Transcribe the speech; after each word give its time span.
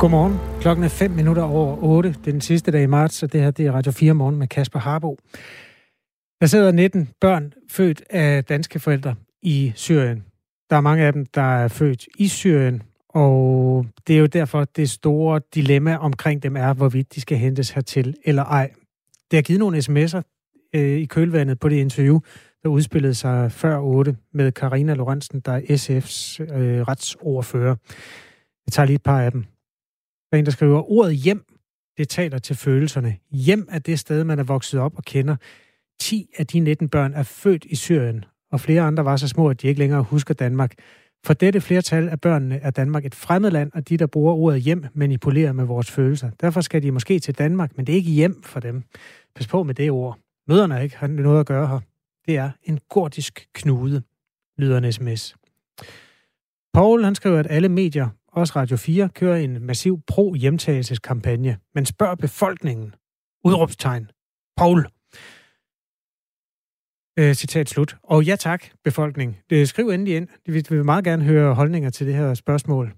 Godmorgen. 0.00 0.60
Klokken 0.60 0.84
er 0.84 0.88
5 0.88 1.10
minutter 1.10 1.42
over 1.42 1.76
8. 1.82 2.08
Det 2.08 2.26
er 2.26 2.32
den 2.32 2.40
sidste 2.40 2.70
dag 2.70 2.82
i 2.82 2.86
marts, 2.86 3.22
og 3.22 3.32
det 3.32 3.40
her 3.40 3.50
det 3.50 3.66
er 3.66 3.72
Radio 3.72 3.92
4 3.92 4.14
morgen 4.14 4.36
med 4.36 4.48
Kasper 4.48 4.78
Harbo. 4.78 5.18
Der 6.40 6.46
sidder 6.46 6.72
19 6.72 7.08
børn 7.20 7.52
født 7.70 8.02
af 8.10 8.44
danske 8.44 8.78
forældre 8.78 9.14
i 9.42 9.72
Syrien. 9.76 10.24
Der 10.70 10.76
er 10.76 10.80
mange 10.80 11.04
af 11.04 11.12
dem, 11.12 11.26
der 11.26 11.42
er 11.42 11.68
født 11.68 12.06
i 12.18 12.28
Syrien, 12.28 12.82
og 13.08 13.86
det 14.06 14.14
er 14.14 14.20
jo 14.20 14.26
derfor, 14.26 14.64
det 14.64 14.90
store 14.90 15.40
dilemma 15.54 15.96
omkring 15.96 16.42
dem 16.42 16.56
er, 16.56 16.74
hvorvidt 16.74 17.14
de 17.14 17.20
skal 17.20 17.38
hentes 17.38 17.70
hertil 17.70 18.16
eller 18.24 18.44
ej. 18.44 18.70
Det 19.30 19.36
har 19.36 19.42
givet 19.42 19.60
nogle 19.60 19.78
sms'er 19.78 20.22
øh, 20.74 20.98
i 20.98 21.04
kølvandet 21.04 21.60
på 21.60 21.68
det 21.68 21.76
interview, 21.76 22.20
der 22.62 22.68
udspillede 22.68 23.14
sig 23.14 23.52
før 23.52 23.78
8 23.78 24.16
med 24.34 24.52
Karina 24.52 24.94
Lorentzen, 24.94 25.40
der 25.40 25.52
er 25.52 25.60
SF's 25.60 26.42
øh, 26.54 26.82
retsordfører. 26.82 27.76
Jeg 28.66 28.72
tager 28.72 28.86
lige 28.86 28.94
et 28.94 29.02
par 29.02 29.20
af 29.20 29.32
dem. 29.32 29.44
Der 30.30 30.36
er 30.36 30.38
en, 30.38 30.44
der 30.44 30.50
skriver, 30.50 30.90
ordet 30.90 31.16
hjem, 31.16 31.44
det 31.98 32.08
taler 32.08 32.38
til 32.38 32.56
følelserne. 32.56 33.16
Hjem 33.30 33.68
er 33.70 33.78
det 33.78 33.98
sted, 33.98 34.24
man 34.24 34.38
er 34.38 34.42
vokset 34.42 34.80
op 34.80 34.96
og 34.96 35.04
kender. 35.04 35.36
10 36.00 36.30
af 36.38 36.46
de 36.46 36.60
19 36.60 36.88
børn 36.88 37.14
er 37.14 37.22
født 37.22 37.64
i 37.64 37.76
Syrien, 37.76 38.24
og 38.52 38.60
flere 38.60 38.82
andre 38.82 39.04
var 39.04 39.16
så 39.16 39.28
små, 39.28 39.50
at 39.50 39.62
de 39.62 39.68
ikke 39.68 39.78
længere 39.78 40.02
husker 40.02 40.34
Danmark. 40.34 40.74
For 41.24 41.34
dette 41.34 41.60
flertal 41.60 42.08
af 42.08 42.20
børnene 42.20 42.56
er 42.56 42.70
Danmark 42.70 43.04
et 43.04 43.14
fremmed 43.14 43.50
land, 43.50 43.70
og 43.74 43.88
de, 43.88 43.96
der 43.96 44.06
bruger 44.06 44.34
ordet 44.34 44.60
hjem, 44.60 44.84
manipulerer 44.94 45.52
med 45.52 45.64
vores 45.64 45.90
følelser. 45.90 46.30
Derfor 46.40 46.60
skal 46.60 46.82
de 46.82 46.90
måske 46.90 47.18
til 47.18 47.38
Danmark, 47.38 47.76
men 47.76 47.86
det 47.86 47.92
er 47.92 47.96
ikke 47.96 48.10
hjem 48.10 48.42
for 48.42 48.60
dem. 48.60 48.82
Pas 49.34 49.46
på 49.46 49.62
med 49.62 49.74
det 49.74 49.90
ord. 49.90 50.18
Møderne 50.48 50.74
har 50.74 50.80
ikke 50.80 51.22
noget 51.22 51.40
at 51.40 51.46
gøre 51.46 51.68
her. 51.68 51.80
Det 52.26 52.36
er 52.36 52.50
en 52.62 52.80
gordisk 52.88 53.48
knude, 53.54 54.02
lyder 54.58 54.78
en 54.78 54.92
sms. 54.92 55.36
Paul 56.74 57.04
han 57.04 57.14
skriver, 57.14 57.38
at 57.38 57.46
alle 57.50 57.68
medier, 57.68 58.08
også 58.32 58.52
Radio 58.56 58.76
4, 58.76 59.08
kører 59.08 59.36
en 59.36 59.66
massiv 59.66 60.00
pro-hjemtagelseskampagne, 60.06 61.56
men 61.74 61.86
spørg 61.86 62.18
befolkningen. 62.18 62.94
Udråbstegn. 63.44 64.10
Paul. 64.56 64.86
Øh, 67.18 67.34
citat 67.34 67.68
slut. 67.68 67.96
Og 68.02 68.24
ja 68.24 68.36
tak, 68.36 68.64
befolkning. 68.84 69.38
Det, 69.50 69.68
skriv 69.68 69.88
endelig 69.88 70.16
ind. 70.16 70.28
Vi 70.46 70.62
vil 70.68 70.84
meget 70.84 71.04
gerne 71.04 71.24
høre 71.24 71.54
holdninger 71.54 71.90
til 71.90 72.06
det 72.06 72.14
her 72.14 72.34
spørgsmål. 72.34 72.92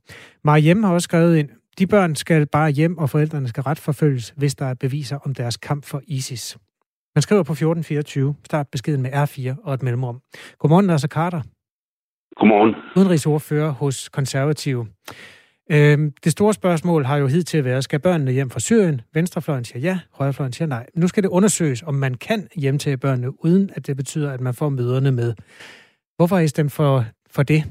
Mariem 0.44 0.82
har 0.82 0.92
også 0.92 1.04
skrevet 1.04 1.36
ind, 1.36 1.48
de 1.78 1.86
børn 1.86 2.14
skal 2.14 2.46
bare 2.46 2.70
hjem, 2.70 2.98
og 2.98 3.10
forældrene 3.10 3.48
skal 3.48 3.62
retforfølges, 3.62 4.34
hvis 4.36 4.54
der 4.54 4.66
er 4.66 4.74
beviser 4.74 5.18
om 5.18 5.34
deres 5.34 5.56
kamp 5.56 5.84
for 5.84 6.02
ISIS. 6.06 6.58
Man 7.14 7.22
skriver 7.22 7.42
på 7.42 7.52
1424. 7.52 8.34
Start 8.44 8.68
beskeden 8.68 9.02
med 9.02 9.12
R4 9.12 9.54
og 9.64 9.74
et 9.74 9.82
mellemrum. 9.82 10.20
Godmorgen, 10.58 10.86
Nasser 10.86 11.08
Carter. 11.08 11.42
Godmorgen. 12.36 12.74
Udenrigsordfører 12.96 13.70
hos 13.70 14.08
Konservative. 14.08 14.86
Øhm, 15.70 16.12
det 16.24 16.32
store 16.32 16.52
spørgsmål 16.52 17.04
har 17.04 17.16
jo 17.16 17.26
hidtil 17.26 17.64
været, 17.64 17.84
skal 17.84 18.00
børnene 18.00 18.32
hjem 18.32 18.50
fra 18.50 18.60
Syrien? 18.60 19.00
Venstrefløjen 19.14 19.64
siger 19.64 19.80
ja, 19.80 19.98
højrefløjen 20.18 20.52
siger 20.52 20.68
nej. 20.68 20.86
Nu 20.94 21.08
skal 21.08 21.22
det 21.22 21.28
undersøges, 21.28 21.82
om 21.82 21.94
man 21.94 22.14
kan 22.14 22.48
hjemtage 22.56 22.96
børnene, 22.96 23.44
uden 23.44 23.70
at 23.76 23.86
det 23.86 23.96
betyder, 23.96 24.32
at 24.32 24.40
man 24.40 24.54
får 24.54 24.68
møderne 24.68 25.12
med. 25.12 25.34
Hvorfor 26.16 26.36
har 26.36 26.42
I 26.42 26.48
stemt 26.48 26.72
for, 26.72 27.04
for 27.30 27.42
det? 27.42 27.62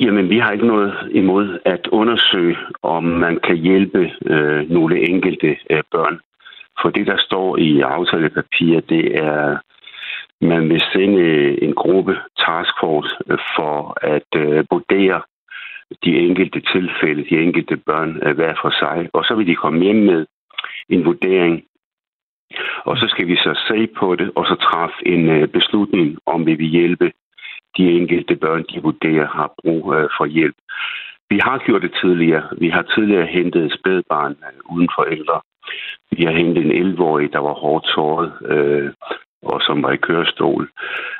Jamen, 0.00 0.28
vi 0.28 0.38
har 0.38 0.50
ikke 0.52 0.66
noget 0.66 0.94
imod 1.10 1.58
at 1.64 1.86
undersøge, 1.86 2.56
om 2.82 3.04
man 3.04 3.38
kan 3.46 3.56
hjælpe 3.56 4.10
øh, 4.26 4.70
nogle 4.70 5.08
enkelte 5.08 5.56
øh, 5.70 5.82
børn. 5.92 6.20
For 6.82 6.90
det, 6.90 7.06
der 7.06 7.18
står 7.18 7.56
i 7.56 7.80
aftalepapiret, 7.80 8.88
det 8.88 9.18
er, 9.18 9.58
man 10.40 10.68
vil 10.68 10.82
sende 10.92 11.18
øh, 11.18 11.58
en 11.62 11.74
gruppe 11.74 12.16
taskforce 12.38 13.16
øh, 13.30 13.38
for 13.56 13.96
at 14.02 14.30
øh, 14.36 14.64
vurdere 14.70 15.22
de 16.04 16.18
enkelte 16.18 16.60
tilfælde, 16.60 17.24
de 17.30 17.42
enkelte 17.42 17.76
børn 17.76 18.20
øh, 18.22 18.34
hver 18.34 18.54
for 18.62 18.70
sig. 18.70 19.10
Og 19.12 19.24
så 19.24 19.34
vil 19.34 19.46
de 19.46 19.54
komme 19.54 19.82
hjem 19.82 19.96
med 19.96 20.26
en 20.88 21.04
vurdering. 21.04 21.64
Og 22.84 22.96
så 22.98 23.06
skal 23.08 23.26
vi 23.26 23.36
så 23.36 23.52
se 23.68 23.86
på 23.86 24.16
det, 24.16 24.30
og 24.36 24.46
så 24.46 24.54
træffe 24.54 25.06
en 25.06 25.28
øh, 25.28 25.48
beslutning, 25.48 26.18
om 26.26 26.46
vi 26.46 26.54
vil 26.54 26.66
hjælpe 26.66 27.12
de 27.76 27.90
enkelte 27.90 28.36
børn, 28.36 28.64
de 28.74 28.82
vurderer 28.82 29.26
har 29.26 29.52
brug 29.62 29.94
øh, 29.94 30.08
for 30.18 30.26
hjælp. 30.26 30.56
Vi 31.30 31.38
har 31.42 31.58
gjort 31.58 31.82
det 31.82 31.94
tidligere. 32.02 32.48
Vi 32.58 32.68
har 32.68 32.82
tidligere 32.82 33.26
hentet 33.26 33.64
et 33.64 33.78
spædbarn 33.78 34.32
øh, 34.32 34.74
uden 34.74 34.88
forældre. 34.98 35.40
Vi 36.10 36.24
har 36.24 36.32
hentet 36.32 36.64
en 36.64 36.94
11-årig, 36.94 37.32
der 37.32 37.38
var 37.38 37.52
hårdt 37.52 37.86
såret, 37.86 38.32
øh, 38.46 38.92
og 39.42 39.60
som 39.66 39.82
var 39.82 39.92
i 39.92 39.96
kørestol. 39.96 40.68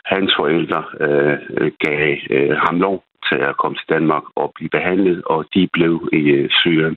Hans 0.04 0.32
forældre 0.38 0.84
øh, 1.04 1.36
gav 1.86 2.16
øh, 2.30 2.56
ham 2.64 2.80
lov 2.80 3.04
til 3.28 3.40
at 3.50 3.56
komme 3.56 3.76
til 3.76 3.88
Danmark 3.94 4.22
og 4.36 4.52
blive 4.54 4.70
behandlet, 4.78 5.22
og 5.24 5.44
de 5.54 5.68
blev 5.72 6.08
i 6.12 6.16
øh, 6.16 6.48
Syrien. 6.60 6.96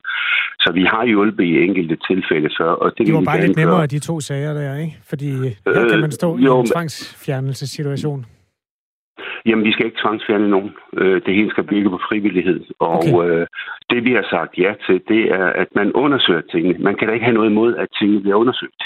Så 0.59 0.71
vi 0.73 0.83
har 0.83 1.05
hjulpet 1.05 1.43
i 1.43 1.63
enkelte 1.67 1.97
tilfælde 2.09 2.49
før. 2.59 2.71
Og 2.83 2.91
det, 2.97 3.07
det 3.07 3.13
var 3.15 3.21
bare 3.21 3.41
lidt 3.45 3.57
nemmere, 3.57 3.87
de 3.87 3.99
to 3.99 4.19
sager 4.19 4.53
der, 4.53 4.77
ikke? 4.77 4.97
Fordi 5.09 5.29
her 5.75 5.89
kan 5.89 5.99
man 5.99 6.11
stå 6.11 6.35
øh, 6.35 6.41
i 6.41 6.45
en 6.45 6.65
tvangsfjernelsessituation. 6.65 8.25
Jamen, 9.45 9.65
vi 9.65 9.71
skal 9.71 9.85
ikke 9.85 10.01
tvangsfjerne 10.01 10.49
nogen. 10.49 10.71
Øh, 10.97 11.21
det 11.25 11.35
hele 11.35 11.49
skal 11.49 11.63
bygge 11.63 11.89
på 11.89 11.99
frivillighed. 12.09 12.61
Og 12.79 12.97
okay. 12.97 13.29
øh, 13.29 13.47
det, 13.89 14.05
vi 14.05 14.11
har 14.13 14.25
sagt 14.29 14.57
ja 14.57 14.73
til, 14.85 15.01
det 15.07 15.21
er, 15.31 15.45
at 15.45 15.67
man 15.75 15.93
undersøger 15.93 16.41
tingene. 16.41 16.79
Man 16.79 16.95
kan 16.95 17.07
da 17.07 17.13
ikke 17.13 17.25
have 17.25 17.39
noget 17.39 17.49
imod, 17.49 17.75
at 17.75 17.87
tingene 17.99 18.21
bliver 18.21 18.35
undersøgt. 18.35 18.83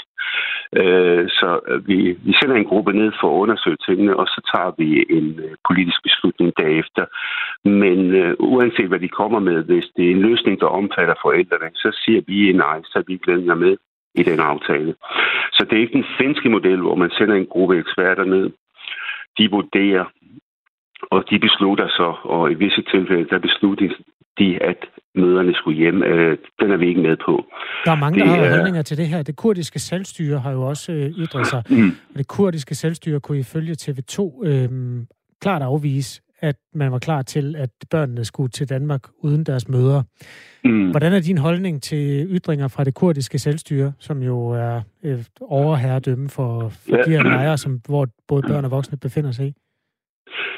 Øh, 0.76 1.28
så 1.28 1.60
vi, 1.86 1.98
vi 2.26 2.32
sender 2.40 2.56
en 2.56 2.70
gruppe 2.70 2.92
ned 2.92 3.12
for 3.20 3.28
at 3.30 3.40
undersøge 3.42 3.76
tingene, 3.88 4.16
og 4.16 4.26
så 4.26 4.40
tager 4.52 4.72
vi 4.78 4.88
en 5.18 5.40
øh, 5.44 5.54
politisk 5.68 6.02
beslutning 6.02 6.52
derefter. 6.56 7.04
Men 7.64 7.98
øh, 8.14 8.34
uanset 8.38 8.88
hvad 8.88 9.00
de 9.00 9.08
kommer 9.08 9.38
med, 9.38 9.64
hvis 9.64 9.86
det 9.96 10.06
er 10.06 10.10
en 10.10 10.22
løsning, 10.28 10.60
der 10.60 10.66
omfatter 10.66 11.14
forældrene, 11.22 11.70
så 11.74 11.90
siger 12.04 12.20
vi 12.26 12.52
nej, 12.52 12.80
så 12.84 13.02
vi 13.06 13.16
glæder 13.16 13.54
med 13.54 13.76
i 14.14 14.22
den 14.22 14.40
aftale. 14.40 14.94
Så 15.52 15.64
det 15.64 15.76
er 15.76 15.80
ikke 15.80 15.98
den 16.00 16.12
finske 16.18 16.48
model, 16.48 16.80
hvor 16.80 16.94
man 16.94 17.10
sender 17.10 17.34
en 17.34 17.46
gruppe 17.46 17.78
eksperter 17.78 18.24
ned. 18.24 18.50
De 19.38 19.50
vurderer, 19.50 20.04
og 21.02 21.24
de 21.30 21.38
beslutter 21.38 21.88
så, 21.88 22.14
og 22.24 22.50
i 22.52 22.54
visse 22.54 22.82
tilfælde, 22.82 23.28
der 23.30 23.38
beslutter 23.38 23.88
de, 24.38 24.62
at 24.62 24.80
møderne 25.14 25.54
skulle 25.54 25.78
hjem. 25.78 26.02
Øh, 26.02 26.38
den 26.60 26.70
er 26.70 26.76
vi 26.76 26.88
ikke 26.88 27.00
med 27.00 27.16
på. 27.26 27.44
Der 27.84 27.92
er 27.92 27.96
mange, 27.96 28.20
det, 28.20 28.26
der 28.26 28.34
har 28.34 28.50
holdninger 28.50 28.82
til 28.82 28.96
det 28.96 29.06
her. 29.06 29.22
Det 29.22 29.36
kurdiske 29.36 29.78
selvstyre 29.78 30.38
har 30.38 30.52
jo 30.52 30.62
også 30.62 30.92
øh, 30.92 31.10
ytret 31.10 31.46
sig. 31.46 31.62
Mm. 31.70 31.90
Og 32.12 32.18
det 32.18 32.28
kurdiske 32.28 32.74
selvstyre 32.74 33.20
kunne 33.20 33.38
ifølge 33.38 33.76
TV2 33.82 34.46
øh, 34.46 34.68
klart 35.40 35.62
afvise, 35.62 36.20
at 36.40 36.56
man 36.74 36.92
var 36.92 36.98
klar 36.98 37.22
til, 37.22 37.56
at 37.56 37.70
børnene 37.90 38.24
skulle 38.24 38.50
til 38.50 38.68
Danmark 38.68 39.02
uden 39.18 39.44
deres 39.44 39.68
mødre. 39.68 40.04
Mm. 40.64 40.90
Hvordan 40.90 41.12
er 41.12 41.20
din 41.20 41.38
holdning 41.38 41.82
til 41.82 42.26
ytringer 42.30 42.68
fra 42.68 42.84
det 42.84 42.94
kurdiske 42.94 43.38
selvstyre, 43.38 43.92
som 43.98 44.22
jo 44.22 44.48
er 44.48 44.80
et 45.02 45.28
overherredømme 45.40 46.28
for, 46.28 46.68
for 46.68 46.96
ja. 46.96 47.02
de 47.02 47.10
her 47.10 47.22
lejre, 47.22 47.58
som, 47.58 47.80
hvor 47.88 48.08
både 48.28 48.42
børn 48.42 48.64
og 48.64 48.70
voksne 48.70 48.98
befinder 48.98 49.30
sig 49.30 49.46
i? 49.46 49.54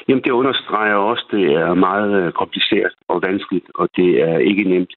Jamen, 0.07 0.23
det 0.23 0.31
understreger 0.31 0.95
også, 0.95 1.23
at 1.27 1.37
det 1.37 1.53
er 1.53 1.73
meget 1.73 2.13
øh, 2.21 2.31
kompliceret 2.31 2.93
og 3.07 3.21
vanskeligt, 3.27 3.65
og 3.75 3.89
det 3.95 4.21
er 4.21 4.37
ikke 4.37 4.63
nemt. 4.63 4.93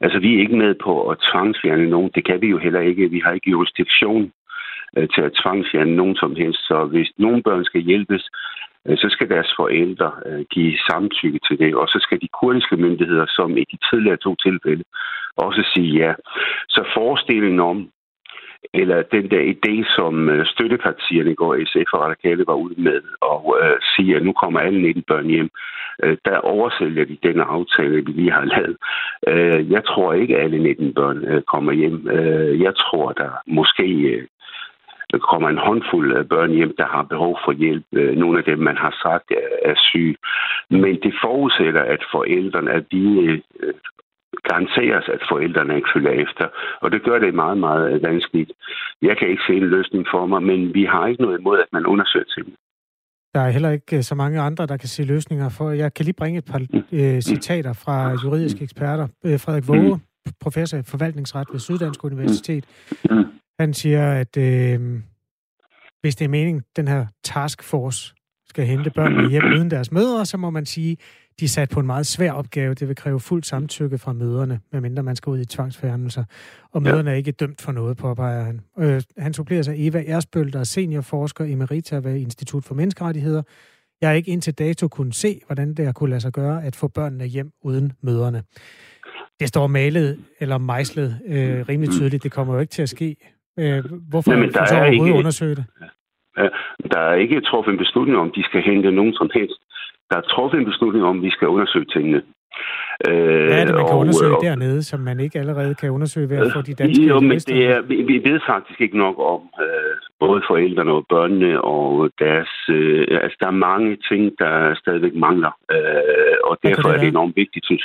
Altså, 0.00 0.18
vi 0.18 0.34
er 0.34 0.40
ikke 0.40 0.56
med 0.56 0.74
på 0.74 1.08
at 1.08 1.18
tvangsfjerne 1.32 1.90
nogen. 1.90 2.10
Det 2.14 2.24
kan 2.24 2.40
vi 2.40 2.48
jo 2.48 2.58
heller 2.58 2.80
ikke. 2.80 3.10
Vi 3.10 3.20
har 3.24 3.32
ikke 3.32 3.50
jurisdiktion 3.50 4.32
øh, 4.96 5.08
til 5.14 5.22
at 5.22 5.36
tvangsfjerne 5.42 5.96
nogen 5.96 6.16
som 6.16 6.36
helst. 6.36 6.60
Så 6.68 6.84
hvis 6.84 7.10
nogen 7.18 7.42
børn 7.42 7.64
skal 7.64 7.80
hjælpes, 7.80 8.28
øh, 8.86 8.96
så 8.98 9.06
skal 9.10 9.28
deres 9.28 9.50
forældre 9.56 10.10
give 10.50 10.78
samtykke 10.90 11.40
til 11.48 11.58
det. 11.58 11.74
Og 11.74 11.88
så 11.88 11.98
skal 12.02 12.20
de 12.20 12.28
kurdiske 12.40 12.76
myndigheder, 12.76 13.26
som 13.28 13.56
i 13.56 13.64
de 13.72 13.78
tidligere 13.90 14.16
to 14.16 14.34
tilfælde, 14.46 14.84
også 15.36 15.62
sige 15.74 15.90
ja. 16.02 16.14
Så 16.68 16.84
forestillingen 16.94 17.60
om, 17.60 17.90
eller 18.74 19.02
den 19.02 19.30
der 19.30 19.42
idé, 19.54 19.94
som 19.96 20.28
øh, 20.28 20.46
støttepartierne 20.46 21.30
i 21.30 21.34
går, 21.34 21.54
SF 21.64 21.92
og 21.92 22.00
Radikale, 22.00 22.44
var 22.46 22.54
ude 22.54 22.82
med, 22.82 23.00
og 23.20 23.58
øh, 23.62 23.76
sige, 23.96 24.16
at 24.16 24.22
nu 24.22 24.32
kommer 24.32 24.60
alle 24.60 24.82
19 24.82 25.02
børn 25.02 25.26
hjem, 25.26 25.50
øh, 26.02 26.16
der 26.24 26.38
oversælger 26.38 27.04
de 27.04 27.18
den 27.22 27.40
aftale, 27.40 28.04
vi 28.06 28.12
lige 28.12 28.32
har 28.32 28.44
lavet. 28.44 28.76
Øh, 29.28 29.70
jeg 29.70 29.84
tror 29.84 30.12
ikke, 30.12 30.36
at 30.36 30.44
alle 30.44 30.58
19 30.58 30.94
børn 30.94 31.24
øh, 31.24 31.42
kommer 31.42 31.72
hjem. 31.72 32.08
Øh, 32.08 32.60
jeg 32.62 32.74
tror, 32.76 33.12
der 33.12 33.30
måske 33.46 33.86
øh, 33.86 34.26
der 35.12 35.18
kommer 35.18 35.48
en 35.48 35.58
håndfuld 35.58 36.16
af 36.16 36.28
børn 36.28 36.50
hjem, 36.50 36.74
der 36.78 36.86
har 36.86 37.02
behov 37.02 37.38
for 37.44 37.52
hjælp. 37.52 37.84
Øh, 37.92 38.16
nogle 38.16 38.38
af 38.38 38.44
dem, 38.44 38.58
man 38.58 38.76
har 38.76 38.98
sagt, 39.02 39.32
er 39.62 39.74
syge. 39.76 40.16
Men 40.70 40.94
det 41.02 41.14
forudsætter, 41.22 41.82
at 41.82 42.02
forældrene, 42.12 42.70
at 42.70 42.84
de 42.92 43.04
øh, 43.60 43.74
garanteres, 44.42 45.08
at 45.14 45.22
forældrene 45.30 45.76
ikke 45.76 45.88
følger 45.94 46.10
efter. 46.24 46.46
Og 46.80 46.90
det 46.92 47.02
gør 47.02 47.18
det 47.18 47.34
meget, 47.34 47.58
meget 47.58 48.02
vanskeligt. 48.02 48.52
Jeg 49.02 49.16
kan 49.18 49.28
ikke 49.28 49.42
se 49.48 49.54
en 49.54 49.70
løsning 49.76 50.06
for 50.12 50.26
mig, 50.26 50.42
men 50.42 50.74
vi 50.74 50.84
har 50.84 51.06
ikke 51.06 51.22
noget 51.22 51.38
imod, 51.38 51.58
at 51.58 51.70
man 51.72 51.86
undersøger 51.86 52.24
tingene. 52.24 52.56
Der 53.34 53.42
er 53.42 53.50
heller 53.50 53.70
ikke 53.70 53.96
øh, 53.96 54.02
så 54.02 54.14
mange 54.14 54.40
andre, 54.40 54.66
der 54.66 54.76
kan 54.76 54.88
se 54.88 55.02
løsninger 55.02 55.48
for. 55.48 55.70
Jeg 55.70 55.94
kan 55.94 56.04
lige 56.04 56.14
bringe 56.14 56.38
et 56.38 56.44
par 56.44 56.58
mm. 56.58 56.98
øh, 56.98 57.20
citater 57.20 57.72
fra 57.72 58.10
juridiske 58.24 58.64
eksperter. 58.64 59.08
Øh, 59.24 59.40
Frederik 59.40 59.68
Våge, 59.68 59.94
mm. 59.94 60.32
professor 60.40 60.78
i 60.78 60.82
forvaltningsret 60.82 61.48
ved 61.52 61.60
Syddansk 61.60 62.04
Universitet, 62.04 62.64
mm. 63.10 63.24
han 63.60 63.74
siger, 63.74 64.12
at 64.12 64.36
øh, 64.36 64.80
hvis 66.00 66.16
det 66.16 66.24
er 66.24 66.28
meningen, 66.28 66.62
den 66.76 66.88
her 66.88 67.06
taskforce 67.24 68.14
skal 68.48 68.64
hente 68.66 68.90
børnene 68.90 69.30
hjem 69.30 69.44
uden 69.56 69.70
deres 69.70 69.92
mødre, 69.92 70.26
så 70.26 70.36
må 70.36 70.50
man 70.50 70.66
sige, 70.66 70.96
de 71.40 71.44
er 71.44 71.48
sat 71.48 71.70
på 71.74 71.80
en 71.80 71.86
meget 71.86 72.06
svær 72.06 72.32
opgave. 72.32 72.74
Det 72.74 72.88
vil 72.88 72.96
kræve 72.96 73.20
fuldt 73.20 73.46
samtykke 73.46 73.98
fra 73.98 74.12
møderne, 74.12 74.60
medmindre 74.72 75.02
man 75.02 75.16
skal 75.16 75.30
ud 75.30 75.38
i 75.38 75.44
tvangsfjernelser. 75.44 76.24
Og 76.72 76.82
møderne 76.82 77.10
ja. 77.10 77.14
er 77.14 77.18
ikke 77.18 77.32
dømt 77.32 77.60
for 77.62 77.72
noget, 77.72 77.96
påpeger 77.96 78.44
han. 78.44 78.60
Øh, 78.78 79.02
han 79.18 79.32
supplerer 79.34 79.62
sig 79.62 79.74
Eva 79.88 80.02
Ersbøl, 80.06 80.52
der 80.52 80.60
er 80.60 80.64
seniorforsker 80.64 81.44
i 81.44 81.54
Merita 81.54 81.96
ved 81.96 82.16
Institut 82.16 82.64
for 82.64 82.74
Menneskerettigheder. 82.74 83.42
Jeg 84.00 84.08
har 84.08 84.14
ikke 84.14 84.30
indtil 84.30 84.54
dato 84.54 84.88
kunne 84.88 85.12
se, 85.12 85.40
hvordan 85.46 85.74
det 85.74 85.84
har 85.84 85.92
kunne 85.92 86.10
lade 86.10 86.20
sig 86.20 86.32
gøre 86.32 86.64
at 86.64 86.76
få 86.76 86.88
børnene 86.88 87.24
hjem 87.24 87.50
uden 87.64 87.92
møderne. 88.02 88.42
Det 89.40 89.48
står 89.48 89.66
malet 89.66 90.18
eller 90.40 90.58
mejslet 90.58 91.20
øh, 91.26 91.68
rimelig 91.68 91.90
tydeligt. 91.92 92.22
Det 92.22 92.32
kommer 92.32 92.54
jo 92.54 92.60
ikke 92.60 92.70
til 92.70 92.82
at 92.82 92.88
ske. 92.88 93.16
Øh, 93.58 93.84
hvorfor 94.10 94.32
Jamen, 94.32 94.52
der 94.52 94.66
så 94.66 94.74
er 94.74 94.78
overhovedet 94.78 95.06
ikke, 95.06 95.18
undersøge 95.18 95.54
det? 95.54 95.64
Der 96.92 97.00
er 97.00 97.14
ikke 97.14 97.40
truffet 97.40 97.72
en 97.72 97.78
beslutning 97.78 98.18
om, 98.18 98.32
de 98.36 98.42
skal 98.42 98.62
hente 98.62 98.92
nogen 98.92 99.12
som 99.12 99.30
helst. 99.34 99.60
Der 100.10 100.16
er 100.16 100.20
truffet 100.20 100.58
en 100.58 100.64
beslutning 100.64 101.04
om, 101.04 101.22
vi 101.22 101.30
skal 101.30 101.48
undersøge 101.48 101.84
tingene. 101.84 102.22
Øh, 103.08 103.46
Hvad 103.46 103.60
er 103.60 103.64
det, 103.64 103.74
man 103.74 103.86
kan 103.86 103.94
og, 103.94 103.98
undersøge 103.98 104.36
og, 104.36 104.42
dernede, 104.42 104.82
som 104.82 105.00
man 105.00 105.20
ikke 105.20 105.38
allerede 105.38 105.74
kan 105.74 105.90
undersøge 105.90 106.30
ved 106.30 106.36
at 106.36 106.52
få 106.52 106.62
de 106.62 106.74
danske 106.74 107.06
Jo, 107.06 107.20
men 107.20 107.38
det 107.38 107.66
er, 107.66 107.80
vi, 107.80 107.96
vi 108.02 108.16
ved 108.30 108.40
faktisk 108.48 108.80
ikke 108.80 108.98
nok 108.98 109.16
om 109.18 109.40
øh, 109.64 109.94
både 110.20 110.42
forældrene 110.48 110.92
og 110.92 111.04
børnene 111.08 111.60
og 111.60 112.10
deres... 112.18 112.52
Øh, 112.68 113.06
altså, 113.22 113.36
der 113.40 113.46
er 113.46 113.62
mange 113.68 113.96
ting, 114.10 114.32
der 114.38 114.74
stadigvæk 114.74 115.14
mangler, 115.14 115.52
øh, 115.74 116.36
og 116.44 116.58
derfor 116.62 116.88
det 116.88 116.96
er 116.96 117.00
det 117.00 117.08
enormt 117.08 117.36
vigtigt, 117.36 117.64
synes. 117.64 117.84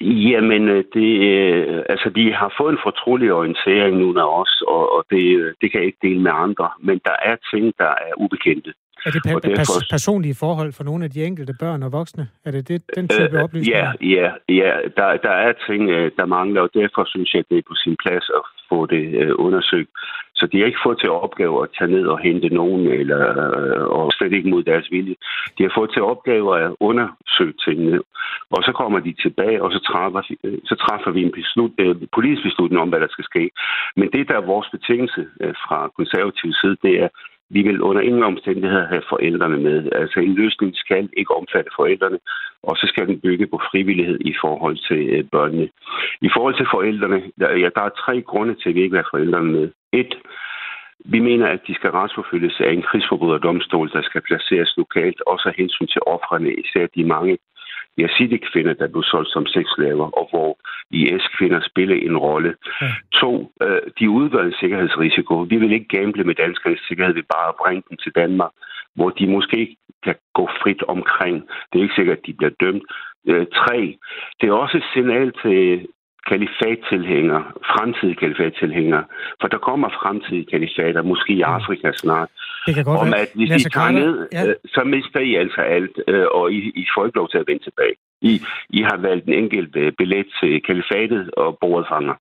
Jamen, 0.00 0.68
øh, 0.68 0.84
det, 0.94 1.10
øh, 1.30 1.82
altså, 1.88 2.08
de 2.10 2.32
har 2.32 2.54
fået 2.60 2.72
en 2.72 2.84
fortrolig 2.88 3.32
orientering 3.32 3.96
nu 3.96 4.18
af 4.18 4.40
os, 4.40 4.62
og, 4.68 4.96
og 4.96 5.04
det, 5.10 5.24
øh, 5.40 5.54
det 5.60 5.70
kan 5.70 5.80
jeg 5.80 5.86
ikke 5.86 6.06
dele 6.06 6.20
med 6.20 6.32
andre. 6.34 6.70
Men 6.80 7.00
der 7.04 7.16
er 7.24 7.36
ting, 7.52 7.74
der 7.78 7.92
er 8.08 8.12
ubekendte. 8.16 8.72
Er 9.06 9.10
det 9.10 9.22
pa- 9.26 9.40
derfor... 9.48 9.78
pers- 9.80 9.88
personlige 9.90 10.36
forhold 10.44 10.72
for 10.72 10.84
nogle 10.84 11.04
af 11.04 11.10
de 11.10 11.24
enkelte 11.24 11.54
børn 11.60 11.82
og 11.82 11.92
voksne? 11.92 12.28
Er 12.44 12.50
det, 12.50 12.68
det 12.68 12.82
den 12.96 13.08
type 13.08 13.36
øh, 13.36 13.44
oplysninger? 13.44 13.92
Ja, 14.00 14.14
ja, 14.20 14.30
ja. 14.48 14.72
Der, 14.96 15.16
der 15.26 15.34
er 15.46 15.52
ting, 15.68 15.82
der 16.18 16.26
mangler, 16.26 16.60
og 16.60 16.70
derfor 16.74 17.04
synes 17.04 17.34
jeg, 17.34 17.44
det 17.50 17.58
er 17.58 17.62
på 17.68 17.74
sin 17.74 17.96
plads 18.02 18.30
at 18.38 18.42
få 18.68 18.86
det 18.86 19.04
øh, 19.22 19.32
undersøgt. 19.38 19.90
Så 20.34 20.46
de 20.52 20.58
har 20.58 20.66
ikke 20.66 20.86
fået 20.86 20.98
til 21.00 21.10
opgave 21.10 21.62
at 21.62 21.68
tage 21.78 21.90
ned 21.90 22.06
og 22.06 22.18
hente 22.18 22.48
nogen, 22.48 22.86
eller, 23.00 23.22
øh, 23.58 23.84
og 23.96 24.12
slet 24.12 24.32
ikke 24.32 24.50
mod 24.50 24.62
deres 24.62 24.86
vilje. 24.90 25.14
De 25.58 25.62
har 25.62 25.72
fået 25.78 25.90
til 25.92 26.02
opgave 26.02 26.48
at 26.60 26.70
undersøge 26.80 27.54
tingene, 27.66 28.00
og 28.50 28.62
så 28.66 28.72
kommer 28.80 28.98
de 28.98 29.12
tilbage, 29.24 29.62
og 29.62 29.72
så 29.72 29.78
træffer, 29.90 30.22
øh, 30.44 30.58
så 30.64 30.74
træffer 30.84 31.10
vi 31.10 31.22
en 31.22 31.32
beslut, 31.40 31.72
øh, 31.78 31.96
politisk 32.16 32.42
beslutning 32.48 32.82
om, 32.82 32.88
hvad 32.88 33.00
der 33.00 33.10
skal 33.10 33.24
ske. 33.24 33.50
Men 33.96 34.06
det, 34.12 34.28
der 34.28 34.36
er 34.36 34.50
vores 34.54 34.68
betingelse 34.76 35.22
øh, 35.42 35.54
fra 35.64 35.78
konservativ 35.96 36.50
side, 36.60 36.76
det 36.82 36.94
er, 37.04 37.08
vi 37.54 37.62
vil 37.62 37.82
under 37.82 38.02
ingen 38.02 38.22
omstændigheder 38.22 38.86
have 38.86 39.02
forældrene 39.08 39.58
med. 39.66 39.92
Altså 39.92 40.20
en 40.20 40.34
løsning 40.34 40.76
skal 40.76 41.08
ikke 41.16 41.34
omfatte 41.40 41.70
forældrene, 41.76 42.18
og 42.62 42.76
så 42.76 42.86
skal 42.86 43.06
den 43.06 43.20
bygge 43.20 43.46
på 43.46 43.58
frivillighed 43.70 44.18
i 44.20 44.34
forhold 44.40 44.76
til 44.88 45.02
øh, 45.14 45.24
børnene. 45.32 45.68
I 46.28 46.30
forhold 46.36 46.54
til 46.56 46.66
forældrene, 46.74 47.22
der, 47.40 47.50
ja, 47.62 47.68
der 47.76 47.82
er 47.82 47.98
tre 48.04 48.22
grunde 48.22 48.54
til, 48.54 48.68
at 48.68 48.74
vi 48.74 48.82
ikke 48.82 48.94
vil 48.94 49.04
have 49.04 49.14
forældrene 49.14 49.52
med. 49.52 49.70
Et, 49.92 50.14
vi 51.04 51.18
mener, 51.20 51.46
at 51.46 51.60
de 51.66 51.74
skal 51.74 51.90
retsforfølges 51.90 52.60
af 52.60 52.72
en 52.72 52.82
krigsforbryderdomstol, 52.82 53.90
der 53.92 54.02
skal 54.02 54.20
placeres 54.20 54.72
lokalt, 54.76 55.20
også 55.26 55.48
af 55.48 55.54
hensyn 55.54 55.86
til 55.86 56.02
offrene, 56.06 56.54
især 56.54 56.86
de 56.96 57.04
mange 57.04 57.38
Yazidi-kvinder, 57.98 58.72
der 58.72 58.88
blev 58.88 59.02
solgt 59.02 59.30
som 59.32 59.46
sexslaver, 59.46 60.08
og 60.18 60.28
hvor 60.30 60.58
IS-kvinder 60.90 61.60
spiller 61.70 61.96
en 61.96 62.16
rolle. 62.16 62.54
Ja. 62.80 62.86
To, 63.12 63.52
øh, 63.62 63.80
de 63.98 64.10
udgør 64.10 64.44
en 64.44 64.54
sikkerhedsrisiko. 64.60 65.34
Vi 65.40 65.56
vil 65.56 65.72
ikke 65.72 65.98
gamble 65.98 66.24
med 66.24 66.34
danskernes 66.34 66.80
sikkerhed, 66.88 67.14
vi 67.14 67.22
bare 67.22 67.52
bringe 67.62 67.82
dem 67.90 67.96
til 67.96 68.12
Danmark, 68.14 68.50
hvor 68.94 69.10
de 69.10 69.26
måske 69.26 69.76
kan 70.04 70.14
gå 70.34 70.48
frit 70.62 70.82
omkring. 70.82 71.36
Det 71.68 71.78
er 71.78 71.82
ikke 71.82 71.94
sikkert, 71.94 72.18
at 72.18 72.26
de 72.26 72.32
bliver 72.32 72.52
dømt. 72.60 72.82
Øh, 73.28 73.46
tre, 73.60 73.98
det 74.40 74.48
er 74.48 74.52
også 74.52 74.76
et 74.76 74.88
signal 74.94 75.32
til 75.42 75.86
kalifattilhængere, 76.30 77.44
fremtidige 77.72 78.18
kalifattilhængere, 78.22 79.04
for 79.40 79.48
der 79.48 79.58
kommer 79.58 79.88
fremtidige 79.88 80.46
kalifater, 80.54 81.02
måske 81.02 81.32
i. 81.32 81.40
Afrika 81.40 81.92
snart, 81.92 82.30
det 82.66 82.74
kan 82.74 82.84
godt 82.84 83.00
om 83.00 83.14
at 83.14 83.28
hvis 83.34 83.50
I 83.66 83.70
tager 83.70 83.90
ned, 83.90 84.28
ja. 84.32 84.46
øh, 84.46 84.54
så 84.64 84.82
mister 84.84 85.20
I 85.20 85.34
altså 85.34 85.60
alt, 85.60 85.96
øh, 86.08 86.26
og 86.38 86.52
I, 86.52 86.58
I 86.82 86.84
får 86.94 87.06
ikke 87.06 87.18
lov 87.18 87.28
til 87.28 87.38
at 87.38 87.44
vende 87.48 87.64
tilbage. 87.64 87.94
I, 88.20 88.32
I 88.70 88.82
har 88.82 88.96
valgt 88.96 89.24
en 89.26 89.34
enkelt 89.34 89.76
øh, 89.76 89.92
billet 89.98 90.26
til 90.40 90.62
kalifatet 90.68 91.30
og 91.30 91.58
bordet 91.60 91.86
fanger. 91.88 92.14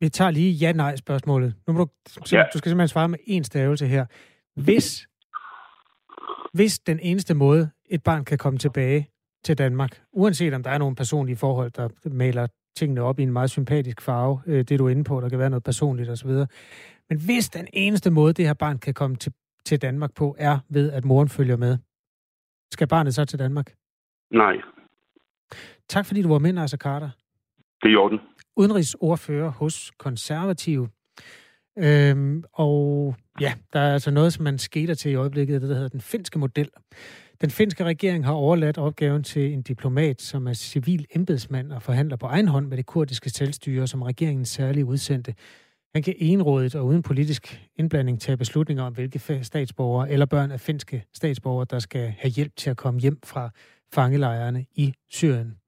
Vi 0.00 0.08
tager 0.08 0.30
lige 0.30 0.52
ja-nej-spørgsmålet. 0.52 1.54
Nu 1.66 1.72
må 1.72 1.78
du, 1.78 1.88
ja. 2.32 2.44
du 2.52 2.58
skal 2.58 2.68
simpelthen 2.70 2.88
svare 2.88 3.08
med 3.08 3.18
en 3.26 3.44
stavelse 3.44 3.86
her. 3.86 4.04
Hvis, 4.56 5.06
hvis 6.52 6.78
den 6.78 6.98
eneste 7.02 7.34
måde, 7.34 7.70
et 7.90 8.02
barn 8.02 8.24
kan 8.24 8.38
komme 8.38 8.58
tilbage 8.58 9.08
til 9.44 9.58
Danmark, 9.58 10.00
uanset 10.12 10.54
om 10.54 10.62
der 10.62 10.70
er 10.70 10.78
nogle 10.78 10.96
personlige 10.96 11.36
forhold, 11.36 11.70
der 11.70 11.88
maler 12.04 12.46
tingene 12.76 13.02
op 13.02 13.18
i 13.18 13.22
en 13.22 13.32
meget 13.32 13.50
sympatisk 13.50 14.00
farve, 14.00 14.40
øh, 14.46 14.64
det 14.64 14.78
du 14.78 14.86
er 14.86 14.90
inde 14.90 15.04
på, 15.04 15.20
der 15.20 15.28
kan 15.28 15.38
være 15.38 15.50
noget 15.50 15.64
personligt 15.64 16.10
osv. 16.10 16.30
Men 17.08 17.20
hvis 17.26 17.48
den 17.48 17.68
eneste 17.72 18.10
måde, 18.10 18.32
det 18.32 18.46
her 18.46 18.54
barn 18.54 18.78
kan 18.78 18.94
komme 18.94 19.16
til, 19.16 19.32
til 19.64 19.82
Danmark 19.82 20.14
på, 20.14 20.36
er 20.38 20.58
ved, 20.68 20.92
at 20.92 21.04
moren 21.04 21.28
følger 21.28 21.56
med, 21.56 21.78
skal 22.72 22.88
barnet 22.88 23.14
så 23.14 23.24
til 23.24 23.38
Danmark? 23.38 23.74
Nej. 24.32 24.56
Tak 25.88 26.06
fordi 26.06 26.22
du 26.22 26.28
var 26.28 26.38
med, 26.38 26.52
Nasser 26.52 26.78
Carter. 26.78 27.10
Det 27.82 27.88
er 27.88 27.92
i 27.92 27.96
orden. 27.96 28.18
Udenrigsordfører 28.56 29.50
hos 29.50 29.92
Konservative. 29.98 30.88
Øhm, 31.78 32.44
og 32.52 33.14
ja, 33.40 33.52
der 33.72 33.80
er 33.80 33.92
altså 33.92 34.10
noget, 34.10 34.32
som 34.32 34.44
man 34.44 34.58
skater 34.58 34.94
til 34.94 35.10
i 35.10 35.14
øjeblikket, 35.14 35.60
det 35.60 35.68
der 35.68 35.74
hedder 35.74 35.88
den 35.88 36.00
finske 36.00 36.38
model. 36.38 36.70
Den 37.40 37.50
finske 37.50 37.84
regering 37.84 38.24
har 38.24 38.32
overladt 38.32 38.78
opgaven 38.78 39.22
til 39.22 39.52
en 39.52 39.62
diplomat, 39.62 40.22
som 40.22 40.46
er 40.46 40.52
civil 40.52 41.06
embedsmand 41.14 41.72
og 41.72 41.82
forhandler 41.82 42.16
på 42.16 42.26
egen 42.26 42.48
hånd 42.48 42.66
med 42.66 42.76
det 42.76 42.86
kurdiske 42.86 43.30
selvstyre, 43.30 43.86
som 43.86 44.02
regeringen 44.02 44.44
særligt 44.44 44.86
udsendte. 44.86 45.34
Han 45.94 46.02
kan 46.02 46.14
enrådigt 46.18 46.74
og 46.74 46.86
uden 46.86 47.02
politisk 47.02 47.68
indblanding 47.76 48.20
tage 48.20 48.36
beslutninger 48.36 48.84
om, 48.84 48.92
hvilke 48.92 49.44
statsborgere 49.44 50.10
eller 50.10 50.26
børn 50.26 50.50
af 50.50 50.60
finske 50.60 51.04
statsborgere, 51.14 51.66
der 51.70 51.78
skal 51.78 52.14
have 52.18 52.30
hjælp 52.30 52.56
til 52.56 52.70
at 52.70 52.76
komme 52.76 53.00
hjem 53.00 53.18
fra 53.24 53.50
fangelejrene 53.92 54.66
i 54.74 54.94
Syrien. 55.10 55.59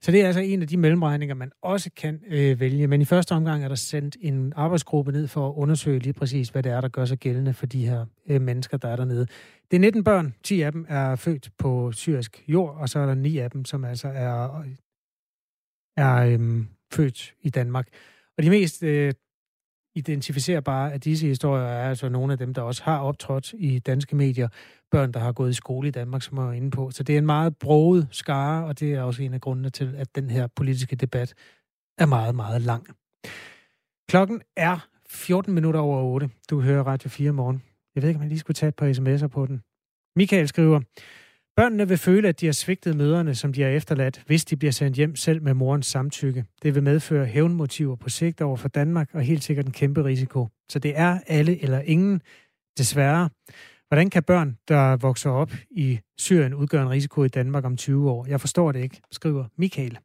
Så 0.00 0.12
det 0.12 0.20
er 0.20 0.26
altså 0.26 0.40
en 0.40 0.62
af 0.62 0.68
de 0.68 0.76
mellemregninger, 0.76 1.34
man 1.34 1.52
også 1.62 1.90
kan 1.96 2.20
øh, 2.26 2.60
vælge. 2.60 2.86
Men 2.86 3.02
i 3.02 3.04
første 3.04 3.32
omgang 3.32 3.64
er 3.64 3.68
der 3.68 3.74
sendt 3.74 4.16
en 4.20 4.52
arbejdsgruppe 4.56 5.12
ned 5.12 5.28
for 5.28 5.48
at 5.48 5.54
undersøge 5.56 5.98
lige 5.98 6.12
præcis, 6.12 6.48
hvad 6.48 6.62
det 6.62 6.72
er, 6.72 6.80
der 6.80 6.88
gør 6.88 7.04
sig 7.04 7.18
gældende 7.18 7.54
for 7.54 7.66
de 7.66 7.86
her 7.86 8.06
øh, 8.28 8.40
mennesker, 8.40 8.76
der 8.76 8.88
er 8.88 8.96
dernede. 8.96 9.26
Det 9.70 9.76
er 9.76 9.80
19 9.80 10.04
børn. 10.04 10.34
10 10.42 10.62
af 10.62 10.72
dem 10.72 10.86
er 10.88 11.16
født 11.16 11.50
på 11.58 11.92
syrisk 11.92 12.44
jord, 12.48 12.76
og 12.76 12.88
så 12.88 12.98
er 12.98 13.06
der 13.06 13.14
9 13.14 13.38
af 13.38 13.50
dem, 13.50 13.64
som 13.64 13.84
altså 13.84 14.08
er, 14.08 14.64
er 15.96 16.16
øh, 16.16 16.64
født 16.92 17.34
i 17.42 17.50
Danmark. 17.50 17.88
Og 18.38 18.42
de 18.42 18.50
mest 18.50 18.82
øh, 18.82 19.12
identificerbare 19.94 20.92
af 20.92 21.00
disse 21.00 21.26
historier 21.26 21.64
er 21.64 21.88
altså 21.88 22.08
nogle 22.08 22.32
af 22.32 22.38
dem, 22.38 22.54
der 22.54 22.62
også 22.62 22.82
har 22.82 22.98
optrådt 22.98 23.54
i 23.58 23.78
danske 23.78 24.16
medier. 24.16 24.48
Børn, 24.90 25.12
der 25.12 25.20
har 25.20 25.32
gået 25.32 25.50
i 25.50 25.54
skole 25.54 25.88
i 25.88 25.90
Danmark, 25.90 26.22
som 26.22 26.38
er 26.38 26.52
inde 26.52 26.70
på. 26.70 26.90
Så 26.90 27.02
det 27.02 27.14
er 27.14 27.18
en 27.18 27.26
meget 27.26 27.56
broget 27.56 28.08
skare, 28.10 28.64
og 28.64 28.80
det 28.80 28.94
er 28.94 29.02
også 29.02 29.22
en 29.22 29.34
af 29.34 29.40
grundene 29.40 29.70
til, 29.70 29.94
at 29.96 30.14
den 30.14 30.30
her 30.30 30.46
politiske 30.56 30.96
debat 30.96 31.34
er 31.98 32.06
meget, 32.06 32.34
meget 32.34 32.62
lang. 32.62 32.86
Klokken 34.08 34.42
er 34.56 34.88
14 35.08 35.54
minutter 35.54 35.80
over 35.80 36.02
8. 36.02 36.30
Du 36.50 36.60
hører 36.60 36.82
Radio 36.82 37.08
4 37.08 37.32
morgen. 37.32 37.62
Jeg 37.94 38.02
ved 38.02 38.08
ikke, 38.08 38.18
om 38.18 38.22
jeg 38.22 38.28
lige 38.28 38.38
skulle 38.38 38.54
tage 38.54 38.68
et 38.68 38.76
par 38.76 38.92
sms'er 38.92 39.26
på 39.26 39.46
den. 39.46 39.62
Michael 40.16 40.48
skriver, 40.48 40.80
Børnene 41.60 41.88
vil 41.88 41.98
føle, 41.98 42.28
at 42.28 42.40
de 42.40 42.46
har 42.46 42.52
svigtet 42.52 42.96
møderne, 42.96 43.34
som 43.34 43.52
de 43.52 43.62
har 43.62 43.68
efterladt, 43.68 44.22
hvis 44.26 44.44
de 44.44 44.56
bliver 44.56 44.72
sendt 44.72 44.96
hjem 44.96 45.16
selv 45.16 45.42
med 45.42 45.54
morens 45.54 45.86
samtykke. 45.86 46.44
Det 46.62 46.74
vil 46.74 46.82
medføre 46.82 47.26
hævnmotiver 47.26 47.96
på 47.96 48.08
sigt 48.08 48.40
over 48.40 48.56
for 48.56 48.68
Danmark, 48.68 49.14
og 49.14 49.22
helt 49.22 49.44
sikkert 49.44 49.66
en 49.66 49.72
kæmpe 49.72 50.04
risiko. 50.04 50.48
Så 50.68 50.78
det 50.78 50.98
er 50.98 51.20
alle 51.26 51.62
eller 51.62 51.80
ingen, 51.80 52.22
desværre. 52.78 53.30
Hvordan 53.88 54.10
kan 54.10 54.22
børn, 54.22 54.58
der 54.68 54.96
vokser 54.96 55.30
op 55.30 55.52
i 55.70 56.00
Syrien, 56.18 56.54
udgøre 56.54 56.82
en 56.82 56.90
risiko 56.90 57.24
i 57.24 57.28
Danmark 57.28 57.64
om 57.64 57.76
20 57.76 58.10
år? 58.10 58.26
Jeg 58.26 58.40
forstår 58.40 58.72
det 58.72 58.80
ikke, 58.82 59.00
skriver 59.10 59.44
Michael. 59.56 59.98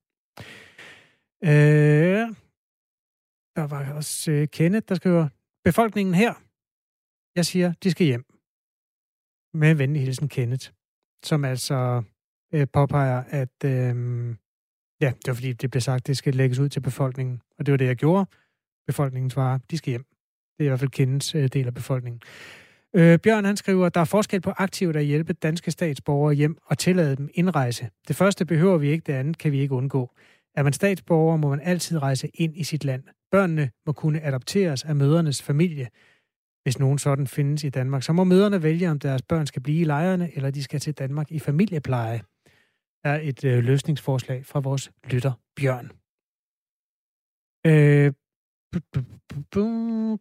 Øh, 1.44 2.28
der 3.56 3.68
var 3.68 3.94
også 3.94 4.32
øh, 4.32 4.48
Kenneth, 4.48 4.86
der 4.90 4.96
skriver, 4.96 5.28
befolkningen 5.64 6.16
her, 6.16 6.34
jeg 7.36 7.46
siger, 7.46 7.74
de 7.84 7.92
skal 7.92 8.06
hjem. 8.06 8.26
Med 9.54 9.76
venlig 9.76 10.02
hilsen, 10.02 10.30
Kenneth 10.30 10.70
som 11.26 11.46
altså 11.46 12.04
øh, 12.54 12.68
påpeger, 12.74 13.24
at 13.30 13.64
øh, 13.66 13.96
ja, 15.02 15.12
det 15.18 15.28
var 15.28 15.34
fordi, 15.34 15.54
det 15.54 15.72
blev 15.72 15.82
sagt, 15.82 16.02
at 16.02 16.08
det 16.08 16.18
skal 16.18 16.36
lægges 16.36 16.60
ud 16.60 16.70
til 16.70 16.80
befolkningen. 16.80 17.42
Og 17.60 17.66
det 17.66 17.72
var 17.72 17.78
det, 17.78 17.86
jeg 17.86 17.96
gjorde. 17.96 18.26
Befolkningen 18.88 19.30
svarer, 19.30 19.60
de 19.72 19.78
skal 19.78 19.90
hjem. 19.90 20.06
Det 20.58 20.64
er 20.64 20.66
i 20.66 20.68
hvert 20.68 20.80
fald 20.80 20.92
kendens 20.92 21.36
øh, 21.36 21.48
del 21.48 21.68
af 21.68 21.74
befolkningen. 21.74 22.22
Øh, 22.96 23.20
Bjørn 23.20 23.46
han 23.46 23.58
skriver, 23.58 23.90
der 23.90 24.00
er 24.00 24.06
forskel 24.06 24.42
på 24.42 24.52
aktivt 24.58 24.96
at 24.96 25.06
hjælpe 25.06 25.34
danske 25.34 25.72
statsborgere 25.72 26.34
hjem 26.34 26.58
og 26.66 26.78
tillade 26.78 27.16
dem 27.16 27.30
indrejse. 27.34 27.90
Det 28.08 28.16
første 28.16 28.46
behøver 28.46 28.78
vi 28.78 28.90
ikke, 28.90 29.04
det 29.08 29.14
andet 29.14 29.38
kan 29.38 29.52
vi 29.52 29.60
ikke 29.60 29.74
undgå. 29.74 30.12
Er 30.56 30.64
man 30.64 30.74
statsborger, 30.74 31.38
må 31.38 31.50
man 31.50 31.62
altid 31.64 32.02
rejse 32.02 32.28
ind 32.34 32.58
i 32.58 32.64
sit 32.64 32.86
land. 32.86 33.04
Børnene 33.32 33.70
må 33.86 33.94
kunne 33.94 34.22
adopteres 34.22 34.84
af 34.84 34.96
mødernes 34.96 35.42
familie 35.42 35.88
hvis 36.66 36.80
nogen 36.80 36.98
sådan 36.98 37.28
findes 37.28 37.64
i 37.64 37.70
Danmark. 37.70 38.04
Så 38.04 38.14
må 38.14 38.24
møderne 38.24 38.64
vælge, 38.64 38.92
om 38.92 39.00
deres 39.00 39.22
børn 39.22 39.48
skal 39.48 39.62
blive 39.62 39.82
i 39.82 39.84
lejrene, 39.84 40.36
eller 40.36 40.52
de 40.52 40.64
skal 40.64 40.80
til 40.80 40.94
Danmark 40.94 41.32
i 41.32 41.40
familiepleje, 41.40 42.22
er 43.04 43.20
et 43.24 43.44
øh, 43.44 43.64
løsningsforslag 43.64 44.46
fra 44.46 44.60
vores 44.60 44.92
lytter 45.12 45.32
Bjørn. 45.56 45.92
Øh, 47.66 48.14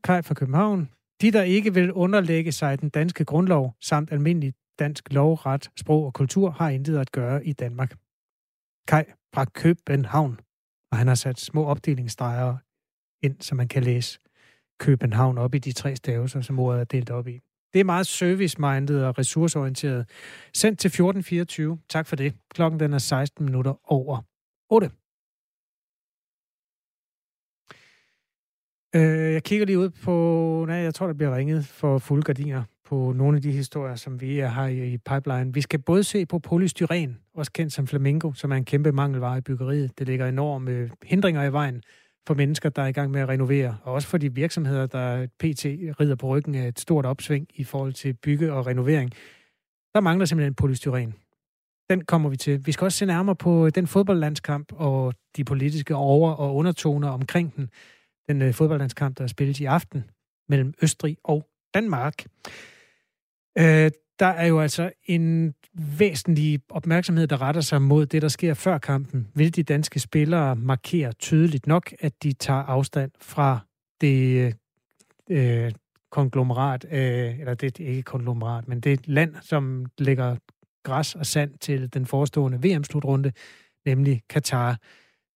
Kaj 0.05 0.23
fra 0.23 0.35
København. 0.35 0.91
De, 1.21 1.31
der 1.31 1.43
ikke 1.43 1.75
vil 1.75 1.93
underlægge 1.93 2.53
sig 2.53 2.81
den 2.81 2.89
danske 2.89 3.25
grundlov 3.25 3.75
samt 3.81 4.13
almindelig 4.13 4.55
dansk 4.79 5.13
lov, 5.13 5.35
ret, 5.35 5.71
sprog 5.77 6.07
og 6.07 6.15
kultur, 6.15 6.51
har 6.51 6.69
intet 6.69 6.99
at 6.99 7.13
gøre 7.13 7.47
i 7.47 7.53
Danmark. 7.53 7.97
Kai 8.89 9.05
fra 9.35 9.45
København. 9.45 10.41
Og 10.91 10.99
han 10.99 11.07
har 11.07 11.15
sat 11.15 11.41
små 11.41 11.65
opdelingsstreger 11.65 12.57
ind, 13.23 13.41
så 13.41 13.55
man 13.55 13.69
kan 13.69 13.83
læse 13.83 14.19
København 14.78 15.38
op 15.38 15.54
i 15.54 15.59
de 15.59 15.73
tre 15.73 15.97
stavelser, 15.97 16.40
som 16.40 16.59
ordet 16.59 16.81
er 16.81 16.85
delt 16.85 17.11
op 17.11 17.28
i. 17.28 17.40
Det 17.73 17.81
er 17.81 17.85
meget 17.85 18.07
service-minded 18.07 19.04
og 19.04 19.19
ressourceorienteret. 19.19 20.09
Sendt 20.54 20.78
til 20.78 20.88
1424. 20.88 21.78
Tak 21.88 22.07
for 22.07 22.16
det. 22.16 22.35
Klokken 22.54 22.81
den 22.81 22.93
er 22.93 22.99
16 22.99 23.45
minutter 23.45 23.93
over 23.93 24.21
8. 24.71 24.90
Øh, 28.95 29.33
jeg 29.33 29.43
kigger 29.43 29.66
lige 29.66 29.78
ud 29.78 29.90
på... 29.90 30.64
Nej, 30.69 30.76
jeg 30.76 30.95
tror, 30.95 31.07
der 31.07 31.14
bliver 31.14 31.37
ringet 31.37 31.66
for 31.66 31.99
fulde 31.99 32.23
gardiner 32.23 32.62
på 32.85 33.12
nogle 33.12 33.37
af 33.37 33.43
de 33.43 33.52
historier, 33.52 33.95
som 33.95 34.21
vi 34.21 34.38
har 34.38 34.66
i 34.66 34.99
pipeline. 34.99 35.54
Vi 35.54 35.61
skal 35.61 35.78
både 35.78 36.04
se 36.04 36.26
på 36.26 36.38
polystyren, 36.38 37.19
også 37.35 37.52
kendt 37.52 37.73
som 37.73 37.87
flamingo, 37.87 38.33
som 38.33 38.52
er 38.52 38.57
en 38.57 38.64
kæmpe 38.64 38.93
mangelvare 38.93 39.38
i 39.38 39.40
byggeriet. 39.40 39.99
Det 39.99 40.07
ligger 40.07 40.26
enorme 40.26 40.90
hindringer 41.02 41.45
i 41.45 41.52
vejen 41.52 41.83
for 42.26 42.35
mennesker, 42.35 42.69
der 42.69 42.83
er 42.83 42.87
i 42.87 42.93
gang 42.93 43.11
med 43.11 43.21
at 43.21 43.28
renovere, 43.28 43.78
og 43.83 43.93
også 43.93 44.09
for 44.09 44.19
de 44.19 44.35
virksomheder, 44.35 44.87
der 44.87 45.26
pt. 45.26 45.64
rider 46.00 46.14
på 46.14 46.26
ryggen 46.26 46.54
af 46.54 46.69
et 46.69 46.81
stort 46.81 47.07
opsving 47.07 47.49
i 47.54 47.64
forhold 47.64 47.93
til 47.93 48.14
bygge 48.14 48.52
og 48.52 48.66
renovering. 48.66 49.12
Der 49.95 50.00
mangler 50.00 50.26
simpelthen 50.26 50.54
polystyren. 50.54 51.14
Den 51.90 52.04
kommer 52.04 52.28
vi 52.28 52.37
til. 52.37 52.66
Vi 52.66 52.73
skal 52.73 52.85
også 52.85 52.99
se 52.99 53.07
nærmere 53.07 53.37
på 53.37 53.66
øh, 53.66 53.73
den 53.75 53.87
fodboldlandskamp 53.87 54.73
og 54.73 55.14
de 55.37 55.45
politiske 55.45 55.95
over- 55.95 56.33
og 56.33 56.54
undertoner 56.54 57.09
omkring 57.09 57.57
den. 57.57 57.71
Den 58.28 58.43
øh, 58.43 58.54
fodboldlandskamp, 58.54 59.19
der 59.19 59.25
er 59.25 59.28
spillet 59.28 59.61
i 59.61 59.64
aften 59.64 60.04
mellem 60.49 60.75
Østrig 60.83 61.16
og 61.25 61.47
Danmark. 61.75 62.25
Øh, 63.59 63.90
der 64.18 64.26
er 64.26 64.47
jo 64.47 64.61
altså 64.61 64.92
en 65.06 65.54
væsentlig 65.99 66.61
opmærksomhed, 66.68 67.26
der 67.26 67.42
retter 67.42 67.61
sig 67.61 67.83
mod 67.83 68.06
det, 68.06 68.23
der 68.23 68.28
sker 68.28 68.54
før 68.54 68.78
kampen. 68.78 69.28
Vil 69.35 69.56
de 69.56 69.62
danske 69.62 70.00
spillere 70.00 70.56
markere 70.56 71.12
tydeligt 71.12 71.66
nok, 71.66 71.92
at 72.00 72.23
de 72.23 72.33
tager 72.33 72.62
afstand 72.62 73.11
fra 73.21 73.59
det 74.00 74.54
øh, 75.30 75.66
øh 75.66 75.73
konglomerat, 76.11 76.87
øh, 76.90 77.40
eller 77.40 77.54
det 77.54 77.80
er 77.80 77.88
ikke 77.88 78.02
konglomerat, 78.02 78.68
men 78.68 78.80
det 78.80 79.09
land, 79.09 79.35
som 79.42 79.87
lægger 79.99 80.37
græs 80.85 81.14
og 81.14 81.26
sand 81.26 81.59
til 81.59 81.94
den 81.94 82.06
forestående 82.06 82.59
VM-slutrunde, 82.59 83.33
nemlig 83.87 84.23
Katar. 84.30 84.78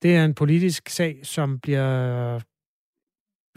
Det 0.02 0.16
er 0.16 0.25
en 0.25 0.35
politisk 0.35 0.88
sag, 0.88 1.20
som 1.23 1.61
bliver... 1.61 2.40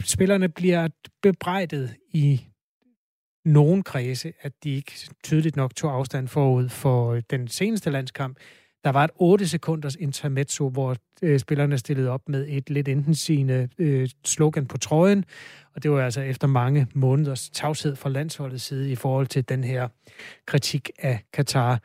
Spillerne 0.04 0.48
bliver 0.48 0.88
bebrejdet 1.22 1.94
i 2.08 2.46
nogen 3.44 3.82
kredse, 3.82 4.32
at 4.40 4.52
de 4.64 4.70
ikke 4.70 4.92
tydeligt 5.22 5.56
nok 5.56 5.74
tog 5.74 5.92
afstand 5.92 6.28
forud 6.28 6.68
for 6.68 7.12
øh, 7.12 7.22
den 7.30 7.48
seneste 7.48 7.90
landskamp. 7.90 8.36
Der 8.84 8.90
var 8.90 9.04
et 9.04 9.10
8 9.16 9.48
sekunders 9.48 9.94
intermezzo, 9.94 10.68
hvor 10.68 10.96
øh, 11.22 11.38
spillerne 11.38 11.78
stillede 11.78 12.10
op 12.10 12.28
med 12.28 12.46
et 12.48 12.70
lidt 12.70 12.88
intensigende 12.88 13.68
øh, 13.78 14.08
slogan 14.24 14.66
på 14.66 14.78
trøjen, 14.78 15.24
og 15.74 15.82
det 15.82 15.90
var 15.90 16.04
altså 16.04 16.20
efter 16.20 16.46
mange 16.46 16.86
måneders 16.94 17.50
tavshed 17.50 17.96
fra 17.96 18.10
landsholdets 18.10 18.64
side 18.64 18.90
i 18.90 18.94
forhold 18.94 19.26
til 19.26 19.48
den 19.48 19.64
her 19.64 19.88
kritik 20.46 20.90
af 20.98 21.20
Katar. 21.32 21.80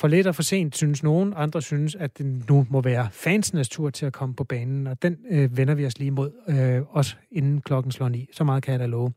For 0.00 0.08
lidt 0.08 0.26
og 0.26 0.34
for 0.34 0.42
sent, 0.42 0.76
synes 0.76 1.02
nogen. 1.02 1.32
Andre 1.36 1.62
synes, 1.62 1.94
at 1.94 2.18
det 2.18 2.48
nu 2.48 2.66
må 2.70 2.80
være 2.80 3.08
fansenes 3.12 3.68
tur 3.68 3.90
til 3.90 4.06
at 4.06 4.12
komme 4.12 4.34
på 4.34 4.44
banen, 4.44 4.86
og 4.86 5.02
den 5.02 5.16
øh, 5.30 5.56
vender 5.56 5.74
vi 5.74 5.86
os 5.86 5.98
lige 5.98 6.10
mod, 6.10 6.30
øh, 6.48 6.82
også 6.96 7.16
inden 7.30 7.60
klokken 7.60 7.92
slår 7.92 8.08
ni. 8.08 8.28
Så 8.32 8.44
meget 8.44 8.62
kan 8.62 8.72
jeg 8.72 8.80
da 8.80 8.86
love. 8.86 9.12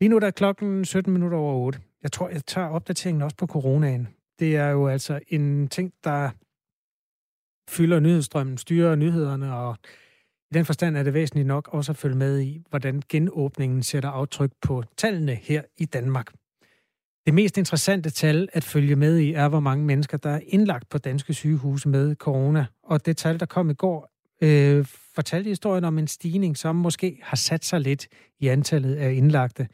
Lige 0.00 0.08
nu 0.08 0.18
der 0.18 0.26
er 0.26 0.30
klokken 0.30 0.84
17 0.84 1.12
minutter 1.12 1.38
over 1.38 1.54
8. 1.54 1.80
Jeg 2.02 2.12
tror, 2.12 2.28
jeg 2.28 2.46
tager 2.46 2.68
opdateringen 2.68 3.22
også 3.22 3.36
på 3.36 3.46
coronaen. 3.46 4.08
Det 4.38 4.56
er 4.56 4.68
jo 4.68 4.88
altså 4.88 5.20
en 5.28 5.68
ting, 5.68 5.92
der 6.04 6.30
fylder 7.70 8.00
nyhedsstrømmen, 8.00 8.58
styrer 8.58 8.94
nyhederne, 8.94 9.54
og 9.56 9.76
i 10.50 10.54
den 10.54 10.64
forstand 10.64 10.96
er 10.96 11.02
det 11.02 11.14
væsentligt 11.14 11.46
nok 11.46 11.68
også 11.72 11.92
at 11.92 11.96
følge 11.96 12.16
med 12.16 12.40
i, 12.40 12.62
hvordan 12.70 13.02
genåbningen 13.08 13.82
sætter 13.82 14.08
aftryk 14.08 14.50
på 14.62 14.84
tallene 14.96 15.34
her 15.34 15.62
i 15.78 15.84
Danmark. 15.84 16.32
Det 17.26 17.34
mest 17.34 17.58
interessante 17.58 18.10
tal 18.10 18.48
at 18.52 18.64
følge 18.64 18.96
med 18.96 19.18
i 19.18 19.32
er, 19.32 19.48
hvor 19.48 19.60
mange 19.60 19.84
mennesker, 19.84 20.18
der 20.18 20.30
er 20.30 20.40
indlagt 20.46 20.88
på 20.88 20.98
danske 20.98 21.34
sygehuse 21.34 21.88
med 21.88 22.14
corona. 22.16 22.66
Og 22.82 23.06
det 23.06 23.16
tal, 23.16 23.40
der 23.40 23.46
kom 23.46 23.70
i 23.70 23.74
går, 23.74 24.10
øh, 24.42 24.84
fortalte 25.20 25.48
historien 25.48 25.84
om 25.84 25.98
en 25.98 26.06
stigning, 26.06 26.56
som 26.56 26.76
måske 26.76 27.18
har 27.22 27.36
sat 27.36 27.64
sig 27.64 27.80
lidt 27.80 28.08
i 28.38 28.48
antallet 28.48 28.94
af 28.94 29.12
indlagte. 29.12 29.68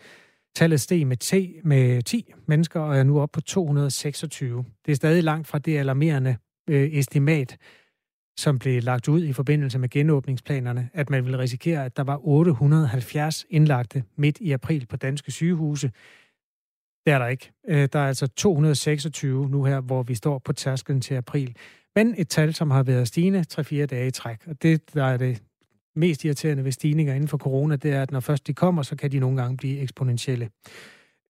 Tallet 0.55 0.81
steg 0.81 1.07
med, 1.07 1.17
t, 1.17 1.35
med 1.65 2.03
10 2.03 2.33
mennesker 2.47 2.81
og 2.81 2.99
er 2.99 3.03
nu 3.03 3.21
oppe 3.21 3.33
på 3.33 3.41
226. 3.41 4.65
Det 4.87 4.93
er 4.93 4.97
stadig 4.97 5.25
langt 5.25 5.47
fra 5.49 5.59
det 5.59 5.79
alarmerende 5.79 6.37
øh, 6.71 6.91
estimat, 6.93 7.57
som 8.39 8.59
blev 8.59 8.83
lagt 8.83 9.09
ud 9.09 9.25
i 9.25 9.33
forbindelse 9.33 9.79
med 9.79 9.89
genåbningsplanerne, 9.89 10.89
at 10.95 11.11
man 11.11 11.25
ville 11.25 11.39
risikere, 11.39 11.85
at 11.85 11.97
der 11.97 12.05
var 12.05 12.27
870 12.27 13.47
indlagte 13.51 14.05
midt 14.17 14.39
i 14.41 14.53
april 14.53 14.87
på 14.87 14.97
danske 14.97 15.33
sygehuse. 15.33 15.91
Det 17.07 17.13
er 17.13 17.19
der 17.19 17.27
ikke. 17.27 17.53
Øh, 17.69 17.89
der 17.93 17.99
er 17.99 18.07
altså 18.07 18.27
226 18.27 19.49
nu 19.49 19.65
her, 19.65 19.81
hvor 19.81 20.03
vi 20.03 20.15
står 20.15 20.39
på 20.39 20.53
tærsklen 20.53 21.01
til 21.01 21.15
april. 21.15 21.57
Men 21.97 22.15
et 22.19 22.29
tal, 22.29 22.55
som 22.55 22.71
har 22.71 22.83
været 22.83 23.09
stigende 23.09 23.45
3-4 23.53 23.87
dage 23.87 24.07
i 24.07 24.11
træk. 24.11 24.39
Og 24.47 24.63
det, 24.63 24.95
der 24.95 25.05
er 25.05 25.17
det 25.17 25.43
mest 25.97 26.25
irriterende 26.25 26.65
ved 26.65 26.73
stigninger 26.73 27.15
inden 27.15 27.29
for 27.29 27.39
corona, 27.39 27.77
det 27.77 27.93
er, 27.93 28.03
at 28.03 28.11
når 28.11 28.21
først 28.21 28.47
de 28.47 28.55
kommer, 28.55 28.83
så 28.83 28.97
kan 28.97 29.13
de 29.13 29.19
nogle 29.19 29.43
gange 29.43 29.57
blive 29.57 29.79
eksponentielle. 29.79 30.51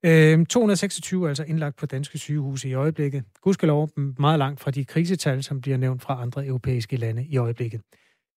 Øh, 0.05 0.47
226 0.47 1.25
er 1.25 1.29
altså 1.29 1.45
indlagt 1.45 1.77
på 1.77 1.87
danske 1.87 2.19
sygehuse 2.19 2.69
i 2.69 2.75
øjeblikket. 2.75 3.25
Gudskelov 3.43 3.91
meget 4.19 4.39
langt 4.39 4.61
fra 4.61 4.71
de 4.71 4.85
krisetal, 4.85 5.43
som 5.43 5.61
bliver 5.61 5.77
nævnt 5.77 6.03
fra 6.03 6.23
andre 6.23 6.47
europæiske 6.47 6.97
lande 6.97 7.27
i 7.27 7.37
øjeblikket. 7.37 7.81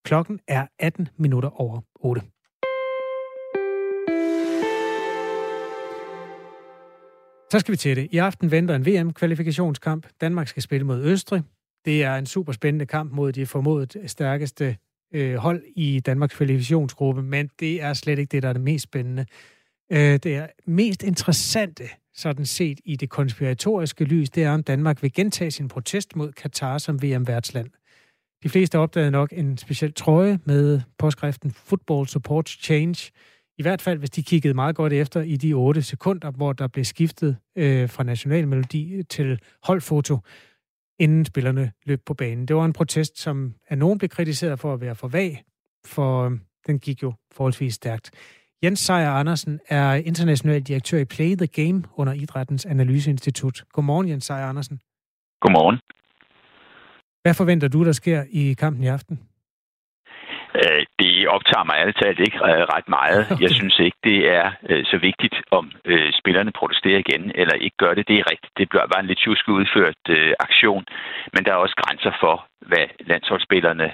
Klokken 0.05 0.39
er 0.48 0.67
18 0.79 1.08
minutter 1.17 1.62
over 1.62 1.81
8. 2.00 2.22
Så 7.51 7.60
skal 7.60 7.72
vi 7.72 7.77
til 7.77 7.96
det. 7.96 8.08
I 8.12 8.18
aften 8.18 8.51
venter 8.51 8.75
en 8.75 8.86
VM-kvalifikationskamp. 8.86 10.08
Danmark 10.22 10.48
skal 10.48 10.63
spille 10.63 10.86
mod 10.86 11.03
Østrig. 11.03 11.44
Det 11.86 12.03
er 12.03 12.15
en 12.15 12.25
super 12.25 12.53
spændende 12.53 12.86
kamp 12.86 13.12
mod 13.12 13.32
de 13.32 13.46
formodet 13.46 13.98
stærkeste 14.06 14.77
øh, 15.13 15.36
hold 15.36 15.63
i 15.75 16.00
Danmarks 16.00 16.36
kvalifikationsgruppe, 16.36 17.24
men 17.24 17.50
det 17.60 17.82
er 17.82 17.94
slet 17.94 18.20
ikke 18.20 18.32
det, 18.32 18.44
der 18.44 18.50
er 18.50 18.53
det 18.53 18.62
mest 18.62 18.84
spændende. 18.84 19.25
Øh, 19.91 20.20
det 20.24 20.36
er 20.36 20.48
mest 20.65 21.03
interessante, 21.03 21.84
sådan 22.13 22.46
set 22.46 22.79
i 22.86 22.96
det 22.96 23.10
konspiratoriske 23.10 24.03
lys, 24.03 24.29
det 24.29 24.44
er, 24.44 24.51
om 24.51 24.63
Danmark 24.63 25.01
vil 25.01 25.13
gentage 25.13 25.51
sin 25.51 25.68
protest 25.68 26.15
mod 26.15 26.32
Katar 26.32 26.77
som 26.77 27.03
VM-værtsland. 27.03 27.70
De 28.44 28.50
fleste 28.50 28.79
opdagede 28.79 29.12
nok 29.12 29.34
en 29.34 29.58
speciel 29.58 29.94
trøje 29.94 30.39
med 30.46 30.82
påskriften 30.98 31.51
Football 31.51 32.08
Supports 32.08 32.63
Change. 32.63 33.12
I 33.60 33.62
hvert 33.62 33.82
fald, 33.82 34.00
hvis 34.00 34.10
de 34.10 34.24
kiggede 34.24 34.54
meget 34.54 34.75
godt 34.75 34.94
efter 34.94 35.22
i 35.22 35.36
de 35.36 35.54
8 35.54 35.82
sekunder, 35.82 36.32
hvor 36.32 36.54
der 36.54 36.68
blev 36.68 36.86
skiftet 36.86 37.38
øh, 37.56 37.89
fra 37.89 38.04
nationalmelodi 38.04 39.04
til 39.04 39.39
holdfoto 39.63 40.20
inden 41.00 41.25
spillerne 41.25 41.72
løb 41.86 42.01
på 42.06 42.13
banen. 42.13 42.48
Det 42.48 42.56
var 42.56 42.66
en 42.66 42.74
protest, 42.74 43.20
som 43.20 43.54
af 43.70 43.78
nogen 43.78 43.98
blev 43.98 44.10
kritiseret 44.10 44.60
for 44.60 44.74
at 44.74 44.82
være 44.82 44.96
for 44.96 45.08
vag, 45.08 45.44
for 45.86 46.25
øhm, 46.25 46.42
den 46.68 46.80
gik 46.80 47.04
jo 47.04 47.13
forholdsvis 47.32 47.74
stærkt. 47.74 48.12
Jens 48.63 48.80
Sejer 48.80 49.12
Andersen 49.12 49.60
er 49.70 49.94
international 49.94 50.62
direktør 50.62 50.98
i 50.98 51.06
Play 51.06 51.36
the 51.36 51.48
Game 51.48 51.84
under 51.96 52.13
Idrættens 52.13 52.66
Analyseinstitut. 52.66 53.63
Godmorgen, 53.74 54.10
Jens 54.10 54.25
Sejer 54.25 54.46
Andersen. 54.46 54.80
Godmorgen. 55.42 55.80
Hvad 57.22 57.34
forventer 57.34 57.68
du, 57.68 57.86
der 57.86 57.92
sker 57.92 58.24
i 58.30 58.54
kampen 58.54 58.84
i 58.84 58.88
aften? 58.88 59.28
Øh, 60.56 60.84
det 61.00 61.27
optager 61.27 61.63
mig 61.63 61.75
ærligt 61.77 62.00
talt 62.01 62.20
ikke 62.20 62.38
øh, 62.38 62.63
ret 62.75 62.89
meget. 62.98 63.22
Okay. 63.32 63.41
Jeg 63.44 63.50
synes 63.50 63.79
ikke, 63.79 63.98
det 64.03 64.20
er 64.39 64.51
øh, 64.70 64.86
så 64.86 64.98
vigtigt, 64.98 65.36
om 65.51 65.72
spillerne 66.20 66.51
protesterer 66.51 67.00
igen 67.06 67.32
eller 67.36 67.53
ikke 67.53 67.77
gør 67.77 67.94
det. 67.94 68.08
Det 68.08 68.18
er 68.20 68.32
rigtigt. 68.32 68.53
Det 68.58 68.70
bliver 68.70 68.88
bare 68.88 69.01
en 69.01 69.08
lidt 69.08 69.20
tjusk 69.20 69.48
udført 69.48 70.03
aktion. 70.39 70.86
Men 71.34 71.46
der 71.46 71.51
er 71.51 71.63
også 71.65 71.75
grænser 71.84 72.12
for, 72.20 72.46
hvad 72.70 72.86
landsholdsspillerne 73.00 73.94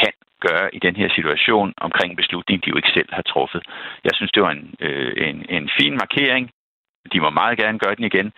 kan 0.00 0.12
gøre 0.46 0.74
i 0.74 0.78
den 0.78 0.96
her 0.96 1.08
situation 1.16 1.74
omkring 1.76 2.10
en 2.10 2.16
beslutning, 2.22 2.64
de 2.64 2.70
jo 2.70 2.76
ikke 2.76 2.94
selv 2.98 3.10
har 3.12 3.22
truffet. 3.22 3.62
Jeg 4.04 4.12
synes, 4.14 4.32
det 4.32 4.42
var 4.42 4.50
en, 4.50 4.74
en, 5.28 5.46
en 5.48 5.70
fin 5.78 5.94
markering. 6.02 6.50
De 7.12 7.20
må 7.20 7.30
meget 7.30 7.58
gerne 7.58 7.78
gøre 7.78 7.94
den 7.94 8.04
igen. 8.04 8.32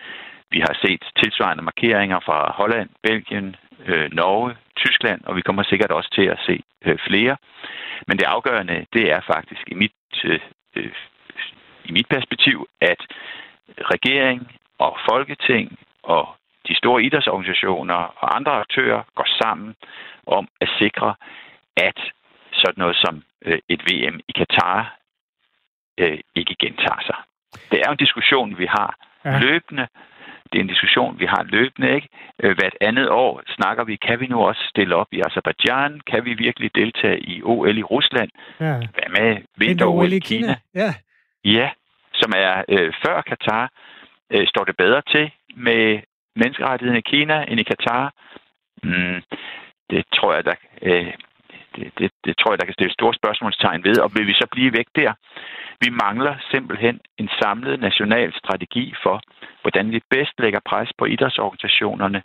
Vi 0.51 0.59
har 0.59 0.75
set 0.85 1.03
tilsvarende 1.21 1.63
markeringer 1.63 2.19
fra 2.27 2.53
Holland, 2.59 2.89
Belgien, 3.03 3.55
øh, 3.85 4.11
Norge, 4.11 4.55
Tyskland, 4.77 5.21
og 5.23 5.35
vi 5.35 5.41
kommer 5.41 5.63
sikkert 5.63 5.91
også 5.91 6.09
til 6.13 6.25
at 6.25 6.39
se 6.45 6.63
øh, 6.85 6.97
flere. 7.07 7.37
Men 8.07 8.17
det 8.17 8.25
afgørende, 8.25 8.85
det 8.93 9.11
er 9.11 9.21
faktisk 9.33 9.63
i 9.67 9.73
mit 9.73 9.91
øh, 10.23 10.39
øh 10.75 10.91
i 11.89 11.91
mit 11.91 12.07
perspektiv, 12.09 12.67
at 12.81 13.01
regering 13.93 14.51
og 14.77 14.97
folketing 15.09 15.79
og 16.03 16.35
de 16.67 16.75
store 16.75 17.03
idrætsorganisationer 17.03 17.93
og 17.93 18.35
andre 18.35 18.51
aktører 18.51 19.03
går 19.15 19.27
sammen 19.41 19.75
om 20.27 20.47
at 20.61 20.69
sikre, 20.79 21.15
at 21.77 21.99
sådan 22.51 22.79
noget 22.81 22.95
som 22.95 23.23
øh, 23.45 23.59
et 23.69 23.81
VM 23.87 24.19
i 24.27 24.31
Katar 24.31 24.97
øh, 25.97 26.19
ikke 26.35 26.55
gentager 26.59 27.01
sig. 27.05 27.17
Det 27.71 27.79
er 27.85 27.91
en 27.91 27.97
diskussion, 27.97 28.57
vi 28.57 28.65
har 28.65 28.95
ja. 29.25 29.39
løbende. 29.39 29.87
Det 30.51 30.57
er 30.59 30.63
en 30.63 30.73
diskussion, 30.73 31.19
vi 31.19 31.25
har 31.25 31.43
løbende. 31.43 31.95
Ikke? 31.95 32.09
Øh, 32.43 32.55
hvert 32.57 32.75
andet 32.81 33.09
år 33.09 33.41
snakker 33.47 33.83
vi, 33.83 33.95
kan 33.95 34.19
vi 34.19 34.27
nu 34.27 34.39
også 34.41 34.63
stille 34.69 34.95
op 34.95 35.07
i 35.11 35.21
Azerbaijan? 35.25 36.01
Kan 36.11 36.25
vi 36.25 36.33
virkelig 36.33 36.75
deltage 36.75 37.19
i 37.19 37.43
OL 37.43 37.77
i 37.77 37.83
Rusland? 37.83 38.29
Ja. 38.59 38.77
Hvad 38.95 39.09
med 39.09 39.37
vinter-OL 39.57 40.13
i 40.13 40.19
Kina? 40.19 40.47
Kina? 40.47 40.55
Ja. 40.75 40.93
ja, 41.43 41.69
som 42.13 42.31
er 42.35 42.63
øh, 42.69 42.93
før 43.05 43.21
Katar. 43.21 43.71
Øh, 44.33 44.47
står 44.47 44.63
det 44.63 44.77
bedre 44.77 45.01
til 45.11 45.31
med 45.55 45.99
menneskerettigheden 46.35 46.99
i 47.03 47.09
Kina 47.11 47.45
end 47.47 47.59
i 47.59 47.63
Katar? 47.63 48.13
Mm, 48.83 49.21
det 49.89 50.05
tror 50.15 50.33
jeg, 50.33 50.45
der, 50.45 50.55
øh, 50.81 51.13
det, 51.75 51.91
det, 51.99 52.11
det 52.25 52.33
tror 52.37 52.51
jeg, 52.51 52.59
der 52.59 52.65
kan 52.65 52.77
stille 52.77 52.93
store 52.93 53.13
spørgsmålstegn 53.13 53.83
ved. 53.83 53.97
Og 53.99 54.11
vil 54.15 54.27
vi 54.27 54.33
så 54.33 54.47
blive 54.51 54.73
væk 54.73 54.87
der? 54.95 55.13
Vi 55.83 55.89
mangler 56.03 56.35
simpelthen 56.51 56.99
en 57.17 57.29
samlet 57.41 57.79
national 57.79 58.33
strategi 58.41 58.93
for, 59.03 59.21
hvordan 59.61 59.91
vi 59.91 59.99
bedst 60.09 60.35
lægger 60.39 60.59
pres 60.69 60.89
på 60.97 61.05
idrætsorganisationerne. 61.05 62.21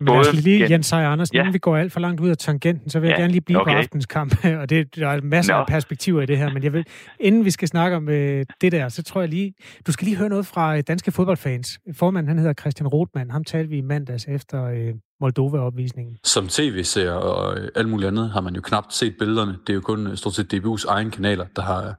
Men 0.00 0.06
Både 0.06 0.22
lad 0.22 0.32
os 0.32 0.44
lige. 0.44 0.70
Jens 0.70 0.86
Seier 0.86 1.08
Andersen, 1.08 1.34
ja. 1.34 1.40
inden 1.40 1.54
vi 1.54 1.58
går 1.58 1.76
alt 1.76 1.92
for 1.92 2.00
langt 2.00 2.20
ud 2.20 2.28
af 2.28 2.36
tangenten, 2.36 2.90
så 2.90 3.00
vil 3.00 3.08
jeg 3.08 3.16
ja, 3.16 3.22
gerne 3.22 3.32
lige 3.32 3.40
blive 3.40 3.60
okay. 3.60 3.72
på 3.72 3.78
aftens 3.78 4.06
kamp, 4.06 4.44
og 4.60 4.70
det, 4.70 4.96
der 4.96 5.08
er 5.08 5.20
masser 5.22 5.52
Nå. 5.52 5.58
af 5.58 5.66
perspektiver 5.66 6.22
i 6.22 6.26
det 6.26 6.38
her, 6.38 6.52
men 6.52 6.62
jeg 6.62 6.72
vil, 6.72 6.84
inden 7.20 7.44
vi 7.44 7.50
skal 7.50 7.68
snakke 7.68 7.96
om 7.96 8.08
øh, 8.08 8.46
det 8.60 8.72
der, 8.72 8.88
så 8.88 9.02
tror 9.02 9.20
jeg 9.20 9.28
lige, 9.28 9.54
du 9.86 9.92
skal 9.92 10.04
lige 10.04 10.16
høre 10.16 10.28
noget 10.28 10.46
fra 10.46 10.76
øh, 10.76 10.82
danske 10.88 11.12
fodboldfans. 11.12 11.78
Formanden, 11.96 12.28
han 12.28 12.38
hedder 12.38 12.54
Christian 12.60 12.86
Rothmann, 12.88 13.30
ham 13.30 13.44
talte 13.44 13.70
vi 13.70 13.78
i 13.78 13.80
mandags 13.80 14.26
efter 14.28 14.64
øh, 14.64 14.94
Moldova-opvisningen. 15.20 16.18
Som 16.24 16.48
tv-seer 16.48 17.12
og 17.12 17.58
øh, 17.58 17.68
alt 17.74 17.88
muligt 17.88 18.08
andet 18.08 18.30
har 18.30 18.40
man 18.40 18.54
jo 18.54 18.60
knap 18.60 18.84
set 18.90 19.14
billederne. 19.18 19.52
Det 19.66 19.72
er 19.72 19.74
jo 19.74 19.80
kun 19.80 20.06
øh, 20.06 20.16
stort 20.16 20.34
set 20.34 20.54
DBU's 20.54 20.84
egen 20.88 21.10
kanaler, 21.10 21.46
der 21.56 21.62
har 21.62 21.94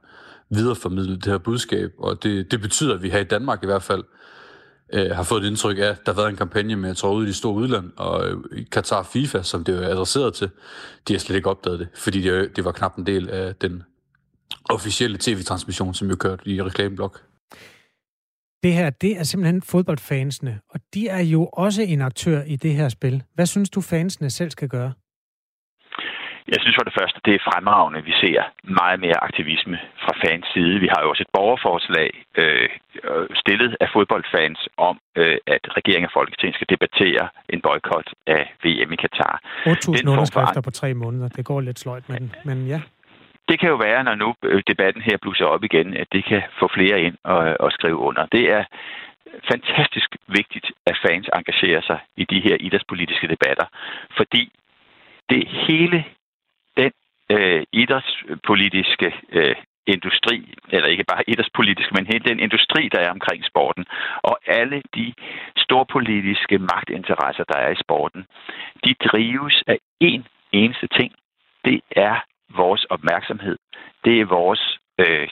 videreformidlet 0.50 1.24
det 1.24 1.32
her 1.32 1.38
budskab, 1.38 1.90
og 1.98 2.22
det, 2.22 2.50
det 2.50 2.60
betyder, 2.60 2.94
at 2.94 3.02
vi 3.02 3.10
her 3.10 3.18
i 3.18 3.24
Danmark 3.24 3.62
i 3.62 3.66
hvert 3.66 3.82
fald 3.82 4.04
øh, 4.92 5.10
har 5.10 5.22
fået 5.22 5.44
et 5.44 5.48
indtryk 5.48 5.78
af, 5.78 5.82
at 5.82 6.06
der 6.06 6.12
har 6.12 6.16
været 6.20 6.30
en 6.30 6.36
kampagne 6.36 6.76
med 6.76 6.90
at 6.90 6.96
tråde 6.96 7.16
ud 7.16 7.24
i 7.24 7.28
de 7.28 7.34
store 7.34 7.54
udland, 7.54 7.90
og 7.96 8.28
øh, 8.28 8.36
Qatar 8.74 9.02
FIFA, 9.02 9.42
som 9.42 9.64
det 9.64 9.84
er 9.84 9.88
adresseret 9.88 10.34
til, 10.34 10.50
de 11.08 11.12
har 11.12 11.18
slet 11.18 11.36
ikke 11.36 11.50
opdaget 11.50 11.78
det, 11.78 11.88
fordi 11.94 12.22
det, 12.22 12.30
øh, 12.30 12.50
det 12.56 12.64
var 12.64 12.72
knap 12.72 12.96
en 12.96 13.06
del 13.06 13.30
af 13.30 13.54
den 13.54 13.82
officielle 14.70 15.18
tv-transmission, 15.20 15.94
som 15.94 16.08
jo 16.08 16.16
kørte 16.16 16.50
i 16.50 16.62
reklameblok. 16.62 17.22
Det 18.62 18.74
her, 18.74 18.90
det 18.90 19.18
er 19.18 19.22
simpelthen 19.22 19.62
fodboldfansene, 19.62 20.60
og 20.68 20.80
de 20.94 21.08
er 21.08 21.22
jo 21.22 21.46
også 21.46 21.82
en 21.82 22.00
aktør 22.00 22.42
i 22.42 22.56
det 22.56 22.74
her 22.74 22.88
spil. 22.88 23.22
Hvad 23.34 23.46
synes 23.46 23.70
du, 23.70 23.80
fansene 23.80 24.30
selv 24.30 24.50
skal 24.50 24.68
gøre? 24.68 24.92
Jeg 26.48 26.58
synes 26.60 26.76
for 26.78 26.86
det 26.88 26.94
første, 27.00 27.18
det 27.24 27.34
er 27.34 27.46
fremragende, 27.48 28.00
vi 28.10 28.14
ser 28.22 28.40
meget 28.80 29.00
mere 29.00 29.18
aktivisme 29.28 29.78
fra 30.04 30.14
fans 30.24 30.46
side. 30.54 30.80
Vi 30.84 30.88
har 30.92 31.00
jo 31.02 31.10
også 31.10 31.22
et 31.26 31.34
borgerforslag 31.38 32.10
øh, 32.40 32.68
stillet 33.42 33.76
af 33.80 33.88
fodboldfans 33.94 34.60
om, 34.76 34.94
øh, 35.16 35.36
at 35.46 35.62
regeringen 35.78 36.08
og 36.10 36.14
Folketinget 36.18 36.54
skal 36.56 36.70
debattere 36.74 37.24
en 37.54 37.60
boykot 37.60 38.08
af 38.26 38.42
VM 38.64 38.92
i 38.92 38.98
Katar. 39.04 39.36
8.000 39.66 40.10
underskrifter 40.12 40.60
på 40.60 40.70
tre 40.70 40.94
måneder. 40.94 41.28
Det 41.28 41.44
går 41.44 41.60
lidt 41.60 41.78
sløjt, 41.78 42.08
men, 42.08 42.34
men 42.44 42.66
ja. 42.66 42.80
Det 43.48 43.60
kan 43.60 43.68
jo 43.68 43.76
være, 43.76 44.04
når 44.04 44.14
nu 44.14 44.34
øh, 44.44 44.62
debatten 44.66 45.02
her 45.02 45.16
blusser 45.22 45.44
op 45.44 45.64
igen, 45.64 45.96
at 45.96 46.08
det 46.12 46.24
kan 46.24 46.42
få 46.60 46.68
flere 46.76 47.00
ind 47.00 47.16
og, 47.24 47.56
og 47.60 47.72
skrive 47.72 47.96
under. 47.96 48.26
Det 48.26 48.44
er 48.50 48.64
fantastisk 49.52 50.16
vigtigt, 50.28 50.66
at 50.86 50.96
fans 51.06 51.28
engagerer 51.38 51.82
sig 51.82 51.98
i 52.16 52.24
de 52.24 52.40
her 52.40 52.56
idrætspolitiske 52.60 53.28
debatter, 53.28 53.66
fordi 54.16 54.52
det 55.30 55.48
hele 55.48 56.04
øh, 57.30 57.62
idrætspolitiske 57.72 59.14
øh, 59.32 59.56
industri, 59.86 60.54
eller 60.68 60.88
ikke 60.88 61.04
bare 61.04 61.24
idrætspolitisk, 61.28 61.88
men 61.94 62.06
hele 62.06 62.24
den 62.24 62.40
industri, 62.40 62.88
der 62.88 63.00
er 63.00 63.10
omkring 63.10 63.44
sporten, 63.44 63.84
og 64.22 64.38
alle 64.46 64.82
de 64.96 65.14
storpolitiske 65.56 66.58
magtinteresser, 66.58 67.44
der 67.44 67.58
er 67.58 67.70
i 67.70 67.82
sporten, 67.84 68.26
de 68.84 68.94
drives 68.94 69.62
af 69.66 69.78
én 70.04 70.22
eneste 70.52 70.86
ting. 70.86 71.12
Det 71.64 71.80
er 71.90 72.16
vores 72.56 72.84
opmærksomhed. 72.84 73.56
Det 74.04 74.20
er 74.20 74.24
vores... 74.24 74.78
Øh, 74.98 75.28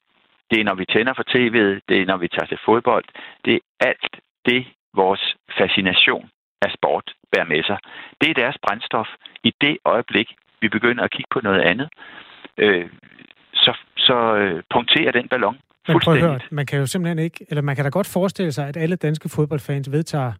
det 0.50 0.60
er, 0.60 0.64
når 0.64 0.74
vi 0.74 0.84
tænder 0.84 1.14
for 1.14 1.22
tv'et. 1.22 1.80
Det 1.88 1.96
er, 2.00 2.06
når 2.06 2.16
vi 2.16 2.28
tager 2.28 2.46
til 2.46 2.58
fodbold. 2.64 3.04
Det 3.44 3.54
er 3.54 3.86
alt 3.88 4.16
det, 4.46 4.66
vores 4.94 5.36
fascination 5.58 6.30
af 6.62 6.70
sport 6.76 7.12
bærer 7.32 7.44
med 7.44 7.62
sig. 7.62 7.78
Det 8.20 8.30
er 8.30 8.34
deres 8.34 8.58
brændstof. 8.62 9.08
I 9.44 9.52
det 9.60 9.78
øjeblik, 9.84 10.28
vi 10.60 10.68
begynder 10.68 11.04
at 11.04 11.10
kigge 11.10 11.28
på 11.32 11.40
noget 11.42 11.60
andet, 11.60 11.88
øh, 12.58 12.86
så, 13.54 13.72
så 13.96 14.36
øh, 14.36 14.62
punkterer 14.74 15.12
den 15.12 15.28
ballon 15.28 15.58
Men 15.88 16.00
prøv 16.00 16.14
at 16.14 16.20
høre, 16.20 16.40
man 16.50 16.66
kan 16.66 16.78
jo 16.78 16.86
simpelthen 16.86 17.18
ikke, 17.18 17.46
eller 17.48 17.62
man 17.62 17.76
kan 17.76 17.84
da 17.84 17.90
godt 17.90 18.06
forestille 18.06 18.52
sig, 18.52 18.68
at 18.68 18.76
alle 18.76 18.96
danske 18.96 19.28
fodboldfans 19.28 19.92
vedtager, 19.92 20.32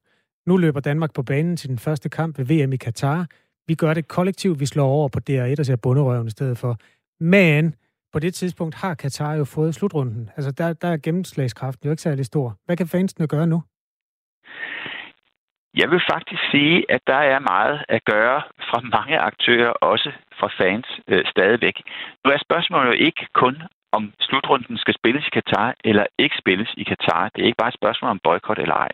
nu 0.46 0.56
løber 0.56 0.80
Danmark 0.80 1.14
på 1.14 1.22
banen 1.22 1.56
til 1.56 1.68
den 1.68 1.78
første 1.78 2.08
kamp 2.08 2.38
ved 2.38 2.46
VM 2.46 2.72
i 2.72 2.76
Katar. 2.76 3.26
Vi 3.66 3.74
gør 3.74 3.94
det 3.94 4.08
kollektivt, 4.08 4.60
vi 4.60 4.66
slår 4.66 4.88
over 4.88 5.08
på 5.08 5.20
DR1 5.30 5.58
og 5.58 5.66
ser 5.66 5.76
bunderøven 5.76 6.26
i 6.26 6.30
stedet 6.30 6.58
for. 6.58 6.76
Men 7.20 7.74
på 8.12 8.18
det 8.18 8.34
tidspunkt 8.34 8.74
har 8.74 8.94
Katar 8.94 9.34
jo 9.34 9.44
fået 9.44 9.74
slutrunden. 9.74 10.30
Altså 10.36 10.50
der, 10.50 10.72
der 10.72 10.88
er 10.88 10.96
gennemslagskraften 10.96 11.86
jo 11.86 11.90
ikke 11.90 12.02
særlig 12.02 12.26
stor. 12.26 12.56
Hvad 12.66 12.76
kan 12.76 12.86
fansene 12.86 13.26
gøre 13.26 13.46
nu? 13.46 13.62
Jeg 15.74 15.90
vil 15.90 16.02
faktisk 16.12 16.42
sige, 16.50 16.84
at 16.88 17.00
der 17.06 17.20
er 17.34 17.38
meget 17.38 17.84
at 17.88 18.04
gøre 18.04 18.42
fra 18.68 18.80
mange 18.80 19.18
aktører, 19.18 19.70
også 19.70 20.12
fra 20.38 20.48
fans 20.58 20.86
øh, 21.08 21.24
stadigvæk. 21.26 21.76
Nu 22.24 22.30
er 22.30 22.38
spørgsmålet 22.38 22.88
jo 22.88 23.04
ikke 23.06 23.26
kun, 23.32 23.62
om 23.92 24.12
slutrunden 24.20 24.78
skal 24.78 24.94
spilles 24.94 25.26
i 25.26 25.30
Katar 25.30 25.74
eller 25.84 26.06
ikke 26.18 26.36
spilles 26.38 26.70
i 26.76 26.84
Katar. 26.84 27.28
Det 27.28 27.42
er 27.42 27.46
ikke 27.46 27.62
bare 27.62 27.68
et 27.68 27.80
spørgsmål 27.80 28.10
om 28.10 28.20
boykot 28.24 28.58
eller 28.58 28.74
ej. 28.74 28.92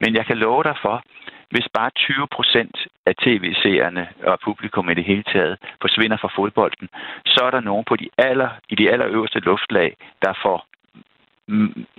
Men 0.00 0.14
jeg 0.14 0.26
kan 0.26 0.38
love 0.38 0.62
dig 0.62 0.76
for, 0.82 1.02
hvis 1.50 1.68
bare 1.74 1.90
20 1.90 2.26
procent 2.36 2.76
af 3.06 3.14
tv-seerne 3.16 4.08
og 4.22 4.38
publikum 4.44 4.90
i 4.90 4.94
det 4.94 5.04
hele 5.04 5.22
taget 5.22 5.58
forsvinder 5.80 6.16
fra 6.16 6.30
fodbolden, 6.36 6.88
så 7.26 7.40
er 7.44 7.50
der 7.50 7.60
nogen 7.60 7.84
på 7.84 7.96
de 7.96 8.08
aller, 8.18 8.50
i 8.68 8.74
de 8.74 8.90
allerøverste 8.92 9.40
luftlag, 9.40 9.96
der 10.22 10.32
får 10.42 10.66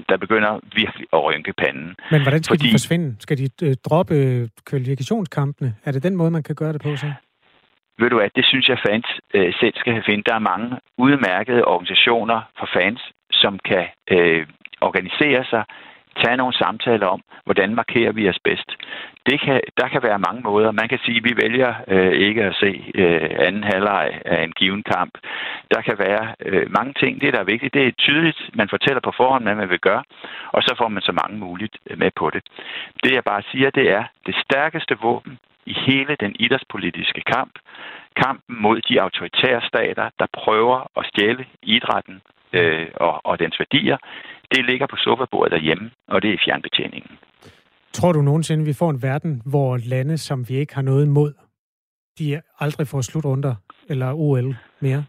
der 0.09 0.17
begynder 0.17 0.59
virkelig 0.75 1.07
at 1.13 1.23
rynke 1.23 1.53
panden. 1.53 1.95
Men 2.11 2.21
hvordan 2.21 2.43
skal 2.43 2.57
Fordi, 2.57 2.67
de 2.67 2.73
forsvinde? 2.73 3.15
Skal 3.19 3.37
de 3.37 3.47
øh, 3.63 3.75
droppe 3.89 4.15
kvalifikationskampene? 4.65 5.75
Er 5.85 5.91
det 5.91 6.03
den 6.03 6.15
måde, 6.15 6.31
man 6.31 6.43
kan 6.43 6.55
gøre 6.55 6.73
det 6.73 6.81
på 6.81 6.95
så? 6.95 7.13
Ved 7.99 8.09
du 8.09 8.17
hvad, 8.19 8.29
det 8.35 8.45
synes 8.45 8.69
jeg 8.69 8.77
fans 8.87 9.07
øh, 9.33 9.53
selv 9.59 9.73
skal 9.75 10.03
finde. 10.05 10.23
Der 10.29 10.35
er 10.35 10.49
mange 10.51 10.69
udmærkede 10.97 11.65
organisationer 11.65 12.39
for 12.59 12.67
fans, 12.77 13.01
som 13.31 13.59
kan 13.69 13.85
øh, 14.11 14.45
organisere 14.81 15.45
sig 15.45 15.63
tage 16.23 16.37
nogle 16.37 16.53
samtaler 16.53 17.07
om, 17.07 17.21
hvordan 17.45 17.75
markerer 17.75 18.11
vi 18.11 18.29
os 18.29 18.39
bedst. 18.43 18.69
Det 19.25 19.41
kan, 19.41 19.61
der 19.77 19.87
kan 19.87 20.03
være 20.03 20.19
mange 20.27 20.41
måder. 20.41 20.71
Man 20.71 20.89
kan 20.89 20.99
sige, 21.05 21.17
at 21.17 21.23
vi 21.23 21.33
vælger 21.43 21.73
øh, 21.87 22.11
ikke 22.27 22.43
at 22.43 22.55
se 22.55 22.91
øh, 22.95 23.29
anden 23.47 23.63
halvleg 23.63 24.21
af 24.25 24.43
en 24.43 24.51
given 24.51 24.83
kamp. 24.83 25.13
Der 25.73 25.81
kan 25.81 25.95
være 25.99 26.35
øh, 26.45 26.71
mange 26.77 26.93
ting. 26.93 27.21
Det, 27.21 27.33
der 27.33 27.39
er 27.39 27.51
vigtigt, 27.53 27.73
det 27.73 27.87
er 27.87 27.91
tydeligt. 27.91 28.39
Man 28.53 28.69
fortæller 28.69 29.01
på 29.03 29.13
forhånd, 29.17 29.43
hvad 29.43 29.55
man 29.55 29.69
vil 29.69 29.79
gøre, 29.79 30.03
og 30.51 30.63
så 30.63 30.75
får 30.77 30.87
man 30.87 31.01
så 31.01 31.11
mange 31.11 31.37
muligt 31.39 31.77
øh, 31.89 31.99
med 31.99 32.11
på 32.15 32.29
det. 32.29 32.43
Det, 33.03 33.11
jeg 33.11 33.23
bare 33.23 33.43
siger, 33.51 33.69
det 33.69 33.91
er 33.91 34.03
det 34.25 34.35
stærkeste 34.45 34.97
våben 35.01 35.39
i 35.65 35.73
hele 35.73 36.15
den 36.19 36.35
idrætspolitiske 36.39 37.21
kamp. 37.21 37.53
Kampen 38.15 38.61
mod 38.61 38.81
de 38.81 39.01
autoritære 39.01 39.61
stater, 39.61 40.09
der 40.19 40.25
prøver 40.33 40.77
at 40.97 41.05
stjæle 41.05 41.45
idrætten 41.63 42.21
øh, 42.53 42.87
og, 42.95 43.25
og 43.25 43.39
dens 43.39 43.59
værdier, 43.59 43.97
det 44.51 44.65
ligger 44.65 44.87
på 44.87 44.95
sofabordet 44.95 45.51
derhjemme, 45.51 45.91
og 46.07 46.21
det 46.21 46.33
er 46.33 46.37
fjernbetjeningen. 46.45 47.11
Tror 47.93 48.11
du 48.11 48.21
nogensinde, 48.21 48.65
vi 48.65 48.73
får 48.73 48.89
en 48.89 49.01
verden, 49.01 49.41
hvor 49.45 49.77
lande, 49.77 50.17
som 50.17 50.49
vi 50.49 50.55
ikke 50.55 50.75
har 50.75 50.81
noget 50.81 51.05
imod, 51.05 51.33
de 52.19 52.41
aldrig 52.59 52.87
får 52.87 53.01
slutrunder 53.01 53.55
eller 53.89 54.13
OL 54.13 54.55
mere? 54.79 55.03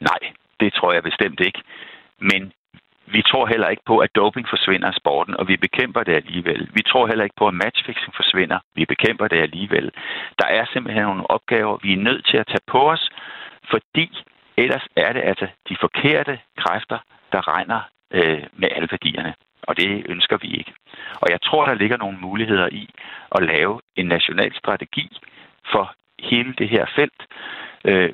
Nej, 0.00 0.20
det 0.60 0.72
tror 0.72 0.92
jeg 0.92 1.02
bestemt 1.02 1.40
ikke. 1.40 1.62
Men 2.20 2.52
vi 3.12 3.22
tror 3.30 3.46
heller 3.46 3.68
ikke 3.68 3.82
på, 3.86 3.98
at 3.98 4.10
doping 4.14 4.46
forsvinder 4.48 4.88
af 4.88 4.94
sporten, 4.94 5.34
og 5.36 5.48
vi 5.48 5.56
bekæmper 5.56 6.02
det 6.02 6.14
alligevel. 6.14 6.70
Vi 6.74 6.82
tror 6.90 7.06
heller 7.06 7.24
ikke 7.24 7.38
på, 7.38 7.48
at 7.48 7.54
matchfixing 7.54 8.14
forsvinder. 8.16 8.58
Vi 8.74 8.84
bekæmper 8.84 9.28
det 9.28 9.40
alligevel. 9.46 9.90
Der 10.38 10.46
er 10.46 10.64
simpelthen 10.72 11.04
nogle 11.04 11.30
opgaver, 11.30 11.78
vi 11.82 11.92
er 11.92 12.04
nødt 12.08 12.26
til 12.26 12.36
at 12.36 12.46
tage 12.46 12.66
på 12.72 12.90
os, 12.90 13.10
fordi 13.70 14.06
ellers 14.56 14.86
er 14.96 15.12
det 15.12 15.22
altså 15.30 15.46
de 15.68 15.76
forkerte 15.80 16.38
kræfter, 16.62 16.98
der 17.32 17.48
regner 17.54 17.80
øh, 18.10 18.42
med 18.60 18.68
alle 18.74 18.88
værdierne. 18.90 19.34
Og 19.62 19.76
det 19.76 20.06
ønsker 20.08 20.36
vi 20.42 20.48
ikke. 20.58 20.72
Og 21.22 21.26
jeg 21.30 21.40
tror, 21.42 21.66
der 21.66 21.74
ligger 21.74 21.96
nogle 21.96 22.18
muligheder 22.18 22.68
i 22.72 22.84
at 23.36 23.42
lave 23.42 23.80
en 23.96 24.06
national 24.06 24.52
strategi 24.54 25.06
for 25.72 25.94
hele 26.30 26.54
det 26.58 26.68
her 26.68 26.84
felt, 26.96 27.20
øh, 27.84 28.12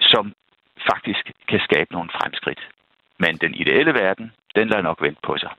som 0.00 0.32
faktisk 0.90 1.24
kan 1.48 1.60
skabe 1.68 1.92
nogle 1.92 2.10
fremskridt. 2.16 2.68
Men 3.18 3.36
den 3.36 3.54
ideelle 3.54 3.94
verden, 3.94 4.32
den 4.56 4.68
lader 4.68 4.82
nok 4.82 5.02
vente 5.02 5.20
på 5.26 5.36
sig. 5.38 5.50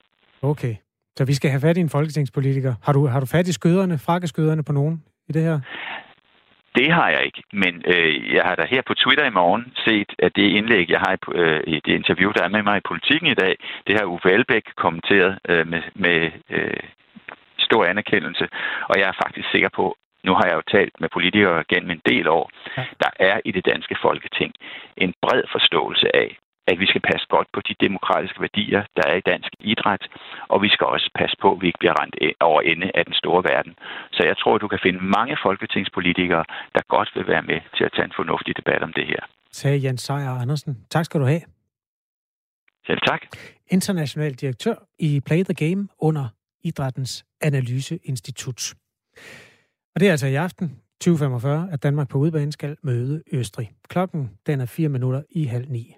Okay. 0.42 0.76
Så 1.18 1.26
vi 1.26 1.34
skal 1.34 1.50
have 1.50 1.62
fat 1.62 1.78
i 1.78 1.80
en 1.80 1.90
folketingspolitiker. 1.90 2.74
Har 2.84 2.94
du, 2.94 3.08
har 3.08 3.20
du 3.20 3.26
fat 3.26 3.48
i 3.48 3.54
skøderne, 3.54 3.98
frakkeskøderne 3.98 4.64
på 4.64 4.72
nogen 4.72 5.04
i 5.30 5.32
det 5.32 5.44
her? 5.44 5.60
Det 6.78 6.92
har 6.92 7.10
jeg 7.10 7.26
ikke, 7.26 7.44
men 7.54 7.74
øh, 7.94 8.34
jeg 8.36 8.44
har 8.44 8.56
da 8.56 8.66
her 8.66 8.82
på 8.88 8.94
Twitter 8.94 9.26
i 9.26 9.38
morgen 9.42 9.74
set, 9.86 10.12
at 10.20 10.36
det 10.36 10.48
indlæg, 10.58 10.90
jeg 10.90 11.00
har 11.00 11.14
i, 11.14 11.20
øh, 11.42 11.64
i 11.68 11.76
det 11.86 11.94
interview, 12.02 12.32
der 12.32 12.44
er 12.44 12.56
med 12.56 12.64
mig 12.64 12.78
i 12.78 12.88
politikken 12.92 13.30
i 13.32 13.40
dag, 13.44 13.56
det 13.88 13.96
har 14.00 14.06
Uffe 14.06 14.32
Elbæk 14.32 14.66
kommenteret 14.76 15.40
øh, 15.50 15.68
med, 15.68 15.82
med 15.96 16.32
øh, 16.50 16.84
stor 17.60 17.86
anerkendelse, 17.86 18.48
og 18.90 18.96
jeg 19.00 19.08
er 19.10 19.22
faktisk 19.24 19.48
sikker 19.52 19.70
på, 19.70 19.98
nu 20.24 20.34
har 20.34 20.46
jeg 20.48 20.56
jo 20.56 20.72
talt 20.78 20.96
med 21.02 21.10
politikere 21.10 21.64
gennem 21.72 21.92
en 21.92 22.02
del 22.06 22.28
år, 22.28 22.52
der 23.04 23.12
er 23.20 23.40
i 23.46 23.52
det 23.52 23.66
danske 23.66 23.96
folketing 24.02 24.52
en 24.98 25.14
bred 25.22 25.44
forståelse 25.52 26.16
af, 26.16 26.38
at 26.68 26.80
vi 26.82 26.88
skal 26.92 27.02
passe 27.12 27.26
godt 27.36 27.48
på 27.56 27.60
de 27.68 27.76
demokratiske 27.86 28.42
værdier, 28.46 28.82
der 28.98 29.06
er 29.12 29.16
i 29.18 29.28
dansk 29.32 29.52
idræt, 29.60 30.04
og 30.54 30.58
vi 30.66 30.70
skal 30.70 30.86
også 30.88 31.10
passe 31.20 31.36
på, 31.42 31.48
at 31.54 31.62
vi 31.62 31.68
ikke 31.68 31.82
bliver 31.82 31.98
rent 32.02 32.16
over 32.50 32.62
ende 32.62 32.88
af 32.96 33.04
den 33.06 33.16
store 33.22 33.42
verden. 33.52 33.74
Så 34.12 34.22
jeg 34.30 34.38
tror, 34.38 34.58
du 34.58 34.68
kan 34.68 34.80
finde 34.86 35.00
mange 35.18 35.38
folketingspolitikere, 35.46 36.44
der 36.76 36.82
godt 36.96 37.10
vil 37.16 37.28
være 37.28 37.46
med 37.52 37.60
til 37.76 37.84
at 37.88 37.92
tage 37.96 38.06
en 38.06 38.18
fornuftig 38.20 38.58
debat 38.58 38.82
om 38.88 38.94
det 38.94 39.06
her. 39.12 39.22
Sagde 39.52 39.84
Jens 39.84 40.02
Sejer 40.02 40.34
Andersen. 40.44 40.74
Tak 40.90 41.06
skal 41.06 41.20
du 41.22 41.26
have. 41.26 41.42
Selv 42.88 43.02
tak. 43.08 43.22
International 43.68 44.34
direktør 44.34 44.76
i 45.00 45.22
Play 45.26 45.44
the 45.44 45.54
Game 45.54 45.88
under 46.00 46.26
Idrættens 46.64 47.26
Analyseinstitut. 47.42 48.74
Og 49.96 50.00
det 50.00 50.08
er 50.08 50.12
altså 50.12 50.28
i 50.28 50.36
aften, 50.36 50.82
20.45, 51.04 51.48
at 51.74 51.84
Danmark 51.84 52.10
på 52.10 52.18
udbanen 52.18 52.52
skal 52.52 52.78
møde 52.84 53.24
Østrig. 53.32 53.72
Klokken 53.90 54.32
den 54.48 54.62
er 54.62 54.66
4 54.66 54.90
minutter 54.90 55.24
i 55.30 55.46
halv 55.46 55.70
ni. 55.70 55.96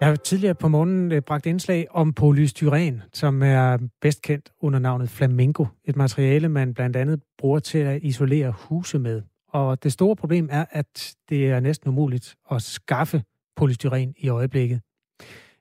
Jeg 0.00 0.08
har 0.08 0.16
tidligere 0.16 0.54
på 0.54 0.68
morgenen 0.68 1.12
øh, 1.12 1.22
bragt 1.22 1.46
indslag 1.46 1.86
om 1.90 2.12
polystyren, 2.12 3.02
som 3.12 3.42
er 3.42 3.78
bedst 4.00 4.22
kendt 4.22 4.52
under 4.60 4.78
navnet 4.78 5.10
flamingo. 5.10 5.66
Et 5.84 5.96
materiale, 5.96 6.48
man 6.48 6.74
blandt 6.74 6.96
andet 6.96 7.22
bruger 7.38 7.58
til 7.58 7.78
at 7.78 8.02
isolere 8.02 8.54
huse 8.58 8.98
med. 8.98 9.22
Og 9.48 9.82
det 9.82 9.92
store 9.92 10.16
problem 10.16 10.48
er, 10.52 10.64
at 10.70 11.14
det 11.28 11.50
er 11.50 11.60
næsten 11.60 11.88
umuligt 11.88 12.36
at 12.50 12.62
skaffe 12.62 13.22
polystyren 13.56 14.14
i 14.18 14.28
øjeblikket. 14.28 14.80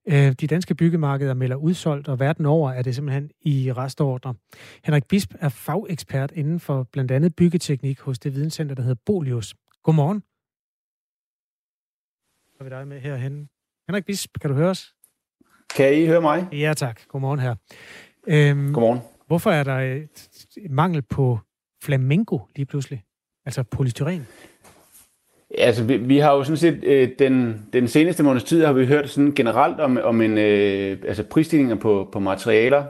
Øh, 0.07 0.31
de 0.31 0.47
danske 0.47 0.75
byggemarkeder 0.75 1.33
melder 1.33 1.55
udsolgt, 1.55 2.07
og 2.07 2.19
verden 2.19 2.45
over 2.45 2.71
er 2.71 2.81
det 2.81 2.95
simpelthen 2.95 3.31
i 3.41 3.71
restordre. 3.71 4.33
Henrik 4.83 5.05
Bisp 5.05 5.33
er 5.39 5.49
fagekspert 5.49 6.31
inden 6.31 6.59
for 6.59 6.83
blandt 6.83 7.11
andet 7.11 7.35
byggeteknik 7.35 7.99
hos 7.99 8.19
det 8.19 8.35
videnscenter, 8.35 8.75
der 8.75 8.81
hedder 8.81 9.01
Bolius. 9.05 9.55
Godmorgen. 9.83 10.23
Så 12.51 12.57
er 12.59 12.63
vi 12.63 12.69
dig 12.69 12.87
med 12.87 12.99
herhen. 12.99 13.49
Henrik 13.89 14.05
Bisp, 14.05 14.39
kan 14.41 14.49
du 14.49 14.55
høre 14.55 14.69
os? 14.69 14.93
Kan 15.75 15.93
I 15.93 16.05
høre 16.05 16.21
mig? 16.21 16.47
Ja, 16.51 16.73
tak. 16.77 17.01
Godmorgen 17.07 17.39
her. 17.39 17.55
Øhm, 18.27 18.73
Godmorgen. 18.73 18.99
Hvorfor 19.27 19.51
er 19.51 19.63
der 19.63 19.77
et 19.77 20.29
mangel 20.69 21.01
på 21.01 21.39
flamingo 21.83 22.39
lige 22.55 22.65
pludselig? 22.65 23.03
Altså 23.45 23.63
polystyren? 23.63 24.27
Altså, 25.57 25.83
vi, 25.83 25.97
vi 25.97 26.17
har 26.17 26.33
jo 26.33 26.43
sådan 26.43 26.57
set, 26.57 26.83
øh, 26.83 27.09
den, 27.19 27.65
den 27.73 27.87
seneste 27.87 28.23
måneds 28.23 28.43
tid 28.43 28.65
har 28.65 28.73
vi 28.73 28.85
hørt 28.85 29.09
sådan 29.09 29.31
generelt 29.31 29.79
om, 29.79 29.99
om 30.03 30.21
en, 30.21 30.37
øh, 30.37 30.97
altså 31.07 31.23
prisstigninger 31.23 31.75
på, 31.75 32.09
på 32.11 32.19
materialer, 32.19 32.85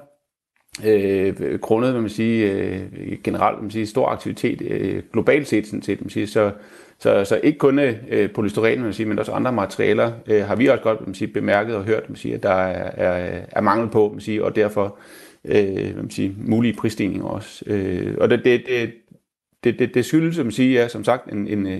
øh, 0.85 1.59
grundet, 1.59 1.93
vil 1.93 2.01
man 2.01 2.09
sige, 2.09 2.51
øh, 2.51 3.17
generelt, 3.23 3.57
vil 3.57 3.63
man 3.63 3.71
sige, 3.71 3.87
stor 3.87 4.07
aktivitet 4.07 4.61
øh, 4.61 5.03
globalt 5.13 5.47
set, 5.47 5.67
sådan 5.67 5.81
set, 5.81 6.01
man 6.01 6.09
sige, 6.09 6.27
så, 6.27 6.51
så, 6.99 7.25
så 7.25 7.39
ikke 7.43 7.59
kun 7.59 7.79
øh, 7.79 8.31
polystyren, 8.31 8.71
vil 8.71 8.83
man 8.83 8.93
sige, 8.93 9.05
men 9.05 9.19
også 9.19 9.31
andre 9.31 9.51
materialer, 9.51 10.11
øh, 10.27 10.45
har 10.45 10.55
vi 10.55 10.67
også 10.67 10.83
godt, 10.83 10.99
vil 10.99 11.07
man 11.07 11.15
sige, 11.15 11.27
bemærket 11.27 11.75
og 11.75 11.83
hørt, 11.83 12.03
vil 12.03 12.09
man 12.09 12.15
sige, 12.15 12.33
at 12.33 12.43
der 12.43 12.53
er, 12.53 12.91
er, 13.07 13.41
er 13.51 13.61
mangel 13.61 13.89
på, 13.89 14.03
vil 14.03 14.11
man 14.11 14.21
sige, 14.21 14.43
og 14.43 14.55
derfor, 14.55 14.99
øh, 15.45 15.75
vil 15.75 15.95
man 15.95 16.09
sige, 16.09 16.35
mulige 16.37 16.73
prisstigninger 16.73 17.27
også. 17.27 17.63
Øh, 17.67 18.15
og 18.21 18.29
det, 18.29 18.45
det, 18.45 18.63
det, 18.67 18.93
det, 19.63 19.79
det, 19.79 19.93
det 19.93 20.05
skyldes, 20.05 20.37
vil 20.37 20.45
man 20.45 20.51
sige, 20.51 20.73
ja, 20.73 20.87
som 20.87 21.03
sagt, 21.03 21.31
en, 21.31 21.47
en, 21.47 21.67
øh, 21.67 21.79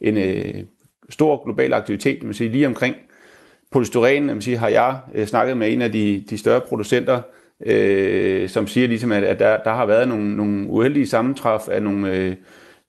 en, 0.00 0.16
en 0.16 0.66
stor 1.10 1.44
global 1.44 1.72
aktivitet, 1.72 2.22
man 2.22 2.34
sige, 2.34 2.50
lige 2.50 2.66
omkring 2.66 2.96
polystyren, 3.72 4.26
man 4.26 4.40
sige, 4.40 4.56
har 4.56 4.68
jeg 4.68 4.98
øh, 5.14 5.26
snakket 5.26 5.56
med 5.56 5.72
en 5.72 5.82
af 5.82 5.92
de, 5.92 6.24
de 6.30 6.38
større 6.38 6.60
producenter, 6.60 7.22
øh, 7.66 8.48
som 8.48 8.66
siger 8.66 8.88
ligesom, 8.88 9.12
at, 9.12 9.24
at 9.24 9.38
der, 9.38 9.56
der 9.56 9.74
har 9.74 9.86
været 9.86 10.08
nogle, 10.08 10.36
nogle 10.36 10.68
uheldige 10.68 11.06
sammentræf 11.06 11.68
af 11.68 11.82
nogle, 11.82 12.16
øh, 12.16 12.36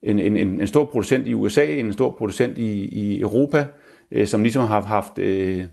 en, 0.02 0.18
en, 0.18 0.36
en 0.36 0.66
stor 0.66 0.84
producent 0.84 1.26
i 1.26 1.34
USA, 1.34 1.66
en 1.66 1.92
stor 1.92 2.10
producent 2.10 2.58
i, 2.58 2.84
i 2.84 3.20
Europa, 3.20 3.66
øh, 4.10 4.26
som 4.26 4.42
ligesom 4.42 4.66
har 4.66 4.80
haft 4.80 5.18
øh, 5.18 5.64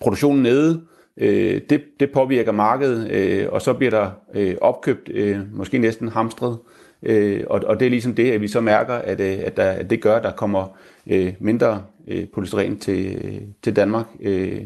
produktionen 0.00 0.42
nede. 0.42 0.82
Øh, 1.16 1.60
det, 1.70 1.82
det 2.00 2.12
påvirker 2.12 2.52
markedet, 2.52 3.10
øh, 3.10 3.48
og 3.52 3.62
så 3.62 3.72
bliver 3.72 3.90
der 3.90 4.10
øh, 4.34 4.56
opkøbt, 4.60 5.08
øh, 5.08 5.40
måske 5.52 5.78
næsten 5.78 6.08
hamstret, 6.08 6.58
Øh, 7.04 7.44
og, 7.46 7.60
og 7.66 7.80
det 7.80 7.86
er 7.86 7.90
ligesom 7.90 8.14
det, 8.14 8.32
at 8.32 8.40
vi 8.40 8.48
så 8.48 8.60
mærker, 8.60 8.94
at, 8.94 9.20
øh, 9.20 9.38
at, 9.44 9.56
der, 9.56 9.70
at 9.70 9.90
det 9.90 10.02
gør, 10.02 10.16
at 10.16 10.22
der 10.22 10.32
kommer 10.32 10.78
øh, 11.06 11.34
mindre 11.40 11.84
øh, 12.08 12.28
polystyren 12.34 12.78
til, 12.78 13.40
til 13.62 13.76
Danmark. 13.76 14.06
Øh, 14.20 14.62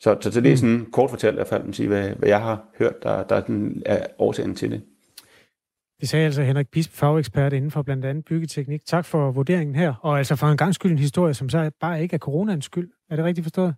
så, 0.00 0.16
så, 0.20 0.32
så 0.32 0.40
det 0.40 0.52
er 0.52 0.56
sådan 0.56 0.86
kort 0.92 1.10
fortalt 1.10 1.34
i 1.34 1.36
hvert 1.36 1.46
fald, 1.48 1.86
hvad, 1.86 2.08
hvad 2.08 2.28
jeg 2.28 2.40
har 2.40 2.64
hørt, 2.78 3.02
der, 3.02 3.22
der 3.22 3.42
er 3.86 4.06
årsagen 4.18 4.54
til 4.54 4.70
det. 4.70 4.82
Det 6.04 6.10
sagde 6.10 6.24
altså 6.24 6.42
Henrik 6.42 6.68
Bisp, 6.68 6.92
fagekspert 6.92 7.52
inden 7.52 7.70
for 7.70 7.82
blandt 7.82 8.04
andet 8.04 8.24
byggeteknik. 8.24 8.84
Tak 8.86 9.04
for 9.04 9.30
vurderingen 9.30 9.74
her. 9.74 9.94
Og 10.02 10.18
altså 10.18 10.36
for 10.36 10.46
en 10.46 10.56
gang 10.56 10.74
skyld 10.74 10.92
en 10.92 10.98
historie, 10.98 11.34
som 11.34 11.48
så 11.48 11.70
bare 11.80 12.02
ikke 12.02 12.14
er 12.14 12.18
coronaens 12.18 12.64
skyld. 12.64 12.88
Er 13.10 13.16
det 13.16 13.24
rigtigt 13.24 13.44
forstået? 13.44 13.74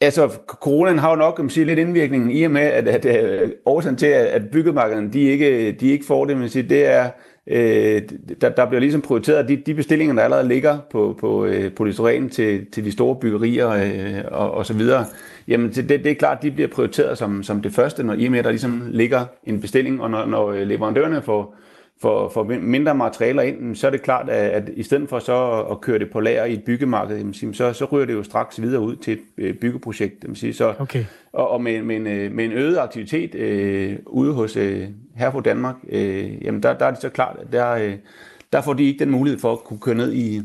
Altså, 0.00 0.38
coronaen 0.46 0.98
har 0.98 1.10
jo 1.10 1.16
nok 1.16 1.34
kan 1.36 1.66
lidt 1.66 1.78
indvirkning 1.78 2.36
i 2.36 2.42
og 2.42 2.50
med, 2.50 2.62
at, 2.62 2.88
at, 2.88 3.06
at 3.06 3.52
årsagen 3.66 3.96
til, 3.96 4.06
at 4.06 4.42
byggemarkederne 4.52 5.12
de 5.12 5.20
ikke, 5.20 5.72
de 5.72 5.88
ikke 5.88 6.04
får 6.06 6.24
det, 6.24 6.36
men 6.36 6.48
sige, 6.48 6.68
det 6.68 6.86
er, 6.86 7.10
øh, 7.46 8.02
der, 8.40 8.48
der 8.48 8.66
bliver 8.66 8.80
ligesom 8.80 9.02
prioriteret 9.02 9.48
de, 9.48 9.56
de 9.56 9.74
bestillinger, 9.74 10.14
der 10.14 10.22
allerede 10.22 10.48
ligger 10.48 10.78
på, 10.90 11.16
på 11.20 11.44
øh, 11.44 11.72
på 11.72 11.84
til, 12.30 12.70
til 12.70 12.84
de 12.84 12.92
store 12.92 13.16
byggerier 13.16 13.68
øh, 13.68 14.24
og, 14.30 14.50
og 14.50 14.66
så 14.66 14.74
videre. 14.74 15.06
Jamen, 15.48 15.70
det, 15.70 15.88
det 15.88 16.06
er 16.06 16.14
klart, 16.14 16.42
de 16.42 16.50
bliver 16.50 16.68
prioriteret 16.68 17.18
som, 17.18 17.42
som 17.42 17.62
det 17.62 17.72
første, 17.72 18.02
når 18.02 18.14
i 18.14 18.26
og 18.26 18.32
med, 18.32 18.42
der 18.42 18.50
ligesom 18.50 18.82
ligger 18.90 19.26
en 19.44 19.60
bestilling, 19.60 20.02
og 20.02 20.10
når, 20.10 20.26
når 20.26 20.52
leverandørerne 20.52 21.22
får, 21.22 21.56
for, 22.00 22.28
for 22.28 22.44
mindre 22.44 22.94
materialer 22.94 23.42
ind, 23.42 23.76
så 23.76 23.86
er 23.86 23.90
det 23.90 24.02
klart, 24.02 24.28
at, 24.28 24.50
at 24.50 24.70
i 24.76 24.82
stedet 24.82 25.08
for 25.08 25.18
så 25.18 25.62
at 25.70 25.80
køre 25.80 25.98
det 25.98 26.10
på 26.10 26.20
lager 26.20 26.44
i 26.44 26.52
et 26.52 26.64
byggemarked, 26.64 27.54
så, 27.54 27.72
så 27.72 27.84
ryger 27.84 28.06
det 28.06 28.12
jo 28.12 28.22
straks 28.22 28.62
videre 28.62 28.80
ud 28.80 28.96
til 28.96 29.12
et 29.12 29.20
øh, 29.38 29.54
byggeprojekt. 29.54 30.24
Så, 30.52 30.74
okay. 30.78 31.04
Og, 31.32 31.50
og 31.50 31.62
med, 31.62 31.82
med, 31.82 31.96
en, 31.96 32.06
øh, 32.06 32.32
med 32.32 32.44
en 32.44 32.52
øget 32.52 32.78
aktivitet 32.78 33.34
øh, 33.34 33.96
ude 34.06 34.32
hos 34.32 34.56
øh, 34.56 34.88
her 35.16 35.30
på 35.30 35.40
Danmark, 35.40 35.76
øh, 35.88 36.44
jamen 36.44 36.62
der, 36.62 36.78
der 36.78 36.86
er 36.86 36.90
det 36.90 37.00
så 37.00 37.08
klart, 37.08 37.36
at 37.40 37.52
der, 37.52 37.70
øh, 37.70 37.94
der 38.52 38.60
får 38.60 38.72
de 38.72 38.84
ikke 38.84 38.98
den 38.98 39.10
mulighed 39.10 39.40
for 39.40 39.52
at 39.52 39.64
kunne 39.64 39.80
køre 39.80 39.94
ned 39.94 40.12
i, 40.12 40.36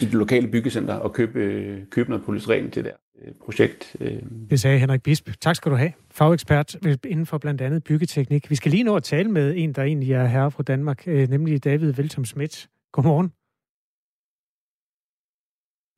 i 0.00 0.04
det 0.04 0.14
lokale 0.14 0.48
byggecenter 0.48 0.94
og 0.94 1.12
købe, 1.12 1.38
øh, 1.38 1.78
købe 1.90 2.10
noget 2.10 2.24
polystyren 2.24 2.70
til 2.70 2.84
der. 2.84 2.92
Øh, 3.22 3.34
projekt. 3.44 3.96
Øh. 4.00 4.22
Det 4.50 4.60
sagde 4.60 4.78
Henrik 4.78 5.02
Bisp. 5.02 5.30
Tak 5.40 5.56
skal 5.56 5.72
du 5.72 5.76
have. 5.76 5.92
Fagekspert 6.10 6.74
inden 7.04 7.26
for 7.26 7.38
blandt 7.38 7.60
andet 7.60 7.84
byggeteknik. 7.84 8.50
Vi 8.50 8.54
skal 8.54 8.70
lige 8.70 8.84
nå 8.84 8.96
at 8.96 9.02
tale 9.02 9.30
med 9.30 9.54
en, 9.56 9.72
der 9.72 9.82
egentlig 9.82 10.12
er 10.12 10.26
herre 10.26 10.50
fra 10.50 10.62
Danmark, 10.62 11.08
øh, 11.08 11.28
nemlig 11.28 11.64
David 11.64 11.92
Veltom 11.92 12.24
Schmidt. 12.24 12.68
Godmorgen. 12.92 13.32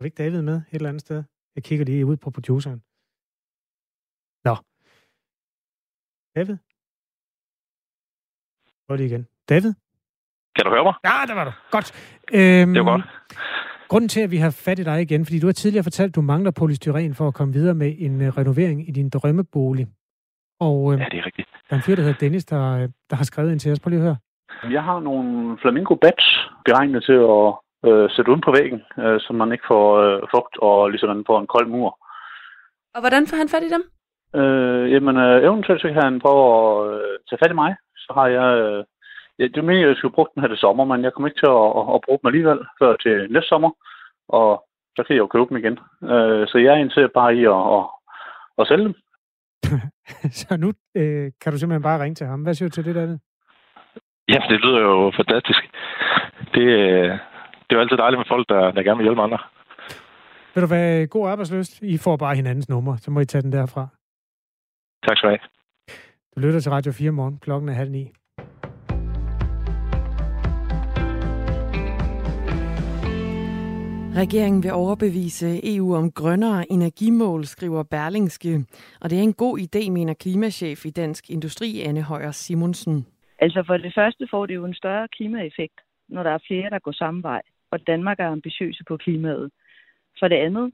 Er 0.00 0.04
ikke 0.04 0.22
David 0.22 0.42
med 0.42 0.54
et 0.54 0.64
eller 0.72 0.88
andet 0.88 1.00
sted? 1.00 1.24
Jeg 1.54 1.64
kigger 1.64 1.84
lige 1.84 2.06
ud 2.06 2.16
på 2.16 2.30
produceren. 2.30 2.82
Nå. 4.44 4.54
David? 6.36 6.56
Prøv 8.86 8.96
lige 8.96 9.06
igen. 9.06 9.26
David? 9.48 9.72
Kan 10.56 10.64
du 10.64 10.70
høre 10.70 10.84
mig? 10.84 10.94
Ja, 11.04 11.16
der 11.26 11.34
var 11.34 11.44
du. 11.44 11.52
Godt. 11.70 11.92
Øhm, 12.32 12.74
det 12.74 12.84
var 12.84 12.90
godt. 12.90 13.06
Grunden 13.90 14.08
til, 14.08 14.20
at 14.26 14.30
vi 14.30 14.36
har 14.36 14.52
fat 14.66 14.78
i 14.78 14.84
dig 14.90 14.98
igen, 15.02 15.24
fordi 15.26 15.38
du 15.40 15.46
har 15.46 15.52
tidligere 15.52 15.88
fortalt, 15.88 16.10
at 16.10 16.16
du 16.16 16.20
mangler 16.32 16.52
polystyren 16.60 17.14
for 17.14 17.26
at 17.28 17.34
komme 17.34 17.52
videre 17.58 17.74
med 17.82 17.90
en 18.06 18.14
uh, 18.20 18.28
renovering 18.38 18.78
i 18.88 18.92
din 18.98 19.08
drømmebolig. 19.14 19.86
Og 20.60 20.76
uh, 20.88 21.00
ja, 21.00 21.06
det 21.12 21.18
er 21.18 21.26
rigtigt. 21.26 21.48
Der 21.66 21.72
er 21.74 21.78
en 21.80 21.86
fyr, 21.86 21.94
der 21.96 22.02
hedder 22.02 22.22
Dennis, 22.24 22.44
der, 22.44 22.62
der 23.10 23.16
har 23.16 23.24
skrevet 23.24 23.52
ind 23.52 23.60
til 23.60 23.72
os. 23.72 23.80
Prøv 23.80 23.90
lige 23.90 24.00
at 24.02 24.08
høre. 24.08 24.18
Jeg 24.76 24.82
har 24.82 25.00
nogle 25.00 25.58
flamingo 25.62 25.94
bats 25.94 26.26
beregnet 26.64 27.02
til 27.08 27.18
at 27.36 27.46
uh, 27.88 28.06
sætte 28.14 28.30
uden 28.30 28.46
på 28.46 28.52
væggen, 28.58 28.80
uh, 29.02 29.18
så 29.24 29.30
man 29.32 29.52
ikke 29.52 29.68
får 29.72 29.86
uh, 30.04 30.20
fugt 30.34 30.54
og 30.68 30.90
ligesom 30.90 31.08
man 31.08 31.28
får 31.30 31.40
en 31.40 31.52
kold 31.54 31.68
mur. 31.74 31.90
Og 32.94 33.00
hvordan 33.02 33.26
får 33.26 33.36
han 33.42 33.48
fat 33.54 33.64
i 33.68 33.74
dem? 33.76 33.82
Uh, 34.40 34.84
jamen, 34.92 35.16
uh, 35.26 35.38
eventuelt 35.48 35.82
så 35.82 35.88
kan 35.92 36.02
han 36.08 36.22
prøve 36.24 36.42
at 36.56 36.64
uh, 36.86 37.14
tage 37.26 37.40
fat 37.42 37.52
i 37.54 37.60
mig. 37.62 37.72
Så 38.02 38.10
har 38.18 38.26
jeg... 38.38 38.50
Uh, 38.68 38.84
Ja, 39.40 39.46
det 39.54 39.64
mener, 39.64 39.86
jeg 39.86 39.96
skulle 39.96 40.14
bruge 40.14 40.28
den 40.34 40.42
her 40.42 40.48
det 40.48 40.58
sommer, 40.58 40.84
men 40.84 41.04
jeg 41.04 41.12
kommer 41.12 41.28
ikke 41.28 41.40
til 41.40 41.52
at, 41.58 41.68
at, 41.78 41.84
at 41.94 42.00
bruge 42.04 42.18
dem 42.20 42.28
alligevel 42.30 42.60
før 42.80 42.92
til 43.04 43.14
næste 43.34 43.48
sommer. 43.48 43.70
Og 44.28 44.48
så 44.96 45.00
kan 45.02 45.14
jeg 45.14 45.22
jo 45.24 45.32
købe 45.34 45.48
dem 45.48 45.56
igen. 45.56 45.76
Øh, 46.12 46.42
så 46.50 46.56
jeg 46.58 46.72
er 46.72 46.82
interesseret 46.82 47.18
bare 47.20 47.32
i 47.40 47.42
at, 47.54 47.62
at, 47.76 47.84
at 48.58 48.68
sælge 48.68 48.86
dem. 48.88 48.94
så 50.40 50.56
nu 50.64 50.68
øh, 51.00 51.26
kan 51.40 51.52
du 51.52 51.58
simpelthen 51.58 51.88
bare 51.88 52.02
ringe 52.02 52.14
til 52.14 52.26
ham. 52.26 52.42
Hvad 52.42 52.54
siger 52.54 52.68
du 52.68 52.74
til 52.74 52.84
det 52.84 52.94
der? 52.94 53.18
Ja, 54.32 54.40
det 54.50 54.58
lyder 54.64 54.80
jo 54.88 55.12
fantastisk. 55.20 55.62
Det, 56.54 56.66
øh, 56.80 57.10
det 57.64 57.70
er 57.70 57.76
jo 57.76 57.80
altid 57.80 57.96
dejligt 57.96 58.18
med 58.18 58.30
folk, 58.34 58.48
der, 58.48 58.70
der 58.70 58.82
gerne 58.82 58.98
vil 58.98 59.06
hjælpe 59.08 59.22
andre. 59.22 59.38
Vil 60.54 60.62
du 60.62 60.68
være 60.68 61.06
god 61.06 61.28
arbejdsløst? 61.28 61.82
I 61.82 61.98
får 61.98 62.16
bare 62.16 62.34
hinandens 62.34 62.68
nummer, 62.68 62.96
så 62.96 63.10
må 63.10 63.20
I 63.20 63.24
tage 63.24 63.42
den 63.42 63.52
derfra. 63.52 63.88
Tak 65.06 65.16
skal 65.16 65.28
du 65.28 65.32
have. 65.34 65.46
Du 66.34 66.40
lytter 66.40 66.60
til 66.60 66.72
Radio 66.72 66.92
4 66.92 67.10
morgen. 67.10 67.38
Klokken 67.38 67.68
er 67.68 67.72
halv 67.72 67.90
ni. 67.90 68.12
Regeringen 74.16 74.62
vil 74.62 74.72
overbevise 74.72 75.76
EU 75.76 75.94
om 75.94 76.10
grønnere 76.10 76.72
energimål, 76.72 77.44
skriver 77.44 77.82
Berlingske. 77.82 78.64
Og 79.00 79.10
det 79.10 79.18
er 79.18 79.22
en 79.22 79.32
god 79.32 79.58
idé, 79.58 79.90
mener 79.90 80.14
klimachef 80.14 80.86
i 80.86 80.90
Dansk 80.90 81.30
Industri, 81.30 81.80
Anne 81.80 82.02
Højer 82.02 82.30
Simonsen. 82.30 83.06
Altså 83.38 83.62
for 83.66 83.76
det 83.76 83.92
første 83.94 84.28
får 84.30 84.46
det 84.46 84.54
jo 84.54 84.64
en 84.64 84.74
større 84.74 85.08
klimaeffekt, 85.08 85.80
når 86.08 86.22
der 86.22 86.30
er 86.30 86.38
flere, 86.46 86.70
der 86.70 86.78
går 86.78 86.92
samme 86.92 87.22
vej, 87.22 87.42
og 87.70 87.86
Danmark 87.86 88.20
er 88.20 88.26
ambitiøse 88.28 88.84
på 88.88 88.96
klimaet. 88.96 89.50
For 90.18 90.28
det 90.28 90.36
andet, 90.36 90.72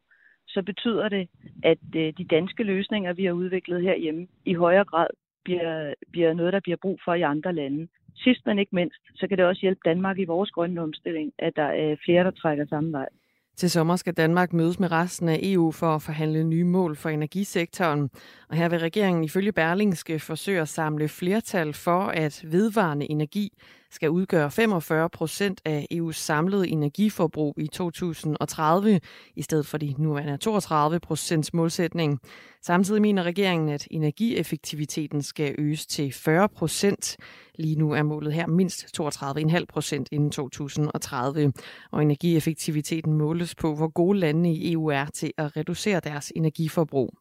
så 0.49 0.63
betyder 0.63 1.09
det, 1.09 1.29
at 1.63 1.79
øh, 1.97 2.13
de 2.19 2.25
danske 2.25 2.63
løsninger, 2.63 3.13
vi 3.13 3.25
har 3.25 3.33
udviklet 3.33 3.83
herhjemme, 3.83 4.27
i 4.45 4.55
højere 4.55 4.85
grad 4.85 5.07
bliver, 5.45 5.95
bliver 6.13 6.33
noget, 6.35 6.53
der 6.53 6.61
bliver 6.61 6.77
brug 6.83 6.99
for 7.05 7.15
i 7.15 7.23
andre 7.23 7.53
lande. 7.53 7.89
Sidst 8.17 8.47
men 8.47 8.59
ikke 8.59 8.75
mindst, 8.75 9.03
så 9.15 9.29
kan 9.29 9.39
det 9.39 9.47
også 9.47 9.61
hjælpe 9.61 9.81
Danmark 9.85 10.19
i 10.19 10.25
vores 10.25 10.51
grønne 10.51 10.83
omstilling, 10.83 11.33
at 11.39 11.57
der 11.57 11.71
er 11.83 11.97
flere, 12.05 12.25
der 12.25 12.31
trækker 12.31 12.67
samme 12.67 12.93
vej. 12.93 13.09
Til 13.57 13.71
sommer 13.71 13.97
skal 13.97 14.15
Danmark 14.15 14.53
mødes 14.53 14.81
med 14.81 14.93
resten 14.93 15.29
af 15.29 15.41
EU 15.43 15.71
for 15.71 15.95
at 15.95 16.03
forhandle 16.03 16.45
nye 16.45 16.65
mål 16.65 16.97
for 16.97 17.09
energisektoren. 17.09 18.11
Og 18.49 18.57
her 18.57 18.69
vil 18.69 18.79
regeringen 18.79 19.25
ifølge 19.25 19.53
Berlingske 19.53 20.19
forsøge 20.19 20.61
at 20.61 20.69
samle 20.69 21.09
flertal 21.09 21.73
for, 21.73 22.01
at 22.01 22.45
vedvarende 22.45 23.11
energi 23.11 23.53
skal 23.91 24.11
udgøre 24.11 24.51
45 24.51 25.11
procent 25.11 25.61
af 25.65 25.87
EU's 25.95 26.13
samlede 26.13 26.69
energiforbrug 26.69 27.55
i 27.59 27.67
2030, 27.67 29.01
i 29.37 29.43
stedet 29.43 29.67
for 29.67 29.79
de 29.79 29.95
nuværende 29.99 30.37
32 30.37 31.01
procents 31.01 31.55
målsætning. 31.55 32.21
Samtidig 32.63 33.03
mener 33.03 33.23
regeringen, 33.23 33.69
at 33.69 33.89
energieffektiviteten 33.91 35.23
skal 35.23 35.55
øges 35.59 35.87
til 35.87 36.13
40 36.13 36.49
procent. 36.49 37.17
Lige 37.55 37.77
nu 37.77 37.93
er 37.93 38.03
målet 38.03 38.33
her 38.33 38.47
mindst 38.47 39.01
32,5 39.01 39.65
procent 39.69 40.09
inden 40.13 40.31
2030. 40.31 41.53
Og 41.93 42.03
energieffektiviteten 42.03 43.13
måles 43.13 43.55
på, 43.55 43.75
hvor 43.75 43.89
gode 43.89 44.19
landene 44.19 44.55
i 44.55 44.73
EU 44.73 44.87
er 44.87 45.07
til 45.15 45.33
at 45.39 45.57
reducere 45.57 46.01
deres 46.01 46.33
energiforbrug. 46.37 47.15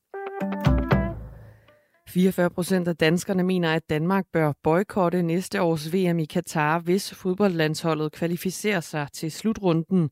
44 2.16 2.50
procent 2.50 2.88
af 2.88 2.96
danskerne 2.96 3.44
mener, 3.44 3.74
at 3.74 3.90
Danmark 3.90 4.26
bør 4.34 4.54
boykotte 4.64 5.22
næste 5.24 5.62
års 5.62 5.94
VM 5.94 6.20
i 6.20 6.26
Katar, 6.26 6.80
hvis 6.80 7.14
fodboldlandsholdet 7.14 8.12
kvalificerer 8.12 8.80
sig 8.80 9.08
til 9.14 9.32
slutrunden. 9.32 10.10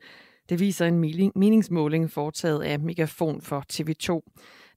Det 0.49 0.59
viser 0.59 0.85
en 0.85 1.31
meningsmåling 1.35 2.11
foretaget 2.11 2.63
af 2.63 2.79
Megafon 2.79 3.41
for 3.41 3.63
TV2. 3.73 4.21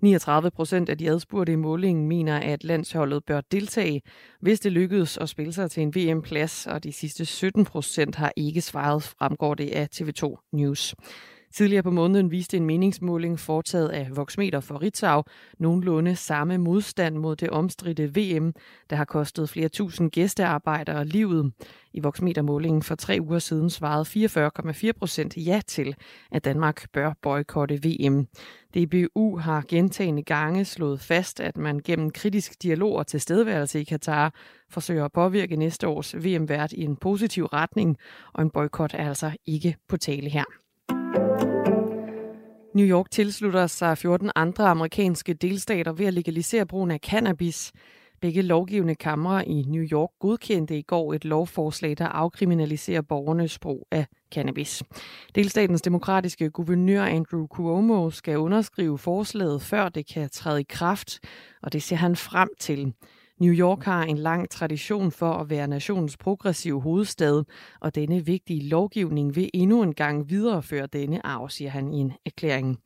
39 0.02 0.50
procent 0.50 0.88
af 0.88 0.98
de 0.98 1.10
adspurgte 1.10 1.52
i 1.52 1.56
målingen 1.56 2.08
mener, 2.08 2.38
at 2.38 2.64
landsholdet 2.64 3.24
bør 3.24 3.40
deltage, 3.40 4.02
hvis 4.40 4.60
det 4.60 4.72
lykkedes 4.72 5.18
at 5.18 5.28
spille 5.28 5.52
sig 5.52 5.70
til 5.70 5.82
en 5.82 5.94
VM-plads, 5.94 6.66
og 6.66 6.84
de 6.84 6.92
sidste 6.92 7.24
17 7.24 7.64
procent 7.64 8.14
har 8.14 8.32
ikke 8.36 8.60
svaret, 8.60 9.02
fremgår 9.02 9.54
det 9.54 9.70
af 9.70 9.88
TV2 9.94 10.48
News. 10.52 10.94
Tidligere 11.56 11.82
på 11.82 11.90
måneden 11.90 12.30
viste 12.30 12.56
en 12.56 12.66
meningsmåling 12.66 13.38
foretaget 13.38 13.88
af 13.88 14.08
Voxmeter 14.16 14.60
for 14.60 14.82
Ritzau 14.82 15.22
nogenlunde 15.58 16.16
samme 16.16 16.58
modstand 16.58 17.16
mod 17.16 17.36
det 17.36 17.50
omstridte 17.50 18.04
VM, 18.04 18.54
der 18.90 18.96
har 18.96 19.04
kostet 19.04 19.48
flere 19.48 19.68
tusind 19.68 20.10
gæstearbejdere 20.10 21.04
livet. 21.04 21.52
I 21.92 22.00
Voxmeter-målingen 22.00 22.82
for 22.82 22.94
tre 22.94 23.18
uger 23.20 23.38
siden 23.38 23.70
svarede 23.70 24.04
44,4 24.88 24.90
procent 24.98 25.36
ja 25.36 25.60
til, 25.66 25.94
at 26.32 26.44
Danmark 26.44 26.92
bør 26.92 27.12
boykotte 27.22 27.80
VM. 27.84 28.26
DBU 28.74 29.36
har 29.38 29.64
gentagende 29.68 30.22
gange 30.22 30.64
slået 30.64 31.00
fast, 31.00 31.40
at 31.40 31.56
man 31.56 31.80
gennem 31.84 32.10
kritisk 32.10 32.62
dialog 32.62 32.92
og 32.92 33.06
tilstedeværelse 33.06 33.80
i 33.80 33.84
Katar 33.84 34.34
forsøger 34.70 35.04
at 35.04 35.12
påvirke 35.12 35.56
næste 35.56 35.88
års 35.88 36.16
VM-vært 36.16 36.72
i 36.72 36.82
en 36.82 36.96
positiv 36.96 37.44
retning, 37.44 37.96
og 38.34 38.42
en 38.42 38.50
boykot 38.50 38.94
er 38.94 39.08
altså 39.08 39.36
ikke 39.46 39.76
på 39.88 39.96
tale 39.96 40.30
her. 40.30 40.44
New 42.76 42.86
York 42.86 43.10
tilslutter 43.10 43.66
sig 43.66 43.98
14 43.98 44.30
andre 44.34 44.68
amerikanske 44.68 45.34
delstater 45.34 45.92
ved 45.92 46.06
at 46.06 46.14
legalisere 46.14 46.66
brugen 46.66 46.90
af 46.90 46.98
cannabis. 46.98 47.72
Begge 48.20 48.42
lovgivende 48.42 48.94
kamre 48.94 49.48
i 49.48 49.62
New 49.62 49.82
York 49.82 50.10
godkendte 50.20 50.78
i 50.78 50.82
går 50.82 51.14
et 51.14 51.24
lovforslag, 51.24 51.98
der 51.98 52.06
afkriminaliserer 52.06 53.02
borgernes 53.02 53.58
brug 53.58 53.88
af 53.90 54.06
cannabis. 54.34 54.82
Delstatens 55.34 55.82
demokratiske 55.82 56.50
guvernør 56.50 57.02
Andrew 57.02 57.46
Cuomo 57.46 58.10
skal 58.10 58.38
underskrive 58.38 58.98
forslaget, 58.98 59.62
før 59.62 59.88
det 59.88 60.06
kan 60.06 60.30
træde 60.30 60.60
i 60.60 60.66
kraft, 60.68 61.20
og 61.62 61.72
det 61.72 61.82
ser 61.82 61.96
han 61.96 62.16
frem 62.16 62.48
til. 62.60 62.92
New 63.40 63.52
York 63.52 63.82
har 63.82 64.02
en 64.02 64.18
lang 64.18 64.50
tradition 64.50 65.10
for 65.10 65.32
at 65.32 65.50
være 65.50 65.68
nationens 65.68 66.16
progressive 66.16 66.80
hovedstad, 66.82 67.44
og 67.80 67.94
denne 67.94 68.26
vigtige 68.26 68.68
lovgivning 68.68 69.36
vil 69.36 69.50
endnu 69.54 69.82
en 69.82 69.94
gang 69.94 70.30
videreføre 70.30 70.86
denne 70.86 71.26
arv, 71.26 71.48
siger 71.48 71.70
han 71.70 71.92
i 71.92 71.96
en 71.96 72.12
erklæring. 72.26 72.78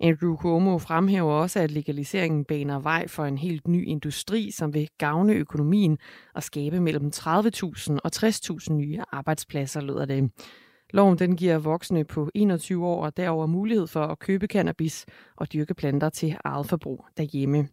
Andrew 0.00 0.36
Cuomo 0.36 0.78
fremhæver 0.78 1.32
også, 1.32 1.60
at 1.60 1.70
legaliseringen 1.70 2.44
baner 2.44 2.78
vej 2.78 3.08
for 3.08 3.24
en 3.24 3.38
helt 3.38 3.68
ny 3.68 3.86
industri, 3.86 4.50
som 4.50 4.74
vil 4.74 4.88
gavne 4.98 5.32
økonomien 5.32 5.98
og 6.34 6.42
skabe 6.42 6.80
mellem 6.80 7.10
30.000 7.14 7.96
og 8.04 8.10
60.000 8.16 8.72
nye 8.72 9.00
arbejdspladser, 9.12 9.80
lyder 9.80 10.04
det. 10.04 10.30
Loven 10.92 11.18
den 11.18 11.36
giver 11.36 11.58
voksne 11.58 12.04
på 12.04 12.30
21 12.34 12.86
år 12.86 13.04
og 13.04 13.16
derover 13.16 13.46
mulighed 13.46 13.86
for 13.86 14.02
at 14.02 14.18
købe 14.18 14.46
cannabis 14.46 15.06
og 15.36 15.52
dyrke 15.52 15.74
planter 15.74 16.08
til 16.08 16.36
eget 16.44 16.66
forbrug 16.66 17.04
derhjemme. 17.16 17.68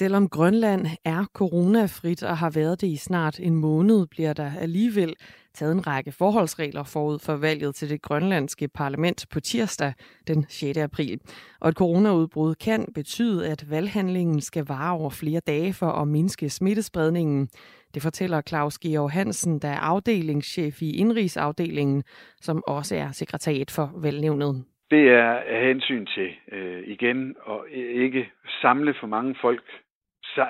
Selvom 0.00 0.28
Grønland 0.28 0.86
er 1.04 1.24
coronafrit 1.34 2.22
og 2.22 2.36
har 2.36 2.52
været 2.60 2.80
det 2.80 2.86
i 2.86 2.96
snart 2.96 3.40
en 3.40 3.56
måned, 3.56 4.06
bliver 4.10 4.32
der 4.32 4.50
alligevel 4.60 5.14
taget 5.54 5.72
en 5.72 5.86
række 5.86 6.12
forholdsregler 6.12 6.84
forud 6.94 7.18
for 7.26 7.36
valget 7.36 7.74
til 7.74 7.90
det 7.90 8.02
grønlandske 8.02 8.68
parlament 8.68 9.26
på 9.32 9.40
tirsdag 9.40 9.92
den 10.28 10.44
6. 10.48 10.78
april. 10.78 11.20
Og 11.60 11.68
et 11.68 11.74
coronaudbrud 11.74 12.54
kan 12.54 12.80
betyde, 12.94 13.48
at 13.52 13.70
valghandlingen 13.70 14.40
skal 14.40 14.64
vare 14.68 14.92
over 14.98 15.10
flere 15.10 15.40
dage 15.46 15.72
for 15.72 15.90
at 16.00 16.08
mindske 16.08 16.50
smittespredningen. 16.50 17.48
Det 17.94 18.02
fortæller 18.02 18.40
Claus 18.48 18.78
Georg 18.78 19.10
Hansen, 19.10 19.58
der 19.58 19.68
er 19.68 19.80
afdelingschef 19.92 20.82
i 20.82 20.90
indrigsafdelingen, 20.96 22.02
som 22.40 22.62
også 22.66 22.96
er 22.96 23.10
sekretariat 23.10 23.70
for 23.76 23.86
valgnævnet. 24.02 24.64
Det 24.90 25.08
er 25.08 25.30
af 25.54 25.66
hensyn 25.66 26.06
til 26.06 26.30
øh, 26.52 26.82
igen 26.86 27.36
at 27.50 27.60
ikke 28.04 28.30
samle 28.62 28.94
for 29.00 29.06
mange 29.06 29.34
folk 29.40 29.64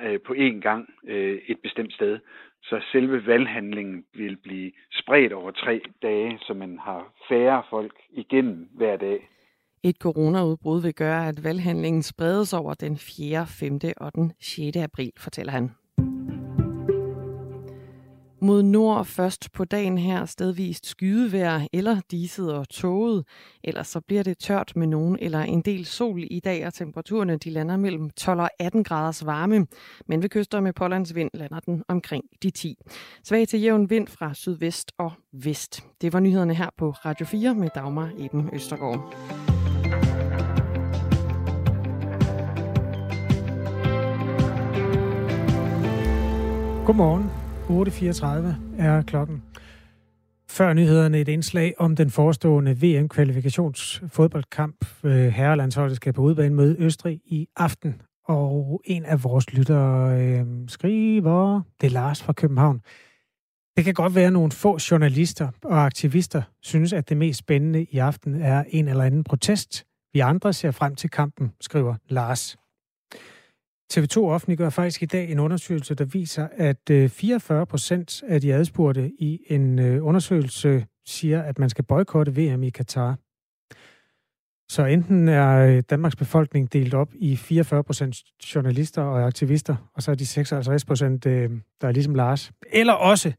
Øh, 0.02 0.20
på 0.26 0.32
én 0.32 0.60
gang 0.60 0.88
øh, 1.04 1.38
et 1.46 1.58
bestemt 1.62 1.92
sted. 1.92 2.18
Så 2.62 2.80
selve 2.92 3.26
valghandlingen 3.26 4.04
vil 4.14 4.36
blive 4.36 4.72
spredt 4.92 5.32
over 5.32 5.50
tre 5.50 5.80
dage, 6.02 6.38
så 6.42 6.54
man 6.54 6.78
har 6.78 7.12
færre 7.28 7.62
folk 7.70 7.92
igennem 8.10 8.68
hver 8.74 8.96
dag. 8.96 9.28
Et 9.82 9.96
coronaudbrud 9.96 10.82
vil 10.82 10.94
gøre, 10.94 11.28
at 11.28 11.44
valghandlingen 11.44 12.02
spredes 12.02 12.54
over 12.54 12.74
den 12.74 12.96
4., 12.96 13.46
5. 13.46 13.80
og 13.96 14.14
den 14.14 14.32
6. 14.40 14.76
april, 14.76 15.12
fortæller 15.18 15.52
han. 15.52 15.70
Mod 18.40 18.62
nord 18.62 19.04
først 19.04 19.52
på 19.52 19.64
dagen 19.64 19.98
her 19.98 20.24
stedvist 20.24 20.86
skydevejr 20.86 21.66
eller 21.72 22.00
diset 22.10 22.54
og 22.54 22.68
tåget. 22.68 23.24
Ellers 23.64 23.88
så 23.88 24.00
bliver 24.00 24.22
det 24.22 24.38
tørt 24.38 24.72
med 24.76 24.86
nogen 24.86 25.18
eller 25.20 25.40
en 25.40 25.62
del 25.62 25.86
sol 25.86 26.24
i 26.30 26.40
dag, 26.40 26.66
og 26.66 26.74
temperaturerne 26.74 27.36
de 27.36 27.50
lander 27.50 27.76
mellem 27.76 28.10
12 28.10 28.40
og 28.40 28.50
18 28.58 28.84
graders 28.84 29.26
varme. 29.26 29.66
Men 30.06 30.22
ved 30.22 30.28
kyster 30.28 30.60
med 30.60 30.72
pålandsvind 30.72 31.30
lander 31.34 31.60
den 31.60 31.82
omkring 31.88 32.24
de 32.42 32.50
10. 32.50 32.76
Svag 33.24 33.48
til 33.48 33.60
jævn 33.60 33.90
vind 33.90 34.08
fra 34.08 34.34
sydvest 34.34 34.92
og 34.98 35.12
vest. 35.32 35.84
Det 36.00 36.12
var 36.12 36.20
nyhederne 36.20 36.54
her 36.54 36.70
på 36.78 36.90
Radio 36.90 37.26
4 37.26 37.54
med 37.54 37.68
Dagmar 37.74 38.10
Eben 38.18 38.50
Østergaard. 38.52 39.14
Godmorgen. 46.86 47.37
8.34 47.68 47.74
er 48.78 49.02
klokken. 49.02 49.42
Før 50.50 50.72
nyhederne 50.72 51.20
et 51.20 51.28
indslag 51.28 51.74
om 51.78 51.96
den 51.96 52.10
forestående 52.10 52.76
VM-kvalifikationsfodboldkamp. 52.82 54.84
Øh, 55.04 55.26
herrelandsholdet 55.26 55.96
skal 55.96 56.12
på 56.12 56.22
udbane 56.22 56.54
møde 56.54 56.76
Østrig 56.78 57.20
i 57.24 57.48
aften. 57.56 58.02
Og 58.24 58.82
en 58.84 59.04
af 59.04 59.24
vores 59.24 59.52
lyttere 59.52 60.20
øh, 60.20 60.46
skriver, 60.68 61.62
det 61.80 61.86
er 61.86 61.90
Lars 61.90 62.22
fra 62.22 62.32
København. 62.32 62.80
Det 63.76 63.84
kan 63.84 63.94
godt 63.94 64.14
være, 64.14 64.26
at 64.26 64.32
nogle 64.32 64.52
få 64.52 64.78
journalister 64.90 65.48
og 65.64 65.86
aktivister 65.86 66.42
synes, 66.62 66.92
at 66.92 67.08
det 67.08 67.16
mest 67.16 67.38
spændende 67.38 67.86
i 67.90 67.98
aften 67.98 68.42
er 68.42 68.64
en 68.68 68.88
eller 68.88 69.04
anden 69.04 69.24
protest. 69.24 69.84
Vi 70.12 70.20
andre 70.20 70.52
ser 70.52 70.70
frem 70.70 70.94
til 70.94 71.10
kampen, 71.10 71.52
skriver 71.60 71.94
Lars. 72.08 72.56
TV2 73.92 74.18
offentliggør 74.18 74.70
faktisk 74.70 75.02
i 75.02 75.06
dag 75.06 75.30
en 75.30 75.38
undersøgelse, 75.38 75.94
der 75.94 76.04
viser, 76.04 76.48
at 76.52 76.90
øh, 76.90 77.08
44 77.08 77.66
procent 77.66 78.22
af 78.22 78.40
de 78.40 78.54
adspurgte 78.54 79.12
i 79.18 79.40
en 79.46 79.78
øh, 79.78 80.06
undersøgelse, 80.06 80.86
siger, 81.06 81.42
at 81.42 81.58
man 81.58 81.70
skal 81.70 81.84
boykotte 81.84 82.36
VM 82.36 82.62
i 82.62 82.70
Katar. 82.70 83.18
Så 84.70 84.84
enten 84.84 85.28
er 85.28 85.58
øh, 85.58 85.82
Danmarks 85.90 86.16
befolkning 86.16 86.72
delt 86.72 86.94
op 86.94 87.08
i 87.14 87.36
44 87.36 87.84
procent 87.84 88.16
journalister 88.54 89.02
og 89.02 89.26
aktivister, 89.26 89.90
og 89.94 90.02
så 90.02 90.10
er 90.10 90.14
de 90.14 90.26
56 90.26 90.84
procent, 90.84 91.24
der 91.24 91.48
er 91.82 91.92
ligesom 91.92 92.14
Lars. 92.14 92.52
Eller 92.72 92.92
også 92.92 93.32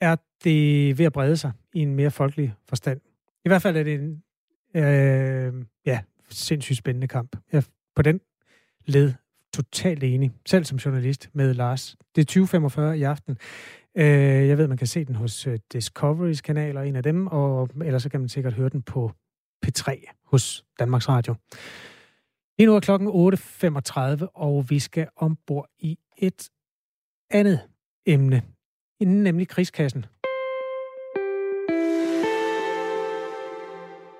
er 0.00 0.16
det 0.44 0.98
ved 0.98 1.06
at 1.06 1.12
brede 1.12 1.36
sig 1.36 1.52
i 1.74 1.80
en 1.80 1.94
mere 1.94 2.10
folkelig 2.10 2.54
forstand. 2.68 3.00
I 3.44 3.48
hvert 3.48 3.62
fald 3.62 3.76
er 3.76 3.82
det 3.82 3.94
en 3.94 4.22
øh, 4.74 5.64
ja, 5.86 6.00
sindssygt 6.30 6.78
spændende 6.78 7.08
kamp. 7.08 7.36
Ja, 7.52 7.62
på 7.96 8.02
den 8.02 8.20
led 8.86 9.12
totalt 9.54 10.04
enig, 10.04 10.32
selv 10.46 10.64
som 10.64 10.78
journalist 10.78 11.30
med 11.32 11.54
Lars. 11.54 11.96
Det 12.16 12.36
er 12.36 12.58
20.45 12.68 12.80
i 12.80 13.02
aften. 13.02 13.38
Øh, 13.96 14.48
jeg 14.48 14.58
ved, 14.58 14.68
man 14.68 14.76
kan 14.76 14.86
se 14.86 15.04
den 15.04 15.14
hos 15.14 15.46
øh, 15.46 15.58
Discoverys 15.72 16.40
kanal 16.40 16.62
kanaler, 16.62 16.82
en 16.82 16.96
af 16.96 17.02
dem, 17.02 17.26
og 17.26 17.70
ellers 17.84 18.02
så 18.02 18.08
kan 18.08 18.20
man 18.20 18.28
sikkert 18.28 18.52
høre 18.52 18.68
den 18.68 18.82
på 18.82 19.12
P3 19.66 20.12
hos 20.24 20.64
Danmarks 20.78 21.08
Radio. 21.08 21.34
Lige 22.58 22.66
nu 22.66 22.76
er 22.76 22.80
klokken 22.80 23.08
8.35, 23.08 24.26
og 24.34 24.70
vi 24.70 24.78
skal 24.78 25.08
ombord 25.16 25.68
i 25.78 25.98
et 26.18 26.50
andet 27.30 27.60
emne, 28.06 28.42
nemlig 29.00 29.48
krigskassen. 29.48 30.06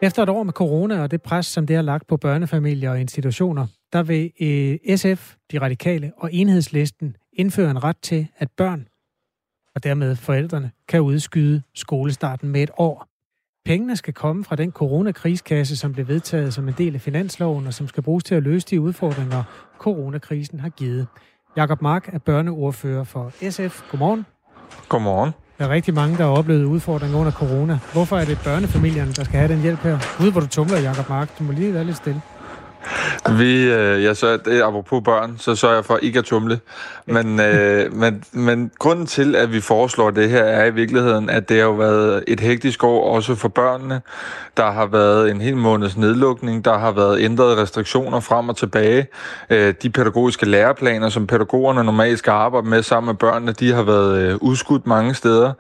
Efter 0.02 0.22
et 0.22 0.28
år 0.28 0.42
med 0.42 0.52
corona 0.52 1.02
og 1.02 1.10
det 1.10 1.22
pres, 1.22 1.46
som 1.46 1.66
det 1.66 1.76
har 1.76 1.82
lagt 1.82 2.06
på 2.06 2.16
børnefamilier 2.16 2.90
og 2.90 3.00
institutioner, 3.00 3.66
der 3.92 4.02
vil 4.02 4.32
øh, 4.40 4.96
SF, 4.96 5.34
de 5.52 5.60
radikale 5.60 6.12
og 6.16 6.34
enhedslisten 6.34 7.16
indføre 7.32 7.70
en 7.70 7.84
ret 7.84 7.96
til, 8.02 8.28
at 8.38 8.50
børn 8.56 8.88
og 9.74 9.84
dermed 9.84 10.16
forældrene 10.16 10.70
kan 10.88 11.00
udskyde 11.00 11.62
skolestarten 11.74 12.48
med 12.48 12.62
et 12.62 12.70
år. 12.76 13.06
Pengene 13.64 13.96
skal 13.96 14.14
komme 14.14 14.44
fra 14.44 14.56
den 14.56 14.72
coronakriskasse, 14.72 15.76
som 15.76 15.92
blev 15.92 16.08
vedtaget 16.08 16.54
som 16.54 16.68
en 16.68 16.74
del 16.78 16.94
af 16.94 17.00
finansloven, 17.00 17.66
og 17.66 17.74
som 17.74 17.88
skal 17.88 18.02
bruges 18.02 18.24
til 18.24 18.34
at 18.34 18.42
løse 18.42 18.66
de 18.70 18.80
udfordringer, 18.80 19.44
coronakrisen 19.78 20.60
har 20.60 20.68
givet. 20.68 21.06
Jakob 21.56 21.82
Mark 21.82 22.08
er 22.14 22.18
børneordfører 22.18 23.04
for 23.04 23.32
SF. 23.50 23.82
Godmorgen. 23.90 24.26
Godmorgen. 24.88 25.32
Der 25.58 25.64
er 25.64 25.68
rigtig 25.68 25.94
mange, 25.94 26.16
der 26.16 26.24
har 26.24 26.30
oplevet 26.30 26.64
udfordringer 26.64 27.18
under 27.18 27.32
corona. 27.32 27.78
Hvorfor 27.92 28.18
er 28.18 28.24
det 28.24 28.38
børnefamilierne, 28.44 29.12
der 29.12 29.24
skal 29.24 29.38
have 29.38 29.52
den 29.52 29.62
hjælp 29.62 29.78
her? 29.78 29.98
Ude 30.20 30.32
hvor 30.32 30.40
du 30.40 30.46
tumler, 30.46 30.80
Jakob 30.80 31.08
Mark. 31.08 31.38
Du 31.38 31.44
må 31.44 31.52
lige 31.52 31.74
være 31.74 31.84
lidt 31.84 31.96
stille. 31.96 32.20
Vi, 33.30 33.72
øh, 33.72 34.04
jeg 34.04 34.16
så 34.16 34.36
det, 34.36 34.62
apropos 34.62 35.02
børn, 35.04 35.36
så 35.38 35.54
sørger 35.54 35.74
jeg 35.74 35.84
for 35.84 35.96
ikke 35.96 36.18
at 36.18 36.24
tumle. 36.24 36.60
Men, 37.06 37.40
øh, 37.40 37.94
men, 37.94 38.24
men 38.32 38.70
grunden 38.78 39.06
til, 39.06 39.36
at 39.36 39.52
vi 39.52 39.60
foreslår 39.60 40.10
det 40.10 40.30
her, 40.30 40.44
er 40.44 40.66
i 40.66 40.74
virkeligheden, 40.74 41.30
at 41.30 41.48
det 41.48 41.56
har 41.56 41.64
jo 41.64 41.72
været 41.72 42.24
et 42.28 42.40
hektisk 42.40 42.84
år 42.84 43.14
også 43.14 43.34
for 43.34 43.48
børnene. 43.48 44.00
Der 44.56 44.70
har 44.70 44.86
været 44.86 45.30
en 45.30 45.40
hel 45.40 45.56
måneds 45.56 45.96
nedlukning, 45.96 46.64
der 46.64 46.78
har 46.78 46.92
været 46.92 47.20
ændrede 47.20 47.62
restriktioner 47.62 48.20
frem 48.20 48.48
og 48.48 48.56
tilbage. 48.56 49.06
Øh, 49.50 49.74
de 49.82 49.90
pædagogiske 49.90 50.46
læreplaner, 50.46 51.08
som 51.08 51.26
pædagogerne 51.26 51.84
normalt 51.84 52.18
skal 52.18 52.30
arbejde 52.30 52.68
med 52.68 52.82
sammen 52.82 53.06
med 53.06 53.14
børnene, 53.14 53.52
de 53.52 53.72
har 53.72 53.82
været 53.82 54.18
øh, 54.18 54.36
udskudt 54.40 54.86
mange 54.86 55.14
steder. 55.14 55.52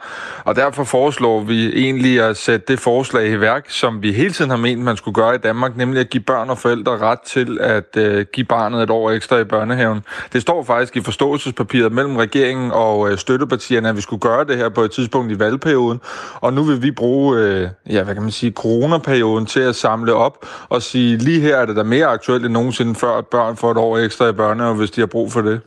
Og 0.44 0.56
derfor 0.56 0.84
foreslår 0.84 1.40
vi 1.40 1.72
egentlig 1.84 2.20
at 2.20 2.36
sætte 2.36 2.66
det 2.68 2.80
forslag 2.80 3.30
i 3.30 3.40
værk, 3.40 3.64
som 3.68 4.02
vi 4.02 4.12
hele 4.12 4.32
tiden 4.32 4.50
har 4.50 4.58
ment, 4.58 4.82
man 4.82 4.96
skulle 4.96 5.14
gøre 5.14 5.34
i 5.34 5.38
Danmark, 5.38 5.76
nemlig 5.76 6.00
at 6.00 6.10
give 6.10 6.22
børn 6.22 6.50
og 6.50 6.58
forældre 6.58 6.98
ret 6.98 7.11
til 7.14 7.58
at 7.60 7.96
øh, 7.96 8.26
give 8.32 8.46
barnet 8.46 8.82
et 8.82 8.90
år 8.90 9.10
ekstra 9.10 9.38
i 9.38 9.44
børnehaven. 9.44 10.04
Det 10.32 10.42
står 10.42 10.64
faktisk 10.64 10.96
i 10.96 11.00
forståelsespapiret 11.00 11.92
mellem 11.92 12.16
regeringen 12.16 12.70
og 12.72 13.10
øh, 13.10 13.18
støttepartierne, 13.18 13.88
at 13.88 13.96
vi 13.96 14.00
skulle 14.00 14.20
gøre 14.20 14.44
det 14.44 14.56
her 14.56 14.68
på 14.68 14.80
et 14.80 14.90
tidspunkt 14.90 15.32
i 15.32 15.38
valgperioden. 15.38 16.00
Og 16.34 16.52
nu 16.52 16.62
vil 16.62 16.82
vi 16.82 16.90
bruge, 16.90 17.38
øh, 17.38 17.68
ja, 17.90 18.02
hvad 18.02 18.14
kan 18.14 18.22
man 18.22 18.32
sige, 18.32 18.52
coronaperioden 18.52 19.46
til 19.46 19.60
at 19.60 19.76
samle 19.76 20.14
op 20.14 20.46
og 20.68 20.82
sige, 20.82 21.16
lige 21.16 21.40
her 21.40 21.56
er 21.56 21.66
det 21.66 21.76
da 21.76 21.82
mere 21.82 22.06
aktuelt 22.06 22.44
end 22.44 22.52
nogensinde 22.52 22.94
før, 22.94 23.18
at 23.18 23.26
børn 23.26 23.56
får 23.56 23.70
et 23.70 23.76
år 23.76 23.98
ekstra 23.98 24.28
i 24.28 24.32
børnehaven, 24.32 24.78
hvis 24.78 24.90
de 24.90 25.00
har 25.00 25.06
brug 25.06 25.32
for 25.32 25.42
det. 25.42 25.60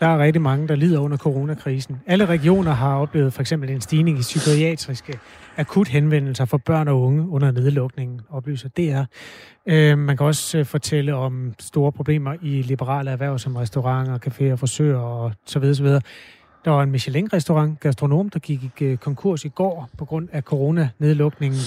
Der 0.00 0.06
er 0.06 0.18
rigtig 0.18 0.42
mange, 0.42 0.68
der 0.68 0.76
lider 0.76 0.98
under 0.98 1.16
coronakrisen. 1.16 2.00
Alle 2.06 2.26
regioner 2.26 2.72
har 2.72 2.96
oplevet 2.96 3.32
for 3.32 3.40
eksempel 3.40 3.70
en 3.70 3.80
stigning 3.80 4.18
i 4.18 4.20
psykiatriske 4.20 5.18
akut 5.56 5.88
henvendelser 5.88 6.44
for 6.44 6.56
børn 6.56 6.88
og 6.88 7.00
unge 7.00 7.28
under 7.28 7.50
nedlukningen, 7.50 8.20
oplyser 8.30 8.68
DR. 8.68 9.02
Øh, 9.66 9.98
man 9.98 10.16
kan 10.16 10.26
også 10.26 10.58
øh, 10.58 10.66
fortælle 10.66 11.14
om 11.14 11.54
store 11.58 11.92
problemer 11.92 12.34
i 12.42 12.62
liberale 12.62 13.10
erhverv 13.10 13.38
som 13.38 13.56
restauranter, 13.56 14.18
caféer, 14.18 14.54
frisører 14.54 15.00
og 15.00 15.32
så 15.46 15.58
videre, 15.58 15.74
så 15.74 15.82
videre. 15.82 16.00
Der 16.64 16.70
var 16.70 16.82
en 16.82 16.90
Michelin-restaurant, 16.90 17.80
gastronom, 17.80 18.28
der 18.28 18.38
gik 18.38 18.62
i 18.62 18.84
øh, 18.84 18.98
konkurs 18.98 19.44
i 19.44 19.48
går 19.48 19.88
på 19.98 20.04
grund 20.04 20.28
af 20.32 20.42
coronanedlukningen. 20.42 21.60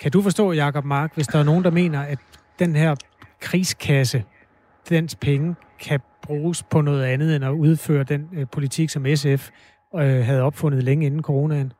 Kan 0.00 0.10
du 0.10 0.22
forstå, 0.22 0.52
Jakob 0.52 0.84
Mark, 0.84 1.14
hvis 1.14 1.26
der 1.26 1.38
er 1.38 1.44
nogen, 1.44 1.64
der 1.64 1.70
mener, 1.70 2.00
at 2.00 2.18
den 2.58 2.76
her 2.76 2.94
krigskasse, 3.40 4.24
dens 4.90 5.14
penge, 5.14 5.54
kan 5.80 6.00
bruges 6.22 6.62
på 6.62 6.80
noget 6.80 7.04
andet 7.04 7.36
end 7.36 7.44
at 7.44 7.50
udføre 7.50 8.04
den 8.04 8.28
øh, 8.32 8.46
politik, 8.52 8.90
som 8.90 9.06
SF 9.14 9.50
øh, 9.96 10.24
havde 10.24 10.42
opfundet 10.42 10.82
længe 10.82 11.06
inden 11.06 11.22
coronaen? 11.22 11.72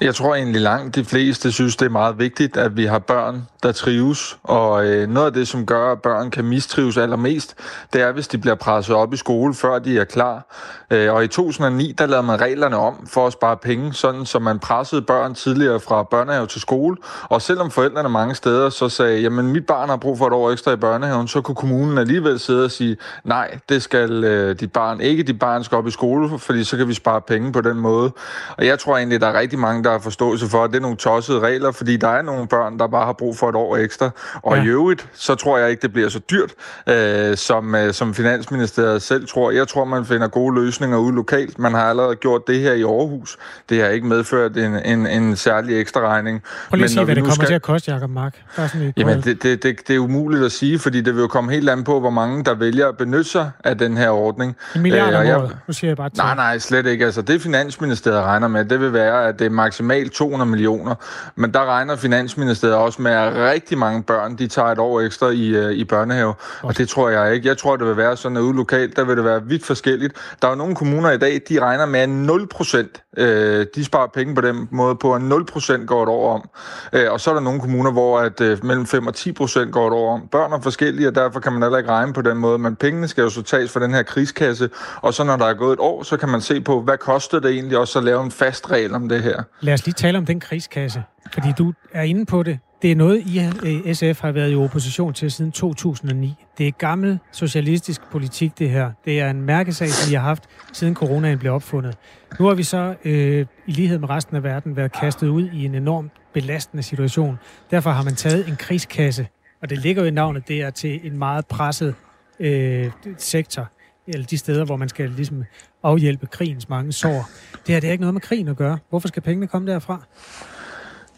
Jeg 0.00 0.14
tror 0.14 0.34
egentlig 0.34 0.60
langt 0.60 0.94
de 0.94 1.04
fleste 1.04 1.52
synes, 1.52 1.76
det 1.76 1.86
er 1.86 1.90
meget 1.90 2.18
vigtigt, 2.18 2.56
at 2.56 2.76
vi 2.76 2.84
har 2.84 2.98
børn, 2.98 3.48
der 3.62 3.72
trives. 3.72 4.38
Og 4.42 4.86
øh, 4.86 5.08
noget 5.08 5.26
af 5.26 5.32
det, 5.32 5.48
som 5.48 5.66
gør, 5.66 5.92
at 5.92 6.02
børn 6.02 6.30
kan 6.30 6.44
mistrives 6.44 6.96
allermest, 6.96 7.54
det 7.92 8.00
er, 8.00 8.12
hvis 8.12 8.28
de 8.28 8.38
bliver 8.38 8.54
presset 8.54 8.96
op 8.96 9.14
i 9.14 9.16
skole, 9.16 9.54
før 9.54 9.78
de 9.78 9.98
er 9.98 10.04
klar. 10.04 10.46
Øh, 10.90 11.12
og 11.14 11.24
i 11.24 11.26
2009, 11.26 11.92
der 11.98 12.06
lavede 12.06 12.26
man 12.26 12.40
reglerne 12.40 12.76
om 12.76 13.06
for 13.06 13.26
at 13.26 13.32
spare 13.32 13.56
penge, 13.56 13.94
sådan 13.94 14.26
så 14.26 14.38
man 14.38 14.58
pressede 14.58 15.02
børn 15.02 15.34
tidligere 15.34 15.80
fra 15.80 16.02
børnehave 16.02 16.46
til 16.46 16.60
skole. 16.60 16.96
Og 17.22 17.42
selvom 17.42 17.70
forældrene 17.70 18.08
mange 18.08 18.34
steder 18.34 18.70
så 18.70 18.88
sagde, 18.88 19.20
jamen 19.20 19.52
mit 19.52 19.66
barn 19.66 19.88
har 19.88 19.96
brug 19.96 20.18
for 20.18 20.26
et 20.26 20.32
år 20.32 20.50
ekstra 20.50 20.72
i 20.72 20.76
børnehaven, 20.76 21.28
så 21.28 21.40
kunne 21.40 21.54
kommunen 21.54 21.98
alligevel 21.98 22.38
sidde 22.38 22.64
og 22.64 22.70
sige, 22.70 22.96
nej, 23.24 23.58
det 23.68 23.82
skal 23.82 24.24
øh, 24.24 24.60
dit 24.60 24.72
barn 24.72 25.00
ikke. 25.00 25.22
Dit 25.22 25.38
barn 25.38 25.64
skal 25.64 25.78
op 25.78 25.86
i 25.86 25.90
skole, 25.90 26.38
fordi 26.38 26.64
så 26.64 26.76
kan 26.76 26.88
vi 26.88 26.94
spare 26.94 27.20
penge 27.20 27.52
på 27.52 27.60
den 27.60 27.76
måde. 27.76 28.10
Og 28.56 28.66
jeg 28.66 28.78
tror 28.78 28.96
egentlig, 28.96 29.20
der 29.20 29.26
er 29.26 29.38
rigtig 29.38 29.58
mange, 29.58 29.87
der 29.88 29.92
har 29.94 30.00
forståelse 30.00 30.48
for, 30.48 30.64
at 30.64 30.70
det 30.70 30.76
er 30.76 30.80
nogle 30.80 30.96
tossede 30.96 31.40
regler, 31.40 31.70
fordi 31.70 31.96
der 31.96 32.08
er 32.08 32.22
nogle 32.22 32.48
børn, 32.48 32.78
der 32.78 32.86
bare 32.86 33.06
har 33.06 33.12
brug 33.12 33.36
for 33.36 33.48
et 33.48 33.54
år 33.54 33.76
ekstra. 33.76 34.10
Og 34.42 34.56
ja. 34.56 34.62
i 34.62 34.66
øvrigt, 34.66 35.08
så 35.14 35.34
tror 35.34 35.58
jeg 35.58 35.70
ikke, 35.70 35.82
det 35.82 35.92
bliver 35.92 36.08
så 36.08 36.18
dyrt, 36.18 36.52
øh, 36.86 37.36
som, 37.36 37.74
øh, 37.74 37.92
som 37.92 38.14
Finansministeriet 38.14 39.02
selv 39.02 39.28
tror. 39.28 39.50
Jeg 39.50 39.68
tror, 39.68 39.84
man 39.84 40.04
finder 40.04 40.28
gode 40.28 40.54
løsninger 40.54 40.98
ude 40.98 41.14
lokalt. 41.14 41.58
Man 41.58 41.74
har 41.74 41.82
allerede 41.82 42.16
gjort 42.16 42.46
det 42.46 42.60
her 42.60 42.72
i 42.72 42.82
Aarhus. 42.82 43.38
Det 43.68 43.80
har 43.80 43.88
ikke 43.88 44.06
medført 44.06 44.56
en, 44.56 44.74
en, 44.84 45.06
en 45.06 45.36
særlig 45.36 45.80
ekstra 45.80 46.00
regning. 46.00 46.42
Prøv 46.68 46.76
lige 46.76 46.84
at 46.84 46.90
sige, 46.90 47.04
hvad 47.04 47.14
det 47.14 47.22
kommer 47.22 47.34
skal... 47.34 47.46
til 47.46 47.54
at 47.54 47.62
koste, 47.62 47.92
Jacob 47.92 48.10
Mark. 48.10 48.34
sådan 48.56 48.92
Jamen, 48.96 49.20
det, 49.20 49.42
det, 49.42 49.62
det, 49.62 49.88
det 49.88 49.96
er 49.96 50.00
umuligt 50.00 50.44
at 50.44 50.52
sige, 50.52 50.78
fordi 50.78 51.00
det 51.00 51.14
vil 51.14 51.20
jo 51.20 51.28
komme 51.28 51.52
helt 51.52 51.70
an 51.70 51.84
på, 51.84 52.00
hvor 52.00 52.10
mange, 52.10 52.44
der 52.44 52.54
vælger 52.54 52.88
at 52.88 52.96
benytte 52.96 53.30
sig 53.30 53.50
af 53.64 53.78
den 53.78 53.96
her 53.96 54.10
ordning. 54.10 54.56
En 54.74 54.82
milliard 54.82 55.14
om 55.14 55.26
året, 55.26 55.56
nu 55.66 55.72
siger 55.72 55.90
jeg 55.90 55.96
bare 55.96 56.10
til. 56.10 56.18
Nej, 56.18 56.34
nej, 56.34 56.58
slet 56.58 56.86
ikke. 56.86 57.04
Altså, 57.04 57.22
det 57.22 57.42
Finansministeriet 57.42 58.22
regner 58.22 58.48
med, 58.48 58.64
det 58.64 58.80
vil 58.80 58.92
være, 58.92 59.28
at 59.28 59.38
det 59.38 59.44
er 59.44 59.50
maksimalt 59.82 60.12
200 60.12 60.50
millioner. 60.50 60.94
Men 61.36 61.54
der 61.54 61.64
regner 61.64 61.96
Finansministeriet 61.96 62.76
også 62.76 63.02
med, 63.02 63.10
at 63.10 63.34
rigtig 63.34 63.78
mange 63.78 64.02
børn, 64.02 64.38
de 64.38 64.48
tager 64.48 64.68
et 64.68 64.78
år 64.78 65.00
ekstra 65.00 65.28
i, 65.28 65.48
øh, 65.48 65.72
i 65.72 65.84
børnehave. 65.84 66.34
Og 66.62 66.78
det 66.78 66.88
tror 66.88 67.08
jeg 67.08 67.34
ikke. 67.34 67.48
Jeg 67.48 67.58
tror, 67.58 67.76
det 67.76 67.86
vil 67.86 67.96
være 67.96 68.16
sådan, 68.16 68.36
at 68.36 68.40
ude 68.40 68.56
lokalt, 68.56 68.96
der 68.96 69.04
vil 69.04 69.16
det 69.16 69.24
være 69.24 69.44
vidt 69.44 69.64
forskelligt. 69.64 70.14
Der 70.42 70.48
er 70.48 70.52
jo 70.52 70.58
nogle 70.58 70.74
kommuner 70.74 71.10
i 71.10 71.18
dag, 71.18 71.40
de 71.48 71.60
regner 71.60 71.86
med, 71.86 72.00
at 72.00 72.08
0% 72.08 73.08
øh, 73.18 73.66
de 73.74 73.84
sparer 73.84 74.06
penge 74.06 74.34
på 74.34 74.40
den 74.40 74.68
måde 74.70 74.96
på, 74.96 75.14
at 75.14 75.22
0% 75.22 75.84
går 75.84 76.02
et 76.02 76.08
år 76.08 76.34
om. 76.34 76.48
Øh, 76.92 77.12
og 77.12 77.20
så 77.20 77.30
er 77.30 77.34
der 77.34 77.40
nogle 77.40 77.60
kommuner, 77.60 77.92
hvor 77.92 78.18
at 78.18 78.40
øh, 78.40 78.64
mellem 78.64 78.86
5 78.86 79.06
og 79.06 79.14
10% 79.16 79.70
går 79.70 79.86
et 79.86 79.92
år 79.92 80.14
om. 80.14 80.28
Børn 80.32 80.52
er 80.52 80.60
forskellige, 80.60 81.08
og 81.08 81.14
derfor 81.14 81.40
kan 81.40 81.52
man 81.52 81.62
heller 81.62 81.78
ikke 81.78 81.90
regne 81.90 82.12
på 82.12 82.22
den 82.22 82.36
måde. 82.36 82.58
Men 82.58 82.76
pengene 82.76 83.08
skal 83.08 83.22
jo 83.22 83.30
så 83.30 83.42
tages 83.42 83.72
fra 83.72 83.80
den 83.80 83.94
her 83.94 84.02
krigskasse, 84.02 84.70
og 84.96 85.14
så 85.14 85.24
når 85.24 85.36
der 85.36 85.46
er 85.46 85.54
gået 85.54 85.72
et 85.72 85.80
år, 85.80 86.02
så 86.02 86.16
kan 86.16 86.28
man 86.28 86.40
se 86.40 86.60
på, 86.60 86.80
hvad 86.80 86.98
koster 86.98 87.40
det 87.40 87.50
egentlig 87.50 87.78
også 87.78 87.98
at 87.98 88.04
lave 88.04 88.22
en 88.22 88.30
fast 88.30 88.70
regel 88.70 88.94
om 88.94 89.08
det 89.08 89.22
her. 89.22 89.42
Lad 89.68 89.74
os 89.74 89.86
lige 89.86 89.94
tale 89.94 90.18
om 90.18 90.26
den 90.26 90.40
krigskasse, 90.40 91.02
fordi 91.32 91.48
du 91.58 91.72
er 91.92 92.02
inde 92.02 92.26
på 92.26 92.42
det. 92.42 92.58
Det 92.82 92.92
er 92.92 92.96
noget, 92.96 93.22
I 93.26 93.40
øh, 93.40 93.94
SF 93.94 94.20
har 94.20 94.32
været 94.32 94.52
i 94.52 94.56
opposition 94.56 95.12
til 95.14 95.30
siden 95.30 95.52
2009. 95.52 96.34
Det 96.58 96.68
er 96.68 96.70
gammel 96.70 97.18
socialistisk 97.32 98.00
politik, 98.10 98.58
det 98.58 98.70
her. 98.70 98.90
Det 99.04 99.20
er 99.20 99.30
en 99.30 99.42
mærkesag, 99.42 99.88
som 99.88 100.10
vi 100.10 100.14
har 100.14 100.22
haft, 100.22 100.44
siden 100.72 100.94
coronaen 100.94 101.38
blev 101.38 101.52
opfundet. 101.52 101.98
Nu 102.40 102.46
har 102.46 102.54
vi 102.54 102.62
så, 102.62 102.94
øh, 103.04 103.46
i 103.66 103.72
lighed 103.72 103.98
med 103.98 104.10
resten 104.10 104.36
af 104.36 104.42
verden, 104.42 104.76
været 104.76 104.92
kastet 104.92 105.28
ud 105.28 105.48
i 105.52 105.64
en 105.64 105.74
enorm 105.74 106.10
belastende 106.32 106.82
situation. 106.82 107.38
Derfor 107.70 107.90
har 107.90 108.02
man 108.02 108.14
taget 108.14 108.48
en 108.48 108.56
krigskasse, 108.56 109.28
og 109.62 109.70
det 109.70 109.78
ligger 109.78 110.02
jo 110.02 110.08
i 110.08 110.10
navnet, 110.10 110.48
det 110.48 110.62
er 110.62 110.70
til 110.70 111.00
en 111.06 111.18
meget 111.18 111.46
presset 111.46 111.94
øh, 112.40 112.90
sektor, 113.18 113.68
eller 114.06 114.26
de 114.26 114.38
steder, 114.38 114.64
hvor 114.64 114.76
man 114.76 114.88
skal 114.88 115.10
ligesom 115.10 115.44
afhjælpe 115.82 116.26
krigens 116.26 116.68
mange 116.68 116.92
sår. 116.92 117.28
Det 117.66 117.74
her 117.74 117.80
det 117.80 117.88
er 117.88 117.92
ikke 117.92 118.02
noget 118.02 118.14
med 118.14 118.20
krigen 118.20 118.48
at 118.48 118.56
gøre. 118.56 118.78
Hvorfor 118.88 119.08
skal 119.08 119.22
pengene 119.22 119.46
komme 119.46 119.72
derfra? 119.72 120.02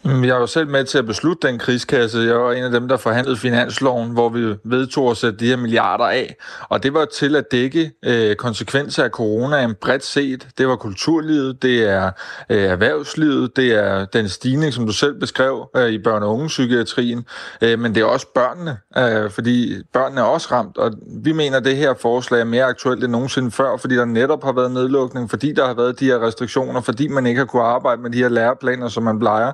Mm, 0.03 0.23
jeg 0.23 0.35
var 0.35 0.45
selv 0.45 0.67
med 0.67 0.83
til 0.85 0.97
at 0.97 1.05
beslutte 1.05 1.47
den 1.47 1.59
krigskasse. 1.59 2.19
Jeg 2.19 2.39
var 2.39 2.51
en 2.51 2.63
af 2.63 2.71
dem, 2.71 2.87
der 2.87 2.97
forhandlede 2.97 3.37
finansloven, 3.37 4.11
hvor 4.11 4.29
vi 4.29 4.55
vedtog 4.63 5.11
at 5.11 5.17
sætte 5.17 5.39
de 5.39 5.47
her 5.47 5.55
milliarder 5.55 6.03
af. 6.03 6.35
Og 6.69 6.83
det 6.83 6.93
var 6.93 7.05
til 7.05 7.35
at 7.35 7.51
dække 7.51 7.91
øh, 8.05 8.35
konsekvenser 8.35 9.03
af 9.03 9.09
coronaen 9.09 9.75
bredt 9.81 10.03
set. 10.03 10.47
Det 10.57 10.67
var 10.67 10.75
kulturlivet, 10.75 11.61
det 11.61 11.89
er 11.89 12.11
øh, 12.49 12.63
erhvervslivet, 12.63 13.55
det 13.55 13.71
er 13.71 14.05
den 14.05 14.29
stigning, 14.29 14.73
som 14.73 14.85
du 14.85 14.91
selv 14.91 15.19
beskrev 15.19 15.69
øh, 15.75 15.89
i 15.89 15.97
børne- 15.97 16.23
og 16.23 16.33
ungepsykiatrien. 16.33 17.25
Øh, 17.61 17.79
men 17.79 17.95
det 17.95 18.01
er 18.01 18.05
også 18.05 18.27
børnene, 18.35 18.77
øh, 18.97 19.31
fordi 19.31 19.83
børnene 19.93 20.21
er 20.21 20.25
også 20.25 20.47
ramt. 20.51 20.77
Og 20.77 20.91
vi 21.23 21.31
mener, 21.31 21.57
at 21.57 21.65
det 21.65 21.77
her 21.77 21.93
forslag 21.93 22.39
er 22.39 22.45
mere 22.45 22.63
aktuelt 22.63 23.03
end 23.03 23.11
nogensinde 23.11 23.51
før, 23.51 23.77
fordi 23.77 23.95
der 23.95 24.05
netop 24.05 24.43
har 24.43 24.51
været 24.51 24.71
nedlukning, 24.71 25.29
fordi 25.29 25.53
der 25.53 25.67
har 25.67 25.73
været 25.73 25.99
de 25.99 26.05
her 26.05 26.27
restriktioner, 26.27 26.81
fordi 26.81 27.07
man 27.07 27.25
ikke 27.25 27.39
har 27.39 27.45
kunne 27.45 27.63
arbejde 27.63 28.01
med 28.01 28.09
de 28.09 28.17
her 28.17 28.29
læreplaner, 28.29 28.87
som 28.87 29.03
man 29.03 29.19
plejer. 29.19 29.51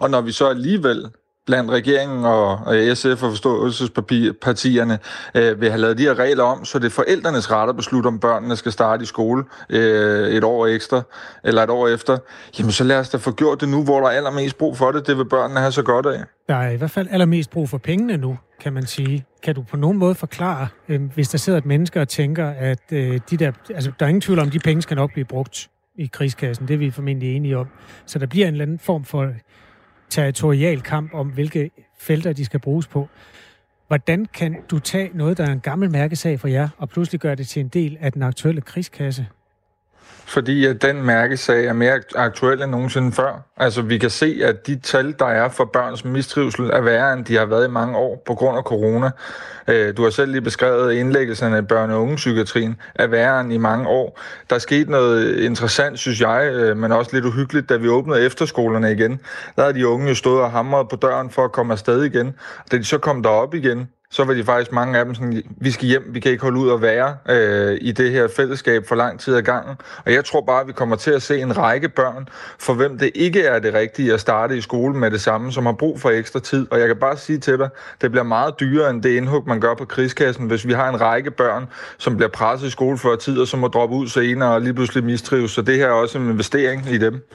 Og 0.00 0.10
når 0.10 0.20
vi 0.20 0.32
så 0.32 0.48
alligevel 0.48 1.10
blandt 1.46 1.70
regeringen 1.70 2.24
og 2.24 2.58
SF 2.94 3.22
og 3.22 3.30
forståelsespartierne 3.30 4.98
øh, 5.34 5.60
vil 5.60 5.70
have 5.70 5.80
lavet 5.80 5.98
de 5.98 6.02
her 6.02 6.18
regler 6.18 6.44
om, 6.44 6.64
så 6.64 6.78
det 6.78 6.86
er 6.86 6.90
forældrenes 6.90 7.50
ret 7.50 7.68
at 7.68 7.76
beslutte, 7.76 8.06
om 8.06 8.20
børnene 8.20 8.56
skal 8.56 8.72
starte 8.72 9.02
i 9.02 9.06
skole 9.06 9.44
øh, 9.70 10.28
et 10.28 10.44
år 10.44 10.66
ekstra 10.66 11.02
eller 11.44 11.62
et 11.62 11.70
år 11.70 11.88
efter. 11.88 12.18
Jamen 12.58 12.72
så 12.72 12.84
lad 12.84 12.98
os 12.98 13.08
da 13.08 13.16
få 13.16 13.32
gjort 13.32 13.60
det 13.60 13.68
nu, 13.68 13.84
hvor 13.84 14.00
der 14.00 14.06
er 14.06 14.10
allermest 14.10 14.58
brug 14.58 14.76
for 14.76 14.92
det. 14.92 15.06
Det 15.06 15.18
vil 15.18 15.24
børnene 15.24 15.60
have 15.60 15.72
så 15.72 15.82
godt 15.82 16.06
af. 16.06 16.20
Der 16.48 16.54
er 16.54 16.70
i 16.70 16.76
hvert 16.76 16.90
fald 16.90 17.08
allermest 17.10 17.50
brug 17.50 17.68
for 17.68 17.78
pengene 17.78 18.16
nu, 18.16 18.38
kan 18.60 18.72
man 18.72 18.86
sige. 18.86 19.24
Kan 19.42 19.54
du 19.54 19.62
på 19.62 19.76
nogen 19.76 19.98
måde 19.98 20.14
forklare, 20.14 20.68
øh, 20.88 21.00
hvis 21.14 21.28
der 21.28 21.38
sidder 21.38 21.58
et 21.58 21.66
menneske 21.66 22.00
og 22.00 22.08
tænker, 22.08 22.48
at 22.48 22.92
øh, 22.92 23.20
de 23.30 23.36
der, 23.36 23.52
altså, 23.74 23.92
der 23.98 24.06
er 24.06 24.08
ingen 24.08 24.20
tvivl 24.20 24.38
om, 24.38 24.46
at 24.46 24.52
de 24.52 24.58
penge 24.58 24.82
skal 24.82 24.96
nok 24.96 25.12
blive 25.12 25.24
brugt 25.24 25.70
i 25.98 26.10
krigskassen. 26.12 26.68
Det 26.68 26.74
er 26.74 26.78
vi 26.78 26.90
formentlig 26.90 27.36
enige 27.36 27.58
om. 27.58 27.66
Så 28.06 28.18
der 28.18 28.26
bliver 28.26 28.46
en 28.48 28.54
eller 28.54 28.64
anden 28.64 28.78
form 28.78 29.04
for 29.04 29.28
territorial 30.10 30.80
kamp 30.80 31.14
om, 31.14 31.28
hvilke 31.28 31.70
felter 31.98 32.32
de 32.32 32.44
skal 32.44 32.60
bruges 32.60 32.86
på. 32.86 33.08
Hvordan 33.86 34.26
kan 34.26 34.56
du 34.70 34.78
tage 34.78 35.10
noget, 35.14 35.38
der 35.38 35.46
er 35.46 35.52
en 35.52 35.60
gammel 35.60 35.90
mærkesag 35.90 36.40
for 36.40 36.48
jer, 36.48 36.68
og 36.78 36.88
pludselig 36.88 37.20
gøre 37.20 37.34
det 37.34 37.48
til 37.48 37.60
en 37.60 37.68
del 37.68 37.96
af 38.00 38.12
den 38.12 38.22
aktuelle 38.22 38.60
krigskasse? 38.60 39.26
Fordi 40.30 40.66
at 40.66 40.82
den 40.82 41.02
mærkesag 41.02 41.64
er 41.66 41.72
mere 41.72 42.00
aktuel 42.14 42.62
end 42.62 42.70
nogensinde 42.70 43.12
før. 43.12 43.46
Altså, 43.56 43.82
vi 43.82 43.98
kan 43.98 44.10
se, 44.10 44.40
at 44.44 44.66
de 44.66 44.80
tal, 44.80 45.14
der 45.18 45.26
er 45.26 45.48
for 45.48 45.64
børns 45.64 46.04
mistrivsel, 46.04 46.70
er 46.72 46.80
værre, 46.80 47.12
end 47.12 47.24
de 47.24 47.36
har 47.36 47.46
været 47.46 47.68
i 47.68 47.70
mange 47.70 47.96
år 47.96 48.22
på 48.26 48.34
grund 48.34 48.56
af 48.56 48.62
corona. 48.62 49.10
Øh, 49.68 49.96
du 49.96 50.02
har 50.02 50.10
selv 50.10 50.32
lige 50.32 50.40
beskrevet 50.40 50.92
indlæggelserne 50.92 51.56
af 51.56 51.62
børne- 51.72 51.92
og 51.92 52.02
ungepsykiatrien 52.02 52.76
er 52.94 53.06
værre 53.06 53.40
end 53.40 53.52
i 53.52 53.58
mange 53.58 53.88
år. 53.88 54.20
Der 54.50 54.56
er 54.56 54.60
sket 54.60 54.88
noget 54.88 55.40
interessant, 55.40 55.98
synes 55.98 56.20
jeg, 56.20 56.50
øh, 56.52 56.76
men 56.76 56.92
også 56.92 57.10
lidt 57.14 57.24
uhyggeligt, 57.24 57.68
da 57.68 57.76
vi 57.76 57.88
åbnede 57.88 58.24
efterskolerne 58.24 58.92
igen. 58.92 59.20
Der 59.56 59.62
havde 59.62 59.74
de 59.74 59.88
unge 59.88 60.08
jo 60.08 60.14
stået 60.14 60.42
og 60.42 60.50
hamret 60.50 60.88
på 60.88 60.96
døren 60.96 61.30
for 61.30 61.44
at 61.44 61.52
komme 61.52 61.72
afsted 61.72 62.02
igen. 62.02 62.34
Da 62.72 62.76
de 62.76 62.84
så 62.84 62.98
kom 62.98 63.22
derop 63.22 63.54
igen, 63.54 63.88
så 64.12 64.24
var 64.24 64.34
de 64.34 64.44
faktisk 64.44 64.72
mange 64.72 64.98
af 64.98 65.04
dem 65.04 65.14
sådan, 65.14 65.42
vi 65.56 65.70
skal 65.70 65.86
hjem, 65.86 66.02
vi 66.08 66.20
kan 66.20 66.32
ikke 66.32 66.42
holde 66.42 66.58
ud 66.58 66.72
at 66.72 66.82
være 66.82 67.16
øh, 67.28 67.78
i 67.80 67.92
det 67.92 68.10
her 68.10 68.28
fællesskab 68.36 68.86
for 68.86 68.94
lang 68.94 69.20
tid 69.20 69.34
ad 69.36 69.42
gangen. 69.42 69.76
Og 70.06 70.12
jeg 70.12 70.24
tror 70.24 70.40
bare, 70.40 70.60
at 70.60 70.66
vi 70.66 70.72
kommer 70.72 70.96
til 70.96 71.10
at 71.10 71.22
se 71.22 71.40
en 71.40 71.56
række 71.58 71.88
børn, 71.88 72.28
for 72.58 72.74
hvem 72.74 72.98
det 72.98 73.10
ikke 73.14 73.42
er 73.42 73.58
det 73.58 73.74
rigtige 73.74 74.12
at 74.12 74.20
starte 74.20 74.56
i 74.56 74.60
skole 74.60 74.94
med 74.94 75.10
det 75.10 75.20
samme, 75.20 75.52
som 75.52 75.66
har 75.66 75.72
brug 75.72 76.00
for 76.00 76.10
ekstra 76.10 76.40
tid. 76.40 76.66
Og 76.70 76.80
jeg 76.80 76.86
kan 76.86 76.96
bare 76.96 77.16
sige 77.16 77.38
til 77.38 77.58
dig, 77.58 77.68
det 78.00 78.10
bliver 78.10 78.24
meget 78.24 78.60
dyrere 78.60 78.90
end 78.90 79.02
det 79.02 79.16
indhug, 79.16 79.42
man 79.46 79.60
gør 79.60 79.74
på 79.74 79.84
krigskassen, 79.84 80.46
hvis 80.46 80.66
vi 80.66 80.72
har 80.72 80.88
en 80.88 81.00
række 81.00 81.30
børn, 81.30 81.66
som 81.98 82.16
bliver 82.16 82.30
presset 82.30 82.66
i 82.66 82.70
skole 82.70 82.98
før 82.98 83.16
tid, 83.16 83.38
og 83.38 83.48
som 83.48 83.60
må 83.60 83.68
droppe 83.68 83.96
ud 83.96 84.08
senere 84.08 84.54
og 84.54 84.60
lige 84.60 84.74
pludselig 84.74 85.04
mistrives. 85.04 85.50
Så 85.50 85.62
det 85.62 85.76
her 85.76 85.86
er 85.86 85.92
også 85.92 86.18
en 86.18 86.30
investering 86.30 86.86
i 86.90 86.98
dem. 86.98 87.26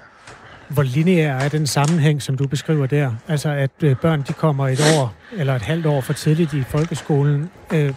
Hvor 0.70 0.84
lineær 0.84 1.36
er 1.36 1.49
den 1.49 1.68
sammenhæng, 1.68 2.22
som 2.22 2.38
du 2.38 2.47
beskriver 2.47 2.86
der? 2.86 3.11
Altså, 3.28 3.49
at 3.49 3.72
øh, 3.84 3.95
børn 3.95 4.22
de 4.28 4.34
kommer 4.34 4.68
et 4.68 4.82
år 4.99 5.13
eller 5.38 5.55
et 5.55 5.61
halvt 5.61 5.86
år 5.86 6.01
for 6.01 6.13
tidligt 6.13 6.53
i 6.53 6.63
folkeskolen, 6.63 7.49
øh, 7.74 7.93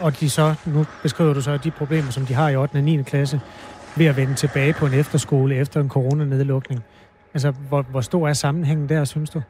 og 0.00 0.20
de 0.20 0.30
så, 0.30 0.54
nu 0.66 0.86
beskriver 1.02 1.34
du 1.34 1.40
så 1.40 1.56
de 1.56 1.70
problemer, 1.70 2.10
som 2.10 2.26
de 2.26 2.34
har 2.34 2.48
i 2.48 2.56
8. 2.56 2.74
og 2.74 2.82
9. 2.82 3.02
klasse, 3.02 3.40
ved 3.96 4.06
at 4.06 4.16
vende 4.16 4.34
tilbage 4.34 4.72
på 4.72 4.86
en 4.86 4.94
efterskole 4.94 5.54
efter 5.54 5.80
en 5.80 5.88
coronanedlukning. 5.88 6.84
Altså, 7.34 7.50
hvor, 7.50 7.82
hvor 7.82 8.00
stor 8.00 8.28
er 8.28 8.32
sammenhængen 8.32 8.88
der, 8.88 9.04
synes 9.04 9.30
du? 9.30 9.42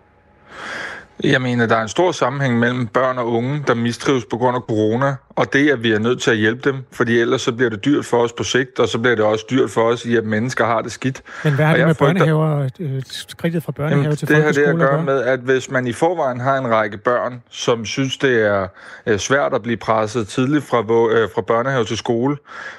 Jeg 1.24 1.42
mener, 1.42 1.66
der 1.66 1.76
er 1.76 1.82
en 1.82 1.88
stor 1.88 2.12
sammenhæng 2.12 2.58
mellem 2.58 2.86
børn 2.86 3.18
og 3.18 3.32
unge, 3.32 3.64
der 3.66 3.74
mistrives 3.74 4.24
på 4.24 4.36
grund 4.36 4.56
af 4.56 4.60
corona, 4.60 5.14
og 5.36 5.52
det, 5.52 5.70
at 5.70 5.82
vi 5.82 5.92
er 5.92 5.98
nødt 5.98 6.22
til 6.22 6.30
at 6.30 6.36
hjælpe 6.36 6.70
dem, 6.70 6.84
fordi 6.92 7.18
ellers 7.18 7.42
så 7.42 7.52
bliver 7.52 7.70
det 7.70 7.84
dyrt 7.84 8.04
for 8.04 8.16
os 8.16 8.32
på 8.32 8.44
sigt, 8.44 8.78
og 8.78 8.88
så 8.88 8.98
bliver 8.98 9.16
det 9.16 9.24
også 9.24 9.44
dyrt 9.50 9.70
for 9.70 9.82
os 9.82 10.04
i, 10.04 10.16
at 10.16 10.24
mennesker 10.24 10.66
har 10.66 10.82
det 10.82 10.92
skidt. 10.92 11.22
Men 11.44 11.54
hvad 11.54 11.64
har 11.64 11.76
det 11.76 11.86
med 11.86 11.94
frygter, 11.94 12.14
børnehaver, 12.14 12.68
øh, 12.80 13.02
skridtet 13.06 13.62
fra 13.62 13.72
børnehave 13.72 14.02
jamen, 14.02 14.16
til 14.16 14.28
det 14.28 14.36
har 14.36 14.52
det 14.52 14.62
at 14.62 14.76
gøre 14.76 15.02
med, 15.02 15.22
at 15.22 15.40
hvis 15.40 15.70
man 15.70 15.86
i 15.86 15.92
forvejen 15.92 16.40
har 16.40 16.58
en 16.58 16.70
række 16.70 16.98
børn, 16.98 17.42
som 17.50 17.84
synes, 17.84 18.16
det 18.18 18.46
er 19.06 19.16
svært 19.16 19.54
at 19.54 19.62
blive 19.62 19.76
presset 19.76 20.28
tidligt 20.28 20.64
fra, 20.64 20.78
øh, 20.78 21.28
fra 21.34 21.42
børnehave 21.42 21.84
til 21.84 21.96
skole, 21.96 22.36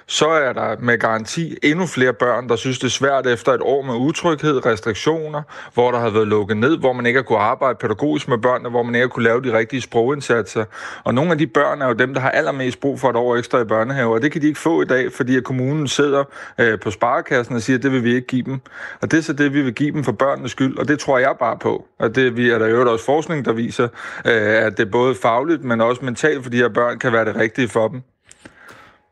så 0.07 0.27
er 0.27 0.53
der 0.53 0.75
med 0.79 0.97
garanti 0.97 1.57
endnu 1.63 1.85
flere 1.85 2.13
børn, 2.13 2.49
der 2.49 2.55
synes, 2.55 2.79
det 2.79 2.85
er 2.85 2.91
svært 2.91 3.27
efter 3.27 3.51
et 3.51 3.61
år 3.61 3.81
med 3.81 3.93
utryghed, 3.93 4.65
restriktioner, 4.65 5.41
hvor 5.73 5.91
der 5.91 5.99
har 5.99 6.09
været 6.09 6.27
lukket 6.27 6.57
ned, 6.57 6.77
hvor 6.77 6.93
man 6.93 7.05
ikke 7.05 7.17
har 7.17 7.23
kunne 7.23 7.39
arbejde 7.39 7.77
pædagogisk 7.81 8.27
med 8.34 8.41
børnene, 8.41 8.69
hvor 8.69 8.84
man 8.84 8.95
ikke 8.95 9.07
kunne 9.07 9.23
lave 9.23 9.41
de 9.41 9.57
rigtige 9.57 9.81
sprogindsatser. 9.81 10.65
Og 11.03 11.13
nogle 11.13 11.31
af 11.31 11.38
de 11.38 11.47
børn 11.47 11.81
er 11.81 11.88
jo 11.88 11.93
dem, 11.93 12.13
der 12.13 12.21
har 12.21 12.29
allermest 12.29 12.79
brug 12.79 12.99
for 12.99 13.09
et 13.09 13.15
år 13.15 13.36
ekstra 13.36 13.61
i 13.61 13.65
børnehave, 13.65 14.13
og 14.13 14.21
det 14.21 14.31
kan 14.31 14.41
de 14.41 14.47
ikke 14.47 14.59
få 14.59 14.81
i 14.81 14.86
dag, 14.86 15.11
fordi 15.11 15.38
at 15.38 15.43
kommunen 15.43 15.88
sidder 15.88 16.23
øh, 16.57 16.79
på 16.79 16.91
sparekassen 16.91 17.55
og 17.55 17.61
siger, 17.61 17.77
at 17.77 17.84
det 17.84 17.91
vil 17.91 18.03
vi 18.03 18.15
ikke 18.15 18.27
give 18.27 18.43
dem. 18.43 18.59
Og 19.01 19.11
det 19.11 19.17
er 19.17 19.21
så 19.21 19.34
det, 19.34 19.53
vi 19.53 19.61
vil 19.61 19.73
give 19.73 19.91
dem 19.91 20.03
for 20.03 20.11
børnenes 20.11 20.51
skyld, 20.51 20.77
og 20.77 20.88
det 20.88 20.99
tror 20.99 21.17
jeg 21.17 21.36
bare 21.39 21.57
på. 21.57 21.86
Og 21.99 22.15
det 22.15 22.38
vi, 22.38 22.49
er 22.49 22.57
der 22.57 22.67
jo 22.67 22.91
også 22.91 23.05
forskning, 23.05 23.45
der 23.45 23.53
viser, 23.53 23.88
øh, 24.25 24.65
at 24.65 24.77
det 24.77 24.91
både 24.91 25.15
fagligt, 25.15 25.63
men 25.63 25.81
også 25.81 26.05
mentalt 26.05 26.43
for 26.43 26.49
de 26.49 26.57
her 26.57 26.69
børn 26.69 26.99
kan 26.99 27.13
være 27.13 27.25
det 27.25 27.36
rigtige 27.36 27.67
for 27.67 27.88
dem. 27.88 28.01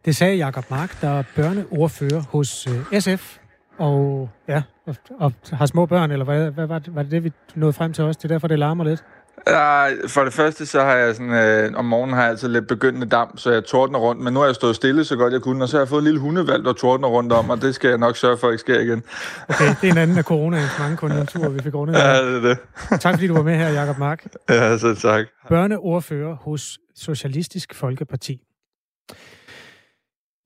Det 0.05 0.15
sagde 0.15 0.35
Jakob 0.35 0.65
Mark, 0.69 1.01
der 1.01 1.09
er 1.09 1.23
børneordfører 1.35 2.21
hos 2.29 2.67
øh, 2.67 3.01
SF, 3.01 3.37
og 3.81 4.29
ja, 4.47 4.61
og, 4.87 4.95
og 5.19 5.33
har 5.53 5.65
små 5.65 5.85
børn, 5.85 6.11
eller 6.11 6.25
hvad, 6.25 6.51
hvad 6.51 6.67
var, 6.67 6.79
det, 6.79 6.95
var 6.95 7.03
det 7.03 7.11
det, 7.11 7.23
vi 7.23 7.31
nåede 7.55 7.73
frem 7.73 7.93
til 7.93 8.03
os? 8.03 8.17
Det 8.17 8.23
er 8.23 8.27
derfor, 8.27 8.47
det 8.47 8.59
larmer 8.59 8.83
lidt. 8.83 9.03
Ja, 9.47 9.85
for 10.07 10.23
det 10.23 10.33
første, 10.33 10.65
så 10.65 10.81
har 10.81 10.95
jeg 10.95 11.15
sådan, 11.15 11.33
øh, 11.33 11.71
om 11.75 11.85
morgenen 11.85 12.15
har 12.15 12.21
jeg 12.21 12.29
altid 12.29 12.47
lidt 12.47 12.67
begyndende 12.67 13.07
damp, 13.09 13.39
så 13.39 13.51
jeg 13.51 13.63
tordner 13.63 13.99
rundt, 13.99 14.21
men 14.21 14.33
nu 14.33 14.39
har 14.39 14.45
jeg 14.45 14.55
stået 14.55 14.75
stille 14.75 15.03
så 15.05 15.15
godt 15.15 15.33
jeg 15.33 15.41
kunne, 15.41 15.63
og 15.63 15.69
så 15.69 15.77
har 15.77 15.81
jeg 15.81 15.89
fået 15.89 15.99
en 15.99 16.05
lille 16.05 16.19
hundevalg, 16.19 16.65
der 16.65 16.73
tordner 16.73 17.07
rundt 17.07 17.33
om, 17.33 17.49
og 17.49 17.61
det 17.61 17.75
skal 17.75 17.89
jeg 17.89 17.97
nok 17.97 18.17
sørge 18.17 18.37
for, 18.37 18.47
at 18.47 18.53
ikke 18.53 18.61
sker 18.61 18.79
igen. 18.79 19.03
Okay, 19.49 19.75
det 19.81 19.87
er 19.87 19.91
en 19.91 19.97
anden 19.97 20.17
af 20.17 20.23
coronaens 20.23 20.79
mange 20.79 20.97
konjunkturer, 20.97 21.49
vi 21.49 21.59
fik 21.63 21.75
rundet. 21.75 21.95
Ja, 21.95 22.25
det 22.25 22.35
er 22.35 22.41
det. 22.41 22.57
Tak 23.01 23.13
fordi 23.13 23.27
du 23.27 23.33
var 23.33 23.43
med 23.43 23.57
her, 23.57 23.69
Jakob 23.69 23.97
Mark. 23.97 24.25
Ja, 24.49 24.77
så 24.77 24.95
tak. 24.95 25.25
Børneordfører 25.49 26.35
hos 26.35 26.79
Socialistisk 26.95 27.75
Folkeparti. 27.75 28.41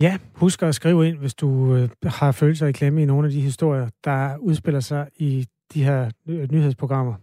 Ja, 0.01 0.17
husk 0.33 0.63
at 0.63 0.75
skrive 0.75 1.07
ind, 1.07 1.17
hvis 1.17 1.35
du 1.35 1.75
øh, 1.75 1.89
har 2.03 2.31
følelser 2.31 2.67
i 2.67 2.71
klemme 2.71 3.01
i 3.01 3.05
nogle 3.05 3.27
af 3.27 3.31
de 3.31 3.41
historier, 3.41 3.89
der 4.03 4.37
udspiller 4.37 4.79
sig 4.79 5.09
i 5.15 5.45
de 5.73 5.83
her 5.83 6.11
øh, 6.27 6.51
nyhedsprogrammer. 6.51 7.15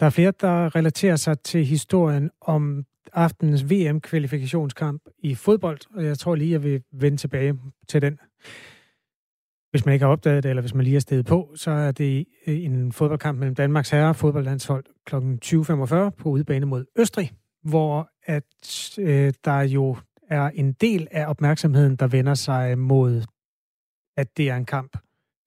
Der 0.00 0.06
er 0.06 0.10
flere, 0.10 0.32
der 0.40 0.76
relaterer 0.76 1.16
sig 1.16 1.38
til 1.38 1.64
historien 1.64 2.30
om 2.40 2.84
aftenens 3.12 3.70
VM-kvalifikationskamp 3.70 5.02
i 5.18 5.34
fodbold, 5.34 5.78
og 5.94 6.04
jeg 6.04 6.18
tror 6.18 6.34
lige, 6.34 6.52
jeg 6.52 6.62
vil 6.62 6.82
vende 6.92 7.16
tilbage 7.16 7.58
til 7.88 8.02
den. 8.02 8.18
Hvis 9.70 9.86
man 9.86 9.92
ikke 9.92 10.04
har 10.04 10.12
opdaget 10.12 10.42
det, 10.42 10.48
eller 10.48 10.62
hvis 10.62 10.74
man 10.74 10.84
lige 10.84 10.96
er 10.96 11.00
stedet 11.00 11.26
på, 11.26 11.52
så 11.56 11.70
er 11.70 11.92
det 11.92 12.26
øh, 12.46 12.64
en 12.64 12.92
fodboldkamp 12.92 13.38
mellem 13.38 13.54
Danmarks 13.54 13.90
herre 13.90 14.14
fodboldlandshold 14.14 14.84
kl. 15.06 15.16
20.45 15.16 16.10
på 16.10 16.28
udebane 16.28 16.66
mod 16.66 16.84
Østrig, 16.98 17.32
hvor 17.62 18.08
at 18.22 18.96
øh, 18.98 19.32
der 19.44 19.60
jo 19.60 19.96
er 20.30 20.50
en 20.54 20.72
del 20.72 21.08
af 21.10 21.26
opmærksomheden, 21.26 21.96
der 21.96 22.06
vender 22.06 22.34
sig 22.34 22.78
mod, 22.78 23.22
at 24.16 24.36
det 24.36 24.50
er 24.50 24.56
en 24.56 24.64
kamp, 24.64 24.96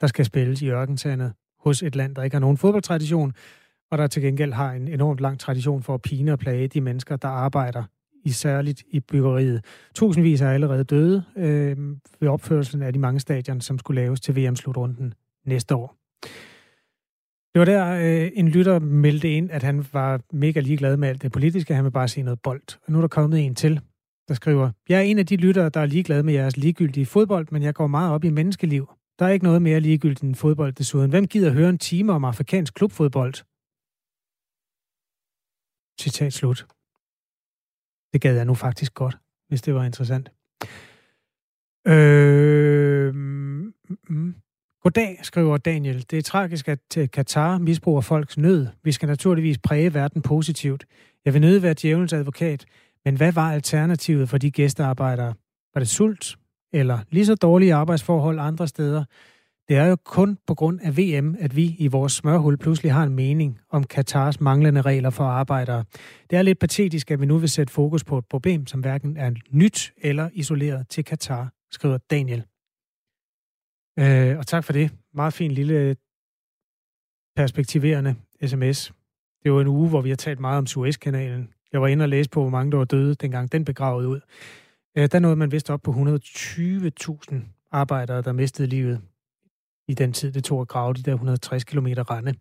der 0.02 0.08
skal 0.08 0.26
spilles 0.26 0.62
i 0.62 0.70
ørkensandet 0.70 1.34
hos 1.60 1.84
et 1.84 1.96
land, 1.96 2.16
der 2.16 2.24
ikke 2.24 2.36
har 2.36 2.42
nogen 2.42 2.58
fodboldtradition, 2.58 3.34
og 3.92 3.98
der 3.98 4.08
til 4.08 4.22
gengæld 4.22 4.54
har 4.54 4.72
en 4.72 4.88
enormt 4.88 5.20
lang 5.20 5.40
tradition 5.40 5.84
for 5.84 5.94
at 5.94 6.02
pine 6.02 6.34
og 6.34 6.40
plage 6.40 6.68
de 6.68 6.82
mennesker, 6.82 7.16
der 7.16 7.28
arbejder 7.28 7.84
i 8.26 8.30
særligt 8.30 8.84
i 8.88 9.00
byggeriet. 9.00 9.66
Tusindvis 9.96 10.42
er 10.42 10.50
allerede 10.50 10.84
døde 10.84 11.24
øh, 11.38 11.78
ved 12.20 12.30
opførelsen 12.30 12.82
af 12.82 12.94
de 12.94 13.00
mange 13.00 13.20
stadion, 13.20 13.62
som 13.62 13.80
skulle 13.80 14.02
laves 14.02 14.22
til 14.22 14.36
VM-slutrunden 14.36 15.14
næste 15.46 15.76
år. 15.76 15.96
Det 17.54 17.60
var 17.60 17.66
der, 17.66 17.94
øh, 17.94 18.32
en 18.34 18.48
lytter 18.48 18.80
meldte 18.80 19.30
ind, 19.30 19.52
at 19.52 19.64
han 19.64 19.86
var 19.94 20.22
mega 20.32 20.60
ligeglad 20.60 20.98
med 20.98 21.10
alt 21.10 21.22
det 21.22 21.32
politiske. 21.32 21.76
Han 21.76 21.84
vil 21.84 21.92
bare 21.92 22.08
se 22.08 22.22
noget 22.22 22.40
bold. 22.42 22.62
Og 22.86 22.92
nu 22.92 22.98
er 22.98 23.02
der 23.02 23.08
kommet 23.08 23.46
en 23.46 23.56
til, 23.56 23.82
der 24.28 24.34
skriver, 24.34 24.72
Jeg 24.90 24.98
er 24.98 25.02
en 25.02 25.20
af 25.20 25.26
de 25.26 25.36
lyttere, 25.36 25.70
der 25.70 25.80
er 25.80 25.86
ligeglad 25.86 26.24
med 26.24 26.34
jeres 26.34 26.58
ligegyldige 26.58 27.06
fodbold, 27.06 27.48
men 27.52 27.64
jeg 27.64 27.74
går 27.74 27.88
meget 27.88 28.12
op 28.12 28.24
i 28.24 28.30
menneskeliv. 28.30 28.90
Der 29.20 29.26
er 29.26 29.30
ikke 29.30 29.46
noget 29.46 29.62
mere 29.62 29.80
ligegyldigt 29.80 30.24
end 30.24 30.36
fodbold 30.36 30.74
desuden. 30.74 31.10
Hvem 31.10 31.28
gider 31.28 31.52
høre 31.52 31.70
en 31.70 31.78
time 31.78 32.14
om 32.14 32.26
afrikansk 32.26 32.74
klubfodbold? 32.74 33.34
Citat 36.02 36.34
slut. 36.34 36.66
Det 38.14 38.22
gad 38.22 38.36
jeg 38.36 38.46
nu 38.46 38.54
faktisk 38.54 38.94
godt, 38.94 39.18
hvis 39.48 39.62
det 39.62 39.76
var 39.76 39.84
interessant. 39.84 40.32
Øh, 41.88 43.16
mm, 43.16 44.36
Goddag, 44.84 45.20
skriver 45.22 45.58
Daniel. 45.58 46.06
Det 46.12 46.18
er 46.18 46.22
tragisk, 46.22 46.68
at 46.68 46.98
øh, 46.98 47.10
Katar 47.10 47.58
misbruger 47.58 48.02
folks 48.02 48.38
nød. 48.38 48.68
Vi 48.84 48.92
skal 48.92 49.08
naturligvis 49.08 49.58
præge 49.58 49.94
verden 49.94 50.22
positivt. 50.22 50.86
Jeg 51.26 51.34
vil 51.34 51.42
nødig 51.42 51.62
være 51.62 51.76
djævelens 51.82 52.14
advokat, 52.14 52.66
men 53.06 53.18
hvad 53.18 53.32
var 53.32 53.52
alternativet 53.52 54.30
for 54.30 54.38
de 54.38 54.52
gæstearbejdere? 54.52 55.34
Var 55.74 55.80
det 55.80 55.88
sult? 55.88 56.36
Eller 56.74 57.00
lige 57.10 57.26
så 57.26 57.36
dårlige 57.36 57.74
arbejdsforhold 57.74 58.40
andre 58.40 58.68
steder? 58.68 59.06
Det 59.68 59.78
er 59.78 59.86
jo 59.86 59.96
kun 59.96 60.38
på 60.48 60.56
grund 60.56 60.80
af 60.82 60.98
VM, 60.98 61.36
at 61.40 61.56
vi 61.56 61.76
i 61.80 61.88
vores 61.88 62.14
smørhul 62.14 62.58
pludselig 62.58 62.94
har 62.94 63.04
en 63.04 63.16
mening 63.16 63.60
om 63.70 63.84
Katars 63.84 64.40
manglende 64.42 64.82
regler 64.82 65.10
for 65.10 65.24
arbejdere. 65.24 65.86
Det 66.30 66.38
er 66.38 66.42
lidt 66.42 66.60
patetisk, 66.60 67.12
at 67.12 67.22
vi 67.22 67.26
nu 67.26 67.38
vil 67.38 67.50
sætte 67.50 67.74
fokus 67.74 68.04
på 68.04 68.18
et 68.18 68.26
problem, 68.26 68.68
som 68.68 68.80
hverken 68.80 69.18
er 69.18 69.32
nyt 69.52 69.94
eller 69.98 70.30
isoleret 70.34 70.90
til 70.90 71.06
Katar, 71.06 71.54
skriver 71.72 71.98
Daniel. 71.98 72.44
Øh, 74.00 74.38
og 74.38 74.48
tak 74.48 74.64
for 74.64 74.74
det. 74.74 74.92
Meget 75.14 75.34
fin 75.34 75.52
lille 75.52 75.96
perspektiverende 77.36 78.16
sms. 78.46 78.94
Det 79.44 79.52
var 79.52 79.62
en 79.62 79.68
uge, 79.68 79.90
hvor 79.90 80.02
vi 80.02 80.10
har 80.10 80.16
talt 80.16 80.40
meget 80.40 80.58
om 80.58 80.68
Suezkanalen. 80.68 81.53
Jeg 81.74 81.82
var 81.82 81.88
inde 81.88 82.04
og 82.04 82.10
læse 82.10 82.30
på, 82.30 82.42
hvor 82.42 82.50
mange 82.50 82.72
der 82.72 82.78
var 82.78 82.86
døde, 82.86 83.16
dengang 83.16 83.52
den 83.52 83.66
begravede 83.66 84.08
ud. 84.08 84.20
Øh, 84.98 85.10
der 85.12 85.20
nåede 85.20 85.36
man 85.36 85.52
vist 85.52 85.70
op 85.70 85.82
på 85.82 85.92
120.000 85.92 87.36
arbejdere, 87.72 88.22
der 88.22 88.32
mistede 88.32 88.68
livet 88.68 89.02
i 89.88 89.94
den 89.94 90.14
tid, 90.14 90.32
det 90.32 90.44
tog 90.44 90.62
at 90.62 90.68
grave 90.68 90.94
de 90.94 91.04
der 91.04 91.14
160 91.14 91.64
km 91.64 91.88
rende. 91.88 92.34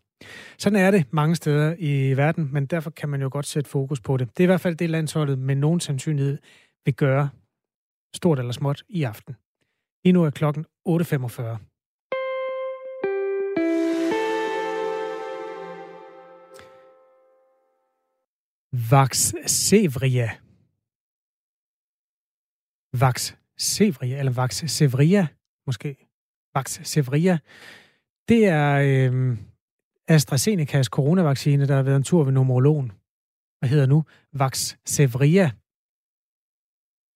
Sådan 0.59 0.79
er 0.79 0.91
det 0.91 1.07
mange 1.11 1.37
steder 1.37 1.75
i 1.79 2.17
verden, 2.17 2.49
men 2.53 2.67
derfor 2.67 2.91
kan 2.91 3.09
man 3.09 3.23
jo 3.23 3.29
godt 3.33 3.47
sætte 3.47 3.71
fokus 3.71 4.01
på 4.01 4.17
det. 4.17 4.29
Det 4.29 4.41
er 4.41 4.45
i 4.45 4.47
hvert 4.47 4.61
fald 4.61 4.77
det, 4.77 4.91
landsholdet 4.91 5.39
med 5.39 5.55
nogen 5.55 5.81
sandsynlighed 5.81 6.39
vil 6.85 6.95
gøre, 6.95 7.29
stort 8.15 8.39
eller 8.39 8.53
småt, 8.53 8.83
i 8.89 9.03
aften. 9.03 9.37
Lige 10.05 10.13
nu 10.13 10.25
er 10.25 10.31
klokken 10.31 10.67
8.45. 10.89 11.72
Vax 18.73 19.35
Sevria. 19.47 20.29
Vax 23.01 23.35
Sevria, 23.59 24.19
eller 24.19 24.33
Vax 24.33 24.53
Sevria, 24.71 25.27
måske. 25.67 26.09
Vax 26.55 26.81
Sevria. 26.87 27.39
Det 28.29 28.47
er 28.47 28.71
øh, 28.89 29.39
AstraZenecas 30.09 30.87
coronavaccine, 30.87 31.69
der 31.69 31.75
har 31.75 31.83
været 31.83 31.97
en 31.97 32.03
tur 32.03 32.25
ved 32.25 32.33
numerologen. 32.33 32.93
Hvad 33.59 33.69
hedder 33.69 33.87
nu? 33.87 34.05
Vax 34.33 34.77
Sevria. 34.87 35.51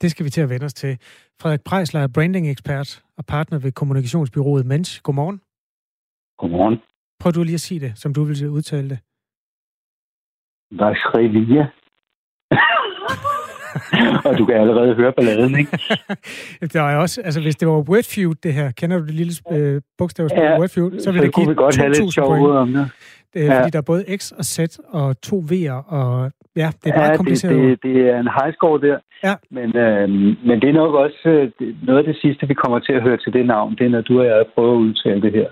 Det 0.00 0.10
skal 0.10 0.24
vi 0.24 0.30
til 0.30 0.40
at 0.40 0.50
vende 0.50 0.66
os 0.66 0.74
til. 0.74 0.98
Frederik 1.40 1.64
Prejsler 1.64 2.00
er 2.00 2.08
branding-ekspert 2.08 3.04
og 3.16 3.26
partner 3.26 3.58
ved 3.58 3.72
kommunikationsbyrået 3.72 4.66
Mensch. 4.66 5.02
Godmorgen. 5.02 5.38
Godmorgen. 6.38 6.78
Prøv 7.20 7.32
du 7.32 7.42
lige 7.42 7.54
at 7.54 7.60
sige 7.60 7.80
det, 7.80 7.98
som 7.98 8.14
du 8.14 8.24
vil 8.24 8.48
udtale 8.48 8.88
det. 8.90 8.98
Vaxrevia. 10.70 11.66
og 14.24 14.38
du 14.38 14.44
kan 14.46 14.54
allerede 14.54 14.94
høre 14.94 15.12
balladen, 15.12 15.58
ikke? 15.58 15.78
der 16.74 16.82
er 16.82 16.96
også, 16.96 17.20
altså 17.24 17.40
hvis 17.40 17.56
det 17.56 17.68
var 17.68 17.74
Wordfeud, 17.74 18.34
det 18.34 18.54
her, 18.54 18.70
kender 18.70 18.98
du 18.98 19.04
det 19.04 19.14
lille 19.14 19.32
øh, 19.52 19.80
bogstavspil 19.98 20.42
ja, 20.42 20.58
Wordfeud, 20.58 20.90
så 20.90 21.12
vil 21.12 21.20
så 21.20 21.26
det 21.26 21.34
give 21.34 21.48
vi 21.48 21.54
godt 21.54 21.76
have 21.76 21.92
lidt 21.92 22.14
sjov 22.14 22.40
ud 22.40 22.50
om 22.50 22.72
det. 22.72 22.90
Det 23.34 23.42
er, 23.42 23.46
ja. 23.46 23.58
Fordi 23.58 23.70
der 23.70 23.78
er 23.78 23.82
både 23.92 24.04
X 24.18 24.32
og 24.32 24.44
Z 24.44 24.58
og 24.88 25.20
to 25.20 25.36
V'er, 25.50 25.78
og 25.98 26.32
ja, 26.56 26.68
det 26.84 26.90
er 26.92 26.96
meget 26.96 27.10
ja, 27.10 27.16
kompliceret. 27.16 27.54
Det, 27.54 27.82
det, 27.82 27.94
det 27.94 28.10
er 28.10 28.18
en 28.20 28.30
high 28.38 28.52
score 28.54 28.80
der. 28.80 28.98
Ja. 29.24 29.34
Men, 29.50 29.76
øh, 29.76 30.08
men 30.48 30.60
det 30.60 30.68
er 30.68 30.72
nok 30.82 30.94
også 30.94 31.28
øh, 31.60 31.74
noget 31.86 31.98
af 31.98 32.04
det 32.04 32.16
sidste, 32.22 32.48
vi 32.48 32.54
kommer 32.54 32.78
til 32.78 32.92
at 32.92 33.02
høre 33.02 33.16
til 33.16 33.32
det 33.32 33.46
navn, 33.46 33.74
det 33.78 33.86
er, 33.86 33.90
når 33.90 34.00
du 34.00 34.20
og 34.20 34.26
jeg 34.26 34.44
prøver 34.54 34.72
at 34.72 34.82
udtale 34.86 35.22
det 35.22 35.32
her. 35.32 35.48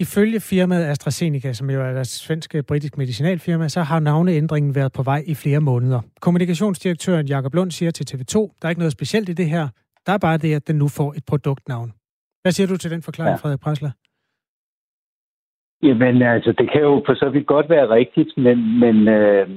Ifølge 0.00 0.40
firmaet 0.40 0.84
AstraZeneca, 0.84 1.52
som 1.52 1.70
jo 1.70 1.80
er 1.80 1.92
deres 1.92 2.08
svenske 2.08 2.62
britisk 2.62 2.98
medicinalfirma, 2.98 3.68
så 3.68 3.80
har 3.80 4.00
navneændringen 4.00 4.74
været 4.74 4.92
på 4.92 5.02
vej 5.02 5.22
i 5.26 5.34
flere 5.34 5.60
måneder. 5.60 6.00
Kommunikationsdirektøren 6.20 7.26
Jakob 7.26 7.54
Lund 7.54 7.70
siger 7.70 7.90
til 7.90 8.06
TV2, 8.10 8.34
der 8.58 8.66
er 8.66 8.68
ikke 8.68 8.78
noget 8.78 8.92
specielt 8.92 9.28
i 9.28 9.32
det 9.32 9.46
her. 9.46 9.68
Der 10.06 10.12
er 10.12 10.18
bare 10.18 10.38
det, 10.38 10.54
at 10.54 10.68
den 10.68 10.76
nu 10.76 10.88
får 10.88 11.12
et 11.12 11.24
produktnavn. 11.28 11.92
Hvad 12.42 12.52
siger 12.52 12.66
du 12.66 12.76
til 12.76 12.90
den 12.90 13.02
forklaring, 13.02 13.36
ja. 13.36 13.42
Frederik 13.42 13.60
Presler? 13.60 13.90
Jamen 15.82 16.22
altså, 16.22 16.52
det 16.58 16.70
kan 16.72 16.80
jo 16.80 17.02
for 17.06 17.14
så 17.14 17.30
vidt 17.30 17.46
godt 17.46 17.68
være 17.70 17.88
rigtigt, 17.88 18.30
men, 18.36 18.78
men, 18.80 19.08
øh, 19.08 19.48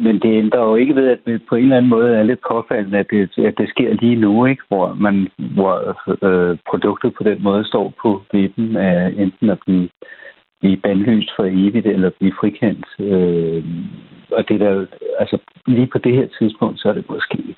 men 0.00 0.14
det 0.22 0.38
ændrer 0.42 0.60
jo 0.60 0.74
ikke 0.74 0.94
ved, 0.94 1.08
at 1.08 1.20
det 1.26 1.42
på 1.48 1.54
en 1.54 1.62
eller 1.62 1.76
anden 1.76 1.90
måde 1.90 2.16
er 2.16 2.22
lidt 2.22 2.40
påfaldende, 2.50 2.98
at 2.98 3.06
det, 3.10 3.38
at 3.38 3.54
det 3.58 3.68
sker 3.68 3.94
lige 3.94 4.16
nu, 4.16 4.46
ikke? 4.46 4.62
hvor, 4.68 4.94
man, 4.94 5.28
hvor 5.38 5.74
øh, 6.26 6.58
produktet 6.70 7.14
på 7.14 7.22
den 7.24 7.42
måde 7.42 7.64
står 7.64 7.94
på 8.02 8.22
vippen 8.32 8.76
af 8.76 9.14
enten 9.16 9.50
at 9.50 9.58
blive, 9.66 9.88
blive 10.60 10.76
bandlyst 10.76 11.30
for 11.36 11.44
evigt 11.44 11.86
eller 11.86 12.10
blive 12.18 12.34
frikendt. 12.40 12.86
Øh, 12.98 13.64
og 14.32 14.48
det 14.48 14.60
der, 14.60 14.86
altså 15.18 15.38
lige 15.66 15.90
på 15.92 15.98
det 15.98 16.14
her 16.14 16.28
tidspunkt, 16.38 16.80
så 16.80 16.88
er 16.88 16.92
det 16.92 17.10
måske, 17.10 17.56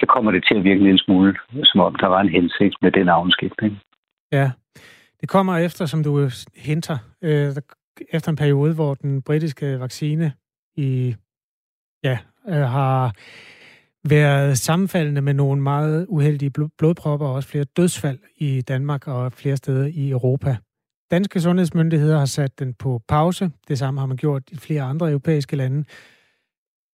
så 0.00 0.06
kommer 0.06 0.30
det 0.30 0.44
til 0.48 0.54
at 0.54 0.64
virke 0.64 0.90
en 0.90 0.98
smule, 0.98 1.34
som 1.64 1.80
om 1.80 1.94
der 1.94 2.06
var 2.06 2.20
en 2.20 2.28
hensigt 2.28 2.76
med 2.82 2.92
den 2.92 3.06
navnskiftning. 3.06 3.78
Ja, 4.32 4.50
det 5.20 5.28
kommer 5.28 5.56
efter, 5.56 5.86
som 5.86 6.04
du 6.04 6.28
henter, 6.56 6.98
øh, 7.24 7.48
efter 8.12 8.30
en 8.30 8.36
periode, 8.36 8.74
hvor 8.74 8.94
den 8.94 9.22
britiske 9.22 9.80
vaccine 9.80 10.32
i 10.76 11.14
ja, 12.04 12.18
øh, 12.48 12.54
har 12.54 13.12
været 14.08 14.58
sammenfaldende 14.58 15.20
med 15.20 15.34
nogle 15.34 15.62
meget 15.62 16.06
uheldige 16.08 16.50
blodpropper 16.78 17.26
og 17.26 17.34
også 17.34 17.48
flere 17.48 17.64
dødsfald 17.64 18.18
i 18.36 18.60
Danmark 18.60 19.08
og 19.08 19.32
flere 19.32 19.56
steder 19.56 19.86
i 19.94 20.10
Europa. 20.10 20.56
Danske 21.10 21.40
sundhedsmyndigheder 21.40 22.18
har 22.18 22.24
sat 22.24 22.58
den 22.58 22.74
på 22.74 23.00
pause. 23.08 23.50
Det 23.68 23.78
samme 23.78 24.00
har 24.00 24.06
man 24.06 24.16
gjort 24.16 24.42
i 24.52 24.56
flere 24.56 24.82
andre 24.82 25.10
europæiske 25.10 25.56
lande. 25.56 25.84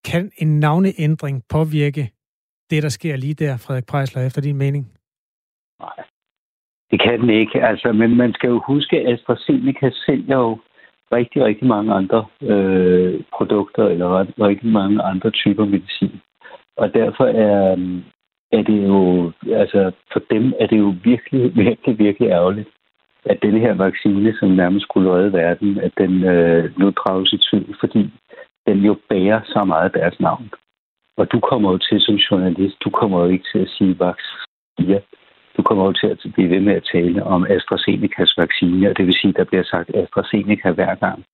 Kan 0.05 0.31
en 0.39 0.61
navneændring 0.61 1.43
påvirke 1.49 2.11
det, 2.71 2.83
der 2.83 2.89
sker 2.89 3.17
lige 3.17 3.35
der, 3.35 3.57
Frederik 3.57 3.87
Prejsler, 3.87 4.23
efter 4.27 4.43
din 4.43 4.57
mening? 4.57 4.93
Nej, 5.81 5.99
det 6.91 7.03
kan 7.03 7.21
den 7.21 7.31
ikke. 7.31 7.63
Altså, 7.63 7.93
men 7.93 8.17
man 8.17 8.33
skal 8.33 8.49
jo 8.49 8.63
huske, 8.67 8.97
at 8.97 9.13
AstraZeneca 9.13 9.91
sælger 10.07 10.37
jo 10.37 10.59
rigtig, 11.13 11.45
rigtig 11.45 11.67
mange 11.67 11.95
andre 11.95 12.27
øh, 12.43 13.21
produkter 13.37 13.85
eller 13.85 14.09
rigtig 14.41 14.69
mange 14.69 15.03
andre 15.03 15.31
typer 15.31 15.65
medicin. 15.65 16.21
Og 16.77 16.95
derfor 16.95 17.25
er, 17.25 17.73
øh, 17.73 18.03
er 18.53 18.63
det 18.63 18.89
jo, 18.89 19.33
altså 19.53 19.93
for 20.13 20.23
dem 20.31 20.55
er 20.61 20.67
det 20.67 20.79
jo 20.79 20.95
virkelig, 21.05 21.57
virkelig, 21.67 21.99
virkelig 21.99 22.29
ærgerligt, 22.29 22.69
at 23.25 23.43
denne 23.43 23.61
her 23.61 23.75
vaccine, 23.75 24.37
som 24.39 24.49
nærmest 24.49 24.83
skulle 24.83 25.13
redde 25.13 25.33
verden, 25.33 25.79
at 25.79 25.93
den 25.99 26.25
øh, 26.25 26.79
nu 26.79 26.91
drages 26.91 27.33
i 27.33 27.39
tvivl, 27.39 27.77
fordi 27.81 28.11
den 28.67 28.79
jo 28.79 28.97
bærer 29.09 29.41
så 29.45 29.65
meget 29.65 29.95
deres 29.95 30.21
navn. 30.21 30.51
Og 31.17 31.33
du 31.33 31.41
kommer 31.41 31.73
jo 31.73 31.79
til 31.79 32.01
som 32.01 32.15
journalist, 32.15 32.77
du 32.85 32.91
kommer 32.91 33.21
jo 33.21 33.29
ikke 33.29 33.45
til 33.53 33.59
at 33.59 33.69
sige 33.69 33.99
vaccine 33.99 35.03
du 35.57 35.63
kommer 35.63 35.85
jo 35.85 35.93
til 35.93 36.07
at 36.07 36.19
blive 36.35 36.51
ved 36.51 36.61
med 36.61 36.75
at 36.75 36.89
tale 36.93 37.25
om 37.25 37.47
AstraZenecas 37.55 38.35
vaccine, 38.39 38.91
og 38.91 38.97
det 38.97 39.07
vil 39.07 39.15
sige, 39.21 39.33
at 39.33 39.37
der 39.37 39.45
bliver 39.45 39.65
sagt 39.65 39.91
AstraZeneca 39.95 40.71
hver 40.71 40.95
gang, 40.95 41.25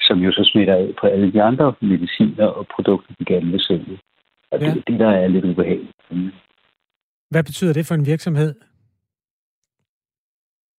som 0.00 0.18
jo 0.18 0.30
så 0.32 0.50
smitter 0.52 0.74
af 0.74 0.94
på 1.00 1.06
alle 1.06 1.32
de 1.32 1.42
andre 1.42 1.74
mediciner 1.80 2.46
og 2.46 2.66
produkter, 2.74 3.14
vi 3.18 3.24
gerne 3.24 3.50
vil 3.50 3.60
sælge. 3.60 3.98
Og 4.50 4.60
ja. 4.60 4.66
det 4.66 4.76
er 4.76 4.82
det, 4.90 5.00
der 5.00 5.10
er 5.10 5.28
lidt 5.28 5.44
ubehageligt. 5.44 5.92
Hvad 7.30 7.44
betyder 7.44 7.72
det 7.72 7.86
for 7.86 7.94
en 7.94 8.06
virksomhed? 8.06 8.54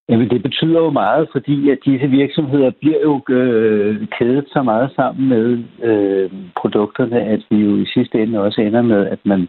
Jamen, 0.09 0.29
det 0.29 0.43
betyder 0.43 0.79
jo 0.79 0.89
meget, 0.89 1.29
fordi 1.31 1.69
at 1.69 1.77
disse 1.85 2.07
virksomheder 2.07 2.71
bliver 2.71 3.01
jo 3.01 3.21
øh, 3.29 4.07
kædet 4.17 4.45
så 4.53 4.63
meget 4.63 4.91
sammen 4.95 5.29
med 5.29 5.63
øh, 5.89 6.31
produkterne, 6.61 7.21
at 7.21 7.41
vi 7.49 7.57
jo 7.57 7.75
i 7.77 7.85
sidste 7.85 8.23
ende 8.23 8.39
også 8.39 8.61
ender 8.61 8.81
med, 8.81 9.07
at 9.07 9.19
man 9.25 9.47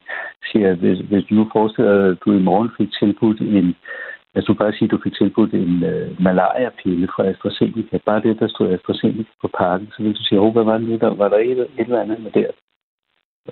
siger, 0.52 0.74
hvis, 0.74 0.98
hvis 0.98 1.24
du 1.24 1.34
nu 1.34 1.48
forestiller 1.52 2.10
at 2.10 2.18
du 2.24 2.32
i 2.32 2.42
morgen 2.42 2.70
fik 2.78 2.88
tilbudt 3.00 3.40
en, 3.40 3.76
altså 4.34 4.52
du 4.52 4.58
bare 4.58 4.72
sige, 4.72 4.84
at 4.84 4.90
du 4.90 5.00
fik 5.04 5.14
tilbudt 5.14 5.54
en 5.54 5.84
øh, 5.84 6.22
malaria-pille 6.22 7.08
fra 7.16 7.26
AstraZeneca, 7.26 7.98
bare 8.06 8.22
det, 8.22 8.40
der 8.40 8.48
stod 8.48 8.72
AstraZeneca 8.72 9.32
på 9.42 9.48
pakken, 9.58 9.88
så 9.92 10.02
vil 10.02 10.14
du 10.14 10.22
sige, 10.22 10.40
oh, 10.40 10.52
hvad 10.52 10.64
var 10.64 10.78
det, 10.78 11.00
der 11.00 11.14
var 11.14 11.28
der 11.28 11.38
et, 11.38 11.58
et 11.58 11.68
eller 11.78 12.02
andet 12.02 12.22
med 12.22 12.30
der? 12.30 12.50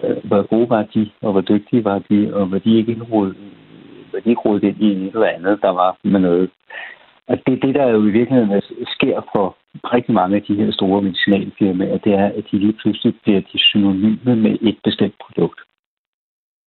Øh, 0.02 0.16
hvor 0.24 0.42
gode 0.42 0.70
var 0.70 0.82
de, 0.94 1.10
og 1.22 1.32
hvor 1.32 1.40
dygtige 1.40 1.84
var 1.84 1.98
de, 1.98 2.34
og 2.34 2.50
var 2.50 2.58
de 2.58 2.76
ikke 2.78 2.92
indrodet 2.92 3.36
de 4.20 4.30
ikke 4.30 4.68
ind 4.68 5.02
i 5.02 5.06
et 5.06 5.14
eller 5.14 5.26
andet, 5.26 5.62
der 5.62 5.70
var 5.70 5.96
med 6.04 6.20
noget 6.20 6.50
og 7.28 7.36
det 7.46 7.52
er 7.54 7.66
det, 7.66 7.74
der 7.74 7.86
jo 7.88 8.06
i 8.06 8.10
virkeligheden 8.10 8.62
sker 8.86 9.20
for 9.32 9.56
rigtig 9.94 10.14
mange 10.14 10.36
af 10.36 10.42
de 10.42 10.54
her 10.54 10.72
store 10.72 11.02
medicinalfirmaer, 11.02 11.98
det 11.98 12.12
er, 12.12 12.26
at 12.26 12.44
de 12.50 12.58
lige 12.58 12.72
pludselig 12.72 13.14
bliver 13.22 13.40
de 13.40 13.58
synonyme 13.58 14.36
med 14.36 14.58
et 14.60 14.78
bestemt 14.84 15.14
produkt. 15.24 15.60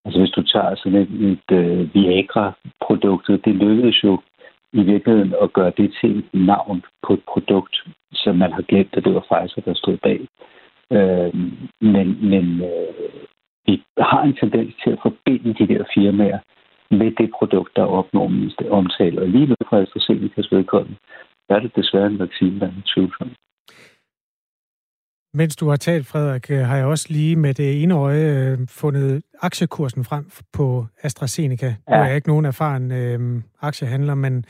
Altså 0.05 0.19
hvis 0.19 0.31
du 0.31 0.43
tager 0.43 0.75
sådan 0.75 0.99
et, 1.01 1.11
et 1.31 1.49
uh, 1.59 1.95
Viagra-produkt, 1.95 3.27
det 3.27 3.55
lykkedes 3.55 4.03
jo 4.03 4.19
i 4.73 4.81
virkeligheden 4.81 5.33
at 5.41 5.53
gøre 5.53 5.71
det 5.77 5.97
til 6.01 6.17
et 6.19 6.29
navn 6.33 6.83
på 7.07 7.13
et 7.13 7.23
produkt, 7.33 7.75
som 8.13 8.35
man 8.35 8.51
har 8.53 8.61
glemt, 8.61 8.95
at 8.97 9.03
det 9.05 9.13
var 9.13 9.25
Pfizer, 9.29 9.61
der 9.61 9.73
stod 9.73 9.97
bag. 9.97 10.19
Øh, 10.91 11.33
men 11.81 12.07
men 12.31 12.45
øh, 12.61 13.21
vi 13.65 13.83
har 13.97 14.21
en 14.23 14.35
tendens 14.35 14.73
til 14.83 14.91
at 14.91 14.99
forbinde 15.01 15.53
de 15.53 15.67
der 15.67 15.83
firmaer 15.93 16.39
der 18.29 18.35
opnår 18.35 18.45
mest 18.45 18.61
omtale. 18.71 19.21
Og 19.21 19.27
lige 19.27 19.47
nu 19.47 19.55
fra 19.69 19.81
AstraZenecas 19.81 20.51
vedkommende, 20.51 20.97
er 21.49 21.59
det 21.59 21.71
desværre 21.75 22.07
en 22.07 22.19
vaccine, 22.19 22.59
der 22.59 22.67
er 22.67 22.81
tvivlsom. 22.95 23.29
Mens 25.33 25.55
du 25.55 25.69
har 25.69 25.75
talt, 25.75 26.07
Frederik, 26.07 26.51
øh, 26.51 26.59
har 26.59 26.77
jeg 26.77 26.85
også 26.85 27.07
lige 27.09 27.35
med 27.35 27.53
det 27.53 27.83
ene 27.83 27.93
øje 27.93 28.51
øh, 28.51 28.67
fundet 28.67 29.23
aktiekursen 29.41 30.03
frem 30.03 30.29
på 30.53 30.85
AstraZeneca. 31.03 31.65
Ja. 31.65 31.95
Nu 31.95 32.03
er 32.03 32.07
jeg 32.07 32.15
ikke 32.15 32.27
nogen 32.27 32.45
erfaren 32.45 32.91
øh, 32.91 33.41
aktiehandler, 33.61 34.15
men 34.15 34.45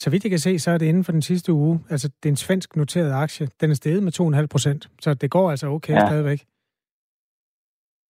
så 0.00 0.10
vidt 0.10 0.24
jeg 0.24 0.30
kan 0.30 0.38
se, 0.38 0.58
så 0.58 0.70
er 0.70 0.78
det 0.78 0.86
inden 0.86 1.04
for 1.04 1.12
den 1.12 1.22
sidste 1.22 1.52
uge. 1.52 1.80
Altså, 1.90 2.08
det 2.08 2.28
er 2.28 2.32
en 2.32 2.36
svensk 2.36 2.76
noteret 2.76 3.12
aktie. 3.12 3.48
Den 3.60 3.70
er 3.70 3.74
steget 3.74 4.02
med 4.02 4.40
2,5 4.40 4.46
procent, 4.46 4.88
så 5.00 5.14
det 5.14 5.30
går 5.30 5.50
altså 5.50 5.66
okay 5.66 5.94
ja. 5.94 6.06
stadigvæk. 6.06 6.44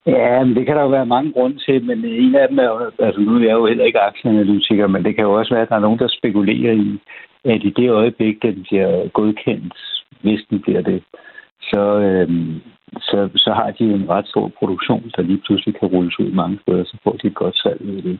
Ja, 0.07 0.44
men 0.44 0.57
det 0.57 0.66
kan 0.66 0.76
der 0.76 0.82
jo 0.82 0.88
være 0.88 1.07
mange 1.07 1.32
grunde 1.32 1.59
til, 1.66 1.84
men 1.84 2.05
øh, 2.05 2.24
en 2.24 2.34
af 2.34 2.49
dem 2.49 2.59
er 2.59 2.64
jo, 2.64 2.90
altså 2.99 3.20
nu 3.20 3.34
er 3.34 3.40
jeg 3.40 3.53
jo 3.53 3.66
heller 3.66 3.84
ikke 3.84 4.01
aktieanalytiker, 4.01 4.86
men 4.86 5.05
det 5.05 5.14
kan 5.14 5.24
jo 5.24 5.32
også 5.32 5.55
være, 5.55 5.62
at 5.62 5.68
der 5.68 5.76
er 5.76 5.86
nogen, 5.86 5.99
der 5.99 6.16
spekulerer 6.18 6.72
i, 6.72 7.01
at 7.44 7.64
i 7.64 7.70
det 7.70 7.90
øjeblik, 7.90 8.42
den 8.42 8.62
bliver 8.68 9.09
godkendt, 9.09 9.74
hvis 10.22 10.40
den 10.51 10.61
bliver 10.62 10.82
det, 10.82 11.03
så, 11.62 11.82
øhm, 11.99 12.61
så, 13.01 13.28
så 13.36 13.53
har 13.53 13.70
de 13.70 13.84
en 13.84 14.09
ret 14.09 14.28
stor 14.28 14.53
produktion, 14.59 15.12
der 15.16 15.22
lige 15.22 15.42
pludselig 15.46 15.74
kan 15.78 15.88
rulles 15.88 16.20
ud 16.20 16.30
mange 16.32 16.59
steder, 16.62 16.84
så 16.84 16.96
får 17.05 17.12
de 17.12 17.26
et 17.26 17.34
godt 17.34 17.57
salg 17.57 17.80
ud 17.82 17.96
af 17.96 18.03
det. 18.03 18.18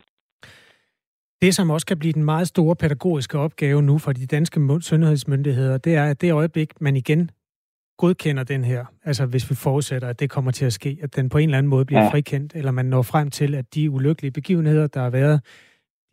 Det, 1.41 1.55
som 1.55 1.69
også 1.69 1.87
kan 1.87 1.99
blive 1.99 2.13
den 2.13 2.23
meget 2.23 2.47
store 2.47 2.75
pædagogiske 2.75 3.39
opgave 3.39 3.81
nu 3.81 3.97
for 3.97 4.11
de 4.11 4.27
danske 4.27 4.59
sundhedsmyndigheder, 4.81 5.77
det 5.77 5.95
er, 5.95 6.05
at 6.05 6.21
det 6.21 6.33
øjeblik, 6.33 6.81
man 6.81 6.95
igen 6.95 7.31
godkender 7.99 8.43
den 8.43 8.63
her, 8.63 8.85
altså 9.03 9.25
hvis 9.25 9.49
vi 9.49 9.55
forudsætter, 9.55 10.07
at 10.07 10.19
det 10.19 10.29
kommer 10.29 10.51
til 10.51 10.65
at 10.65 10.73
ske, 10.73 10.97
at 11.01 11.15
den 11.15 11.29
på 11.29 11.37
en 11.37 11.49
eller 11.49 11.57
anden 11.57 11.69
måde 11.69 11.85
bliver 11.85 12.03
ja. 12.03 12.11
frikendt, 12.11 12.53
eller 12.55 12.71
man 12.71 12.85
når 12.85 13.01
frem 13.01 13.29
til, 13.31 13.55
at 13.55 13.75
de 13.75 13.89
ulykkelige 13.89 14.31
begivenheder, 14.31 14.87
der 14.87 15.01
har 15.01 15.09
været, 15.09 15.41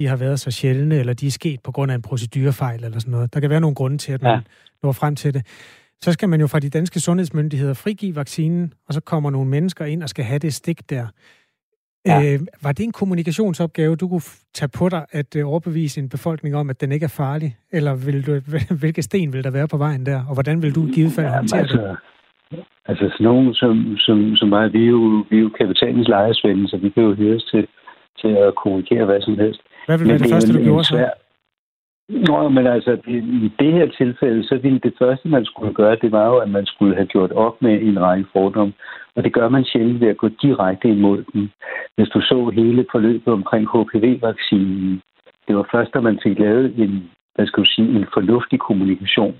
de 0.00 0.06
har 0.06 0.16
været 0.16 0.40
så 0.40 0.50
sjældne, 0.50 0.96
eller 0.98 1.12
de 1.12 1.26
er 1.26 1.30
sket 1.30 1.60
på 1.60 1.72
grund 1.72 1.90
af 1.90 1.94
en 1.94 2.02
procedurefejl 2.02 2.84
eller 2.84 2.98
sådan 2.98 3.10
noget. 3.10 3.34
Der 3.34 3.40
kan 3.40 3.50
være 3.50 3.60
nogle 3.60 3.74
grunde 3.74 3.98
til, 3.98 4.12
at 4.12 4.22
man 4.22 4.32
ja. 4.32 4.40
når 4.82 4.92
frem 4.92 5.16
til 5.16 5.34
det. 5.34 5.46
Så 6.02 6.12
skal 6.12 6.28
man 6.28 6.40
jo 6.40 6.46
fra 6.46 6.60
de 6.60 6.70
danske 6.70 7.00
sundhedsmyndigheder 7.00 7.74
frigive 7.74 8.16
vaccinen, 8.16 8.72
og 8.88 8.94
så 8.94 9.00
kommer 9.00 9.30
nogle 9.30 9.50
mennesker 9.50 9.84
ind 9.84 10.02
og 10.02 10.08
skal 10.08 10.24
have 10.24 10.38
det 10.38 10.54
stik 10.54 10.90
der. 10.90 11.06
Ja. 12.06 12.34
Øh, 12.34 12.40
var 12.62 12.72
det 12.72 12.84
en 12.84 12.92
kommunikationsopgave, 12.92 13.96
du 13.96 14.08
kunne 14.08 14.26
tage 14.54 14.70
på 14.78 14.88
dig, 14.88 15.06
at 15.10 15.36
øh, 15.36 15.48
overbevise 15.48 16.00
en 16.00 16.08
befolkning 16.08 16.56
om, 16.56 16.70
at 16.70 16.80
den 16.80 16.92
ikke 16.92 17.04
er 17.04 17.14
farlig? 17.22 17.56
Eller 17.72 17.94
vil 18.06 18.26
du, 18.26 18.32
hvilke 18.80 19.02
sten 19.02 19.32
vil 19.32 19.44
der 19.44 19.50
være 19.50 19.68
på 19.68 19.76
vejen 19.76 20.06
der? 20.06 20.20
Og 20.28 20.34
hvordan 20.34 20.62
vil 20.62 20.74
du 20.74 20.86
i 20.86 20.90
givet 20.90 21.12
fald 21.12 21.26
håndtere 21.26 21.60
altså, 21.60 21.76
det? 21.76 21.96
Altså 22.88 23.04
sådan 23.12 23.24
nogen 23.24 23.54
som, 23.54 23.96
som, 23.98 24.36
som 24.36 24.48
mig, 24.48 24.72
vi 24.72 24.82
er 24.84 24.90
jo, 24.90 25.24
vi 25.30 25.36
er 25.36 25.40
jo 25.40 25.48
kapitalens 25.48 26.08
lejesvende, 26.08 26.68
så 26.68 26.76
vi 26.76 26.88
kan 26.88 27.02
jo 27.02 27.14
høres 27.14 27.44
til, 27.44 27.66
til 28.20 28.28
at 28.28 28.54
kommunikere 28.62 29.04
hvad 29.04 29.20
som 29.20 29.38
helst. 29.38 29.60
Hvad 29.86 29.98
vil 29.98 30.08
være 30.08 30.18
det, 30.18 30.24
det 30.24 30.32
første, 30.32 30.52
du 30.58 30.64
gjorde 30.64 30.84
så? 30.84 31.10
Nå, 32.08 32.48
men 32.48 32.66
altså, 32.66 32.92
i 33.06 33.52
det 33.58 33.72
her 33.72 33.86
tilfælde, 33.98 34.44
så 34.48 34.58
ville 34.62 34.78
det 34.78 34.94
første, 34.98 35.28
man 35.28 35.44
skulle 35.44 35.74
gøre, 35.74 35.96
det 36.02 36.12
var 36.12 36.26
jo, 36.26 36.36
at 36.36 36.50
man 36.50 36.66
skulle 36.66 36.94
have 36.94 37.06
gjort 37.06 37.32
op 37.32 37.62
med 37.62 37.82
en 37.82 38.00
række 38.00 38.26
fordomme. 38.32 38.72
Og 39.16 39.24
det 39.24 39.32
gør 39.32 39.48
man 39.48 39.64
sjældent 39.64 40.00
ved 40.00 40.08
at 40.08 40.16
gå 40.16 40.28
direkte 40.28 40.88
imod 40.88 41.24
den. 41.32 41.52
Hvis 41.96 42.08
du 42.08 42.20
så 42.20 42.50
hele 42.54 42.86
forløbet 42.92 43.28
omkring 43.28 43.64
HPV-vaccinen, 43.68 45.02
det 45.48 45.56
var 45.56 45.68
først, 45.72 45.94
da 45.94 46.00
man 46.00 46.18
fik 46.22 46.38
lavet 46.38 46.78
en, 46.78 47.10
hvad 47.34 47.46
skal 47.46 47.62
du 47.62 47.68
sige, 47.68 47.88
en 47.96 48.06
fornuftig 48.14 48.58
kommunikation, 48.58 49.36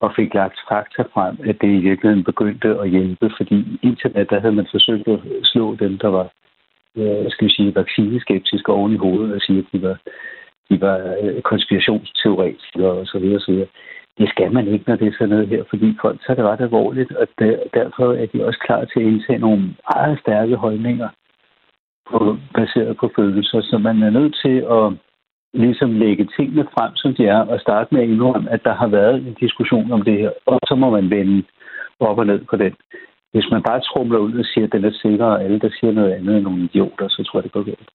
og 0.00 0.12
fik 0.16 0.34
lagt 0.34 0.58
fakta 0.68 1.02
frem, 1.14 1.36
at 1.44 1.56
det 1.60 1.68
i 1.68 1.84
virkeligheden 1.88 2.24
begyndte 2.24 2.68
at 2.82 2.90
hjælpe, 2.90 3.30
fordi 3.36 3.78
indtil 3.82 4.14
da, 4.14 4.24
der 4.24 4.40
havde 4.40 4.54
man 4.54 4.66
forsøgt 4.70 5.08
at 5.08 5.20
slå 5.42 5.74
dem, 5.74 5.98
der 5.98 6.08
var, 6.08 6.26
skal 7.28 7.46
vi 7.48 7.52
sige, 7.52 7.74
vaccineskeptiske 7.74 8.72
oven 8.72 8.92
i 8.92 8.96
hovedet 8.96 9.34
og 9.34 9.40
sige, 9.40 9.58
at 9.58 9.64
de 9.72 9.82
var 9.82 9.96
de 10.70 10.80
var 10.80 11.16
øh, 11.22 11.42
konspirationsteoretikere 11.42 12.90
og 12.90 13.06
så 13.06 13.18
videre, 13.18 13.40
så 13.40 13.52
videre. 13.52 13.66
Det 14.18 14.28
skal 14.28 14.52
man 14.52 14.66
ikke, 14.68 14.84
når 14.86 14.96
det 14.96 15.08
er 15.08 15.12
sådan 15.12 15.28
noget 15.28 15.48
her, 15.48 15.62
fordi 15.70 15.96
folk 16.02 16.20
tager 16.20 16.36
det 16.36 16.44
ret 16.44 16.60
alvorligt, 16.60 17.12
og 17.12 17.26
der, 17.38 17.56
derfor 17.74 18.12
er 18.12 18.26
de 18.26 18.46
også 18.46 18.60
klar 18.66 18.84
til 18.84 19.00
at 19.00 19.06
indtage 19.06 19.38
nogle 19.38 19.74
meget 19.92 20.20
stærke 20.20 20.56
holdninger 20.56 21.08
på, 22.10 22.36
baseret 22.54 22.96
på 22.96 23.10
følelser, 23.16 23.60
så 23.60 23.78
man 23.78 24.02
er 24.02 24.10
nødt 24.10 24.36
til 24.44 24.56
at 24.78 24.86
ligesom 25.54 25.90
lægge 25.92 26.28
tingene 26.36 26.64
frem, 26.74 26.92
som 26.96 27.14
de 27.14 27.26
er, 27.26 27.40
og 27.52 27.60
starte 27.60 27.94
med 27.94 28.02
at 28.02 28.08
indrømme, 28.08 28.50
at 28.50 28.64
der 28.64 28.74
har 28.74 28.88
været 28.88 29.16
en 29.16 29.36
diskussion 29.40 29.92
om 29.92 30.02
det 30.02 30.18
her, 30.18 30.30
og 30.46 30.58
så 30.68 30.74
må 30.74 30.90
man 30.90 31.10
vende 31.10 31.42
op 32.00 32.18
og 32.18 32.26
ned 32.26 32.44
på 32.50 32.56
den. 32.56 32.74
Hvis 33.32 33.46
man 33.50 33.62
bare 33.62 33.80
trumler 33.80 34.18
ud 34.18 34.34
og 34.38 34.44
siger, 34.44 34.66
at 34.66 34.72
den 34.72 34.84
er 34.84 34.92
sikker, 35.02 35.24
og 35.24 35.44
alle, 35.44 35.60
der 35.60 35.70
siger 35.80 35.92
noget 35.92 36.12
andet, 36.12 36.36
end 36.36 36.44
nogle 36.44 36.64
idioter, 36.64 37.08
så 37.08 37.22
tror 37.22 37.38
jeg, 37.38 37.44
det 37.44 37.52
går 37.52 37.62
galt. 37.62 37.90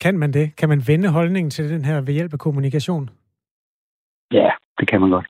Kan 0.00 0.18
man 0.18 0.32
det? 0.32 0.56
Kan 0.56 0.68
man 0.68 0.82
vende 0.88 1.08
holdningen 1.08 1.50
til 1.50 1.70
den 1.70 1.84
her 1.84 2.00
ved 2.00 2.14
hjælp 2.14 2.32
af 2.32 2.38
kommunikation? 2.38 3.10
Det 4.78 4.88
kan 4.88 5.00
man 5.00 5.10
godt. 5.10 5.26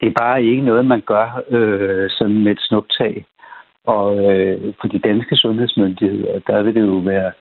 Det 0.00 0.06
er 0.08 0.18
bare 0.18 0.44
ikke 0.44 0.62
noget, 0.62 0.86
man 0.86 1.00
gør 1.00 1.42
øh, 1.48 2.10
sådan 2.10 2.42
med 2.44 2.52
et 2.52 2.60
snuptag. 2.60 3.26
Og 3.84 4.08
øh, 4.32 4.74
for 4.80 4.88
de 4.88 4.98
danske 4.98 5.36
sundhedsmyndigheder, 5.36 6.38
der 6.46 6.62
vil 6.62 6.74
det 6.74 6.80
jo 6.80 6.98
være 6.98 7.32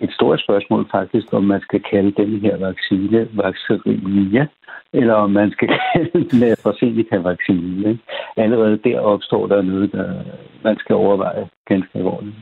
et 0.00 0.12
stort 0.12 0.40
spørgsmål 0.40 0.88
faktisk, 0.90 1.26
om 1.32 1.44
man 1.44 1.60
skal 1.60 1.82
kalde 1.90 2.12
den 2.22 2.40
her 2.40 2.56
vaccine 2.56 3.28
vaccinia, 3.32 4.46
eller 4.92 5.14
om 5.14 5.30
man 5.30 5.50
skal 5.50 5.68
kalde 5.92 6.28
den 6.30 6.42
AstraZeneca-vaccine. 6.42 7.98
Allerede 8.36 8.76
der 8.84 9.00
opstår 9.00 9.46
der 9.46 9.62
noget, 9.62 9.92
der 9.92 10.22
man 10.64 10.76
skal 10.78 10.94
overveje 10.94 11.48
ganske 11.66 11.90
alvorligt. 11.98 12.34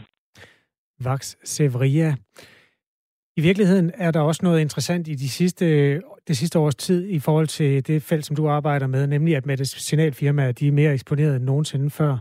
Vax 1.05 1.36
Sevria. 1.44 2.14
I 3.39 3.41
virkeligheden 3.41 3.91
er 3.95 4.11
der 4.11 4.20
også 4.20 4.41
noget 4.43 4.61
interessant 4.61 5.09
i 5.09 5.14
de 5.14 5.28
sidste, 5.28 5.95
det 6.28 6.36
sidste 6.36 6.59
års 6.59 6.74
tid 6.74 7.09
i 7.09 7.18
forhold 7.18 7.47
til 7.47 7.86
det 7.86 8.03
felt, 8.03 8.26
som 8.26 8.36
du 8.36 8.49
arbejder 8.49 8.86
med, 8.86 9.07
nemlig 9.07 9.36
at 9.36 9.47
medicinalfirmaer 9.47 10.53
de 10.53 10.68
er 10.68 10.72
mere 10.72 10.93
eksponeret 10.93 11.36
end 11.36 11.45
nogensinde 11.45 11.91
før. 11.91 12.16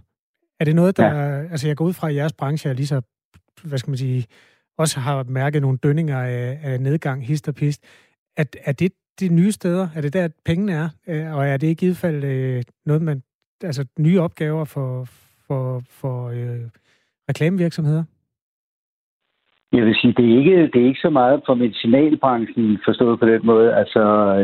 Er 0.60 0.66
det 0.66 0.76
noget, 0.76 0.98
der... 0.98 1.06
Ja. 1.06 1.48
Altså, 1.52 1.68
jeg 1.68 1.78
går 1.78 1.86
ud 1.86 1.94
fra, 1.94 2.10
at 2.10 2.16
jeres 2.16 2.34
branche 2.34 2.70
er 2.70 2.74
lige 2.74 2.88
så, 2.88 3.02
hvad 3.64 3.78
skal 3.78 3.90
man 3.90 3.98
sige, 3.98 4.26
også 4.78 5.00
har 5.00 5.24
mærket 5.24 5.62
nogle 5.62 5.78
dønninger 5.78 6.22
af, 6.22 6.60
af 6.64 6.82
nedgang, 6.82 7.26
hist 7.26 7.48
og 7.48 7.56
pist. 7.56 7.84
Er, 8.38 8.44
er 8.64 8.72
det 8.72 8.92
de 9.20 9.30
nye 9.30 9.52
steder? 9.52 9.90
Er 9.96 10.02
det 10.02 10.14
der, 10.14 10.28
pengene 10.46 10.74
er? 10.74 10.90
Øh, 11.08 11.36
og 11.36 11.48
er 11.48 11.58
det 11.58 11.68
i 11.68 11.74
givet 11.74 11.98
fald 11.98 12.24
øh, 12.24 12.64
noget, 12.86 13.02
man... 13.02 13.24
Altså, 13.64 13.86
nye 14.00 14.22
opgaver 14.22 14.66
for, 14.66 15.08
for, 15.48 15.84
for 15.90 16.30
øh, 16.30 16.60
reklamevirksomheder? 17.30 18.04
Jeg 19.74 19.86
vil 19.86 19.96
sige, 20.02 20.14
det 20.18 20.26
er 20.26 20.38
ikke, 20.38 20.68
det 20.72 20.82
er 20.82 20.88
ikke 20.88 21.06
så 21.08 21.10
meget 21.10 21.42
for 21.46 21.54
medicinalbranchen 21.54 22.80
forstået 22.86 23.20
på 23.20 23.26
den 23.26 23.42
måde. 23.44 23.76
Altså, 23.76 24.02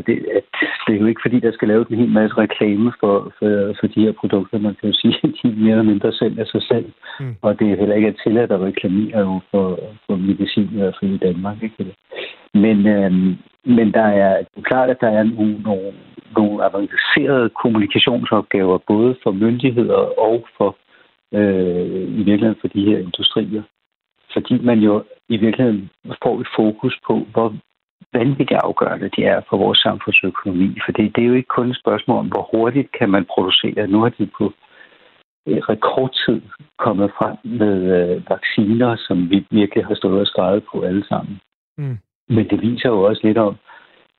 det, 0.07 0.26
at, 0.38 0.43
det 0.88 0.95
er 0.95 0.99
jo 0.99 1.05
ikke 1.05 1.26
fordi, 1.26 1.39
der 1.39 1.51
skal 1.51 1.67
laves 1.67 1.88
en 1.88 1.97
hel 1.97 2.09
masse 2.09 2.38
reklame 2.38 2.93
for, 2.99 3.34
for, 3.39 3.74
for 3.80 3.88
de 3.88 4.01
her 4.05 4.11
produkter. 4.11 4.59
Man 4.59 4.76
kan 4.76 4.89
jo 4.89 4.95
sige, 5.01 5.15
at 5.24 5.30
de 5.43 5.55
mere 5.63 5.71
eller 5.71 5.91
mindre 5.91 6.07
af 6.41 6.47
sig 6.47 6.63
selv. 6.71 6.91
Mm. 7.19 7.36
Og 7.41 7.59
det 7.59 7.71
er 7.71 7.78
heller 7.78 7.95
ikke 7.95 8.15
tilladt 8.24 8.51
at 8.51 8.61
reklamere 8.61 9.19
jo 9.19 9.39
for, 9.51 9.80
for 10.05 10.15
medicin, 10.15 10.69
i 10.74 10.78
hvert 10.78 10.97
fald 10.99 11.11
i 11.11 11.17
Danmark. 11.17 11.63
Ikke? 11.63 11.95
Men, 12.53 12.88
øhm, 12.88 13.38
men 13.65 13.93
der 13.93 14.07
er 14.24 14.38
det 14.38 14.57
er 14.57 14.69
klart, 14.71 14.89
at 14.89 15.01
der 15.01 15.09
er 15.09 15.24
nogle, 15.24 15.61
nogle, 15.61 15.93
nogle 16.38 16.63
avancerede 16.63 17.49
kommunikationsopgaver, 17.49 18.78
både 18.88 19.15
for 19.24 19.32
myndigheder 19.32 20.01
og 20.28 20.47
for 20.57 20.78
øh, 21.34 22.03
i 22.19 22.24
virkeligheden 22.30 22.61
for 22.61 22.67
de 22.67 22.86
her 22.86 22.97
industrier 22.97 23.63
fordi 24.34 24.59
man 24.61 24.79
jo 24.79 25.03
i 25.29 25.38
virkeligheden 25.38 25.89
får 26.23 26.41
et 26.41 26.47
fokus 26.55 26.99
på, 27.07 27.27
hvor 27.31 27.55
vanvittigt 28.13 28.59
afgørende 28.63 29.09
det 29.15 29.25
er 29.27 29.41
for 29.49 29.57
vores 29.57 29.79
samfundsøkonomi. 29.79 30.69
For 30.86 30.91
det, 30.91 31.15
det 31.15 31.23
er 31.23 31.27
jo 31.27 31.34
ikke 31.34 31.55
kun 31.57 31.69
et 31.69 31.79
spørgsmål 31.84 32.17
om, 32.17 32.27
hvor 32.27 32.49
hurtigt 32.51 32.91
kan 32.99 33.09
man 33.09 33.25
producere. 33.25 33.88
Nu 33.88 33.99
har 34.01 34.09
de 34.09 34.29
på 34.38 34.53
rekordtid 35.47 36.41
kommet 36.77 37.11
frem 37.17 37.38
med 37.43 37.75
øh, 37.97 38.29
vacciner, 38.29 38.95
som 38.95 39.29
vi 39.29 39.45
virkelig 39.51 39.86
har 39.86 39.95
stået 39.95 40.19
og 40.21 40.27
skrevet 40.27 40.63
på 40.71 40.81
alle 40.81 41.05
sammen. 41.07 41.39
Mm. 41.77 41.97
Men 42.29 42.49
det 42.49 42.61
viser 42.61 42.89
jo 42.89 43.03
også 43.03 43.21
lidt 43.23 43.38
om, 43.38 43.55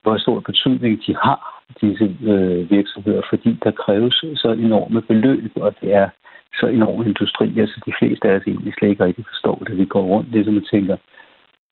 hvor 0.03 0.19
stor 0.19 0.41
betydning 0.41 1.07
de 1.07 1.17
har, 1.17 1.63
disse 1.81 2.17
øh, 2.23 2.71
virksomheder, 2.71 3.23
fordi 3.31 3.59
der 3.65 3.71
kræves 3.71 4.25
så 4.35 4.49
enorme 4.59 5.03
beløb, 5.03 5.53
og 5.57 5.75
det 5.81 5.95
er 5.95 6.09
så 6.61 6.67
enorm 6.67 7.07
industri, 7.07 7.59
altså 7.61 7.81
de 7.87 7.93
fleste 7.99 8.29
af 8.29 8.37
os 8.37 8.47
egentlig 8.47 8.75
slet 8.75 8.91
ikke 8.91 9.05
rigtig 9.05 9.25
forstår 9.33 9.59
det. 9.67 9.77
Vi 9.77 9.85
går 9.85 10.03
rundt 10.03 10.31
ligesom 10.31 10.57
og 10.57 10.67
tænker, 10.71 10.97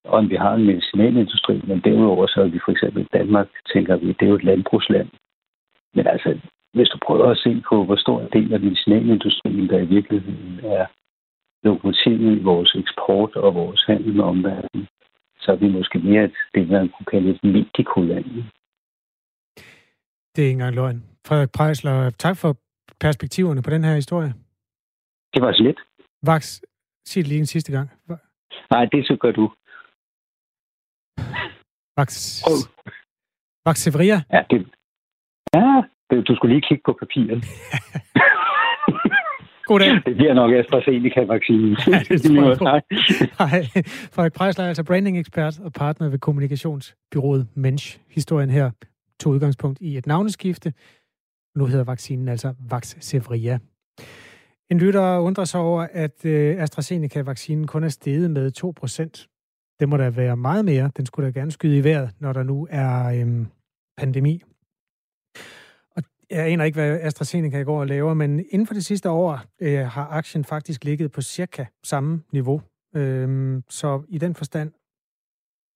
om 0.05 0.31
vi 0.31 0.37
har 0.37 0.55
en 0.55 0.67
medicinalindustri, 0.67 1.61
men 1.65 1.81
derudover 1.81 2.27
så 2.27 2.41
er 2.41 2.49
vi 2.49 2.61
for 2.65 2.73
eksempel 2.73 3.03
i 3.03 3.13
Danmark, 3.19 3.49
tænker 3.73 3.97
vi, 3.97 4.07
det 4.07 4.23
er 4.23 4.29
jo 4.29 4.35
et 4.35 4.45
landbrugsland. 4.45 5.09
Men 5.95 6.07
altså, 6.07 6.39
hvis 6.75 6.89
du 6.89 6.99
prøver 7.07 7.31
at 7.31 7.39
se 7.39 7.63
på, 7.69 7.85
hvor 7.85 7.97
stor 7.97 8.21
en 8.21 8.29
del 8.33 8.55
af 8.55 8.61
medicinalindustrien, 8.61 9.69
der 9.69 9.79
i 9.79 9.87
virkeligheden 9.87 10.61
er 10.65 10.87
lokomotivet 11.63 12.39
i 12.39 12.43
vores 12.43 12.75
eksport 12.75 13.37
og 13.37 13.55
vores 13.55 13.85
handel 13.87 14.13
med 14.15 14.25
omverdenen, 14.25 14.87
så 15.41 15.53
er 15.53 15.57
vi 15.57 15.69
måske 15.69 15.99
mere 15.99 16.25
et, 16.25 16.33
det, 16.55 16.69
man 16.69 16.89
kunne 16.89 17.07
kalde 17.11 17.31
et 17.31 17.45
medikoland. 17.45 18.25
Det 20.37 20.43
er 20.43 20.49
ikke 20.49 20.53
engang 20.53 20.75
løgn. 20.75 21.03
Frederik 21.27 21.51
Prejsler, 21.51 22.11
tak 22.11 22.37
for 22.37 22.57
perspektiverne 23.01 23.63
på 23.63 23.71
den 23.71 23.85
her 23.85 23.95
historie. 23.95 24.33
Det 25.35 25.43
var 25.43 25.53
så 25.53 25.63
lidt. 25.63 25.81
Vax, 26.27 26.61
sig 27.07 27.21
det 27.21 27.29
lige 27.29 27.39
en 27.39 27.47
sidste 27.47 27.73
gang. 27.73 27.91
Nej, 28.71 28.85
det 28.85 29.07
så 29.07 29.17
gør 29.21 29.33
du. 29.33 29.53
Vax... 31.97 32.43
Oh. 32.51 32.63
Vaxevria? 33.67 34.23
Ja, 34.33 34.43
det... 34.51 34.67
Ja, 35.55 35.83
det, 36.11 36.29
du 36.29 36.35
skulle 36.37 36.55
lige 36.55 36.67
kigge 36.69 36.83
på 36.87 36.93
papiret. 37.01 37.45
Goddag. 39.69 39.89
Det 40.07 40.17
bliver 40.17 40.35
nok 40.35 40.53
AstraZeneca-vaccinen. 40.53 41.77
Ja, 41.93 41.99
det 42.09 42.23
tror 42.23 42.49
jeg 42.49 42.59
på. 42.59 42.65
Hej. 43.39 43.63
Frederik 44.15 44.33
Preisler 44.33 44.65
er 44.65 44.69
altså 44.69 44.85
branding-ekspert 44.85 45.61
og 45.61 45.73
partner 45.73 46.09
ved 46.09 46.19
kommunikationsbyrået 46.19 47.49
Mensch. 47.55 47.99
Historien 48.09 48.51
her 48.51 48.71
tog 49.21 49.33
udgangspunkt 49.33 49.81
i 49.81 49.97
et 49.97 50.07
navneskifte. 50.07 50.73
Nu 51.57 51.67
hedder 51.67 51.85
vaccinen 51.85 52.29
altså 52.29 52.55
Vaxzevria. 52.71 53.59
En 54.73 54.79
lytter 54.79 55.19
undrer 55.19 55.45
sig 55.45 55.61
over, 55.61 55.87
at 55.93 56.25
øh, 56.25 56.63
AstraZeneca-vaccinen 56.63 57.67
kun 57.67 57.85
er 57.85 57.89
steget 57.89 58.31
med 58.31 58.53
2%. 58.59 59.77
Det 59.81 59.89
må 59.89 59.97
da 59.97 60.11
være 60.11 60.37
meget 60.37 60.65
mere. 60.65 60.91
Den 60.97 61.07
skulle 61.07 61.27
da 61.27 61.41
gerne 61.41 61.51
skyde 61.51 61.79
i 61.79 61.85
vejret, 61.85 62.11
når 62.21 62.33
der 62.33 62.43
nu 62.43 62.67
er 62.71 63.05
øhm, 63.05 63.47
pandemi. 63.97 64.43
Og 65.97 66.03
jeg 66.31 66.47
aner 66.47 66.65
ikke, 66.65 66.77
hvad 66.77 67.01
AstraZeneca 67.01 67.59
i 67.59 67.65
går 67.65 67.85
laver, 67.85 68.15
men 68.15 68.39
inden 68.51 68.67
for 68.67 68.75
det 68.75 68.85
sidste 68.85 69.11
år 69.11 69.41
øh, 69.61 69.79
har 69.79 70.07
aktien 70.07 70.45
faktisk 70.45 70.85
ligget 70.85 71.13
på 71.13 71.23
cirka 71.23 71.65
samme 71.85 72.23
niveau. 72.33 72.63
Øhm, 72.95 73.63
så 73.69 74.03
i 74.09 74.19
den 74.19 74.35
forstand 74.35 74.73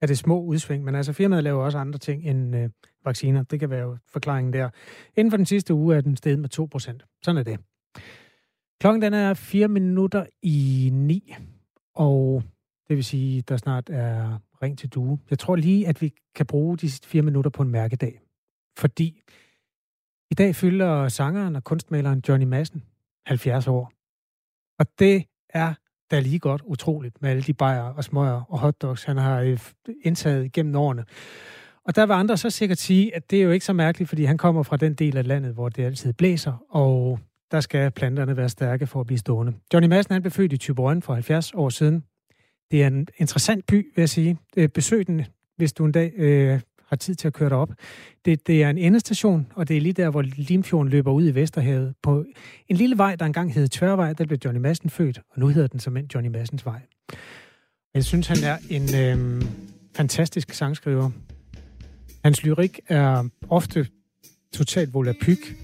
er 0.03 0.07
det 0.07 0.19
små 0.19 0.43
udsving, 0.43 0.85
men 0.85 0.95
altså 0.95 1.13
firmaet 1.13 1.45
laver 1.45 1.65
også 1.65 1.79
andre 1.79 1.99
ting 1.99 2.25
end 2.25 2.57
øh, 2.57 2.71
vacciner. 3.05 3.43
Det 3.43 3.61
kan 3.61 3.71
være 3.71 3.99
forklaringen 4.09 4.53
der. 4.53 4.71
Inden 5.17 5.31
for 5.31 5.37
den 5.37 5.47
sidste 5.47 5.75
uge 5.75 5.97
er 5.97 6.01
den 6.01 6.17
steget 6.17 6.39
med 6.39 6.59
2%. 6.59 7.21
Sådan 7.23 7.39
er 7.39 7.43
det. 7.43 7.61
Klokken 8.81 9.03
den 9.03 9.14
er 9.14 9.35
4 9.35 9.68
minutter 9.68 10.27
i 10.43 10.91
9, 10.93 11.35
og 11.95 12.43
det 12.89 12.97
vil 12.97 13.05
sige, 13.05 13.43
der 13.43 13.57
snart 13.57 13.91
er 13.91 14.39
ring 14.62 14.79
til 14.79 14.89
due. 14.89 15.18
Jeg 15.31 15.39
tror 15.39 15.57
lige, 15.57 15.89
at 15.89 16.03
vi 16.03 16.12
kan 16.35 16.47
bruge 16.47 16.77
de 16.77 16.91
sidste 16.91 17.09
4 17.09 17.22
minutter 17.22 17.51
på 17.51 17.62
en 17.62 17.70
mærkedag. 17.70 18.20
Fordi 18.79 19.22
i 20.31 20.35
dag 20.35 20.55
fylder 20.55 21.09
sangeren 21.09 21.57
og 21.57 21.64
kunstmaleren 21.64 22.22
Johnny 22.29 22.47
Madsen 22.47 22.83
70 23.27 23.66
år. 23.66 23.93
Og 24.79 24.87
det 24.99 25.24
er 25.49 25.74
da 26.11 26.20
lige 26.20 26.39
godt 26.39 26.62
utroligt 26.64 27.22
med 27.22 27.31
alle 27.31 27.43
de 27.43 27.55
bajer 27.55 27.83
og 27.83 28.05
smøger 28.05 28.43
og 28.49 28.59
hotdogs, 28.59 29.05
han 29.05 29.16
har 29.16 29.41
øh, 29.41 29.59
indtaget 30.03 30.53
gennem 30.53 30.77
årene. 30.77 31.05
Og 31.85 31.97
der 31.97 32.07
vil 32.07 32.12
andre 32.12 32.37
så 32.37 32.51
sikkert 32.51 32.79
sige, 32.79 33.16
at 33.16 33.31
det 33.31 33.39
er 33.39 33.43
jo 33.43 33.51
ikke 33.51 33.64
så 33.64 33.72
mærkeligt, 33.72 34.09
fordi 34.09 34.24
han 34.24 34.39
kommer 34.39 34.62
fra 34.62 34.77
den 34.77 34.95
del 34.95 35.16
af 35.16 35.27
landet, 35.27 35.55
hvor 35.55 35.68
det 35.68 35.85
altid 35.85 36.12
blæser, 36.12 36.64
og 36.68 37.18
der 37.51 37.61
skal 37.61 37.91
planterne 37.91 38.37
være 38.37 38.49
stærke 38.49 38.87
for 38.87 39.01
at 39.01 39.07
blive 39.07 39.19
stående. 39.19 39.53
Johnny 39.73 39.89
Madsen 39.89 40.13
han 40.13 40.23
blev 40.23 40.33
født 40.33 40.53
i 40.53 40.57
Tyborøn 40.57 41.03
for 41.03 41.15
70 41.15 41.53
år 41.55 41.69
siden. 41.69 42.05
Det 42.71 42.83
er 42.83 42.87
en 42.87 43.07
interessant 43.19 43.67
by, 43.67 43.75
vil 43.75 44.03
jeg 44.03 44.09
sige. 44.09 44.39
Øh, 44.57 44.69
besøg 44.69 45.07
den, 45.07 45.25
hvis 45.57 45.73
du 45.73 45.85
en 45.85 45.93
dag 45.93 46.13
øh, 46.17 46.61
har 46.89 46.97
tid 46.97 47.15
til 47.15 47.27
at 47.27 47.35
køre 47.35 47.51
derop. 47.51 47.73
Det, 48.25 48.47
det 48.47 48.63
er 48.63 48.71
en 48.71 48.79
endestation, 48.79 49.47
og 49.55 49.69
det 49.69 49.77
er 49.77 49.81
lige 49.81 49.93
der, 49.93 50.11
hvor 50.11 50.23
Limfjorden 50.23 50.91
løber 50.91 51.13
ud 51.13 51.29
i 51.29 51.35
Vesterhavet. 51.35 51.95
På 52.03 52.25
en 52.69 52.77
lille 52.77 52.99
vej, 52.99 53.17
der 53.17 53.27
engang 53.27 53.55
hed 53.55 53.69
Tværvej, 53.69 54.13
der 54.13 54.27
blev 54.27 54.39
Johnny 54.45 54.61
Madsen 54.61 54.91
født, 54.91 55.19
og 55.31 55.41
nu 55.41 55.49
hedder 55.49 55.69
den 55.69 55.81
som 55.81 55.97
end 55.97 56.15
Johnny 56.15 56.29
Madsens 56.29 56.67
Vej. 56.67 56.81
Jeg 57.95 58.05
synes, 58.05 58.27
han 58.27 58.39
er 58.45 58.59
en 58.71 58.83
øh, 58.95 59.43
fantastisk 59.97 60.53
sangskriver. 60.53 61.11
Hans 62.25 62.45
lyrik 62.45 62.81
er 62.89 63.29
ofte 63.49 63.87
totalt 64.53 64.95
volapyk. 64.95 65.57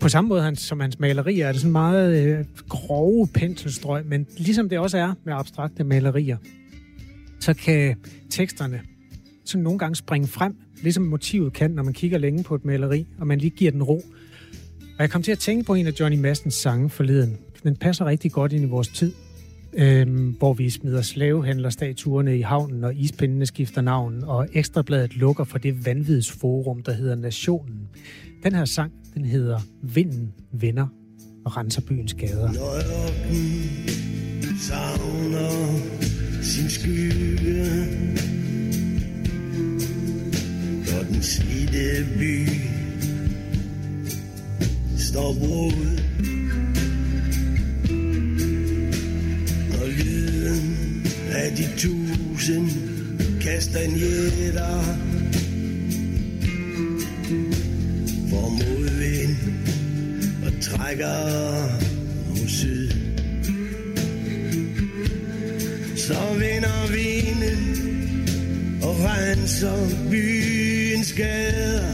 På 0.00 0.08
samme 0.08 0.28
måde 0.28 0.56
som 0.56 0.80
hans 0.80 0.98
malerier 0.98 1.46
er 1.46 1.52
det 1.52 1.60
sådan 1.60 1.72
meget 1.72 2.26
øh, 2.26 2.44
grove 2.68 3.28
penselstrøg, 3.34 4.06
men 4.06 4.26
ligesom 4.36 4.68
det 4.68 4.78
også 4.78 4.98
er 4.98 5.14
med 5.24 5.34
abstrakte 5.34 5.84
malerier, 5.84 6.36
så 7.40 7.54
kan 7.54 7.96
teksterne 8.30 8.80
sådan 9.44 9.64
nogle 9.64 9.78
gange 9.78 9.96
springe 9.96 10.28
frem, 10.28 10.56
ligesom 10.82 11.02
motivet 11.02 11.52
kan, 11.52 11.70
når 11.70 11.82
man 11.82 11.92
kigger 11.92 12.18
længe 12.18 12.42
på 12.42 12.54
et 12.54 12.64
maleri, 12.64 13.06
og 13.18 13.26
man 13.26 13.38
lige 13.38 13.50
giver 13.50 13.70
den 13.70 13.82
ro. 13.82 14.02
Og 14.80 14.98
jeg 14.98 15.10
kom 15.10 15.22
til 15.22 15.32
at 15.32 15.38
tænke 15.38 15.64
på 15.64 15.74
en 15.74 15.86
af 15.86 15.92
Johnny 16.00 16.18
Massens 16.18 16.54
sange 16.54 16.90
forleden. 16.90 17.38
Den 17.62 17.76
passer 17.76 18.04
rigtig 18.04 18.32
godt 18.32 18.52
ind 18.52 18.64
i 18.64 18.68
vores 18.68 18.88
tid, 18.88 19.12
øh, 19.72 20.36
hvor 20.38 20.52
vi 20.52 20.70
smider 20.70 21.02
slavehandlerstatuerne 21.02 22.38
i 22.38 22.40
havnen, 22.40 22.84
og 22.84 22.94
ispindene 22.94 23.46
skifter 23.46 23.80
navn, 23.80 24.24
og 24.24 24.48
Ekstrabladet 24.52 25.16
lukker 25.16 25.44
for 25.44 25.58
det 25.58 25.86
vanvidsforum, 25.86 26.82
der 26.82 26.92
hedder 26.92 27.14
Nationen. 27.14 27.88
Den 28.42 28.54
her 28.54 28.64
sang, 28.64 28.92
den 29.14 29.24
hedder 29.24 29.60
Vinden 29.82 30.32
vender 30.52 30.86
og 31.44 31.56
renser 31.56 31.82
byens 31.82 32.14
gader. 32.14 32.52
Når 32.52 32.80
savner 34.60 35.50
sin 36.42 36.70
skygge 36.70 37.64
Når 40.86 41.02
den 41.12 41.22
slidte 41.22 42.06
by 42.18 42.48
står 44.96 45.34
brudt 45.40 46.09
af 51.30 51.56
de 51.56 51.68
tusind 51.76 52.70
kastanjetter 53.40 54.82
Får 58.30 58.48
modvind 58.48 59.36
og 60.46 60.52
trækker 60.62 61.18
mod 62.28 62.48
syd. 62.48 62.90
Så 65.96 66.18
vinder 66.38 66.90
vinden 66.92 67.60
og 68.82 68.96
renser 69.00 70.08
byens 70.10 71.12
gader. 71.12 71.90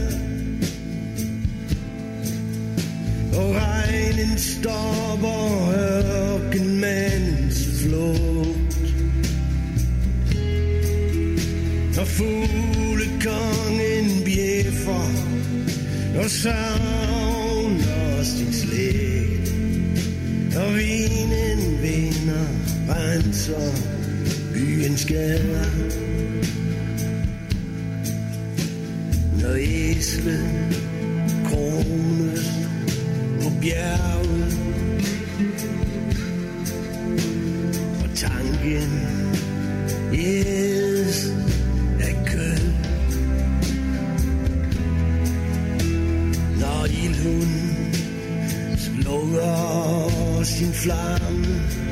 Og 3.33 3.55
regnen 3.55 4.39
stopper 4.39 5.71
her 5.71 6.36
fuglekongen 12.17 14.07
bjeffer 14.25 15.11
Og 16.19 16.31
savner 16.31 18.23
sin 18.23 18.53
slægt 18.53 19.55
Og 20.57 20.75
vinen 20.77 21.83
vinder 21.83 22.49
renser 22.89 23.73
byens 24.55 25.05
gader 25.05 25.71
Når 29.43 29.55
æslet 29.57 30.49
krones 31.45 32.47
på 33.43 33.49
bjerget 33.61 34.59
Og 38.05 38.09
tanken 38.15 39.17
Yeah. 40.13 40.76
flammes 50.87 51.86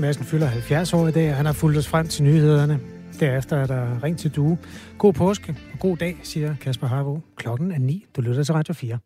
Johnny 0.00 0.08
Madsen 0.08 0.24
fylder 0.24 0.46
70 0.46 0.92
år 0.94 1.08
i 1.08 1.12
dag, 1.12 1.30
og 1.30 1.36
han 1.36 1.46
har 1.46 1.52
fulgt 1.52 1.78
os 1.78 1.88
frem 1.88 2.08
til 2.08 2.24
nyhederne. 2.24 2.80
Derefter 3.20 3.56
er 3.56 3.66
der 3.66 4.02
ring 4.04 4.18
til 4.18 4.30
due. 4.30 4.58
God 4.98 5.12
påske 5.12 5.56
og 5.72 5.78
god 5.78 5.96
dag, 5.96 6.16
siger 6.22 6.54
Kasper 6.60 6.86
Harbo. 6.86 7.20
Klokken 7.36 7.72
er 7.72 7.78
9. 7.78 8.04
Du 8.16 8.20
lytter 8.20 8.42
til 8.42 8.54
Radio 8.54 8.74
4. 8.74 8.98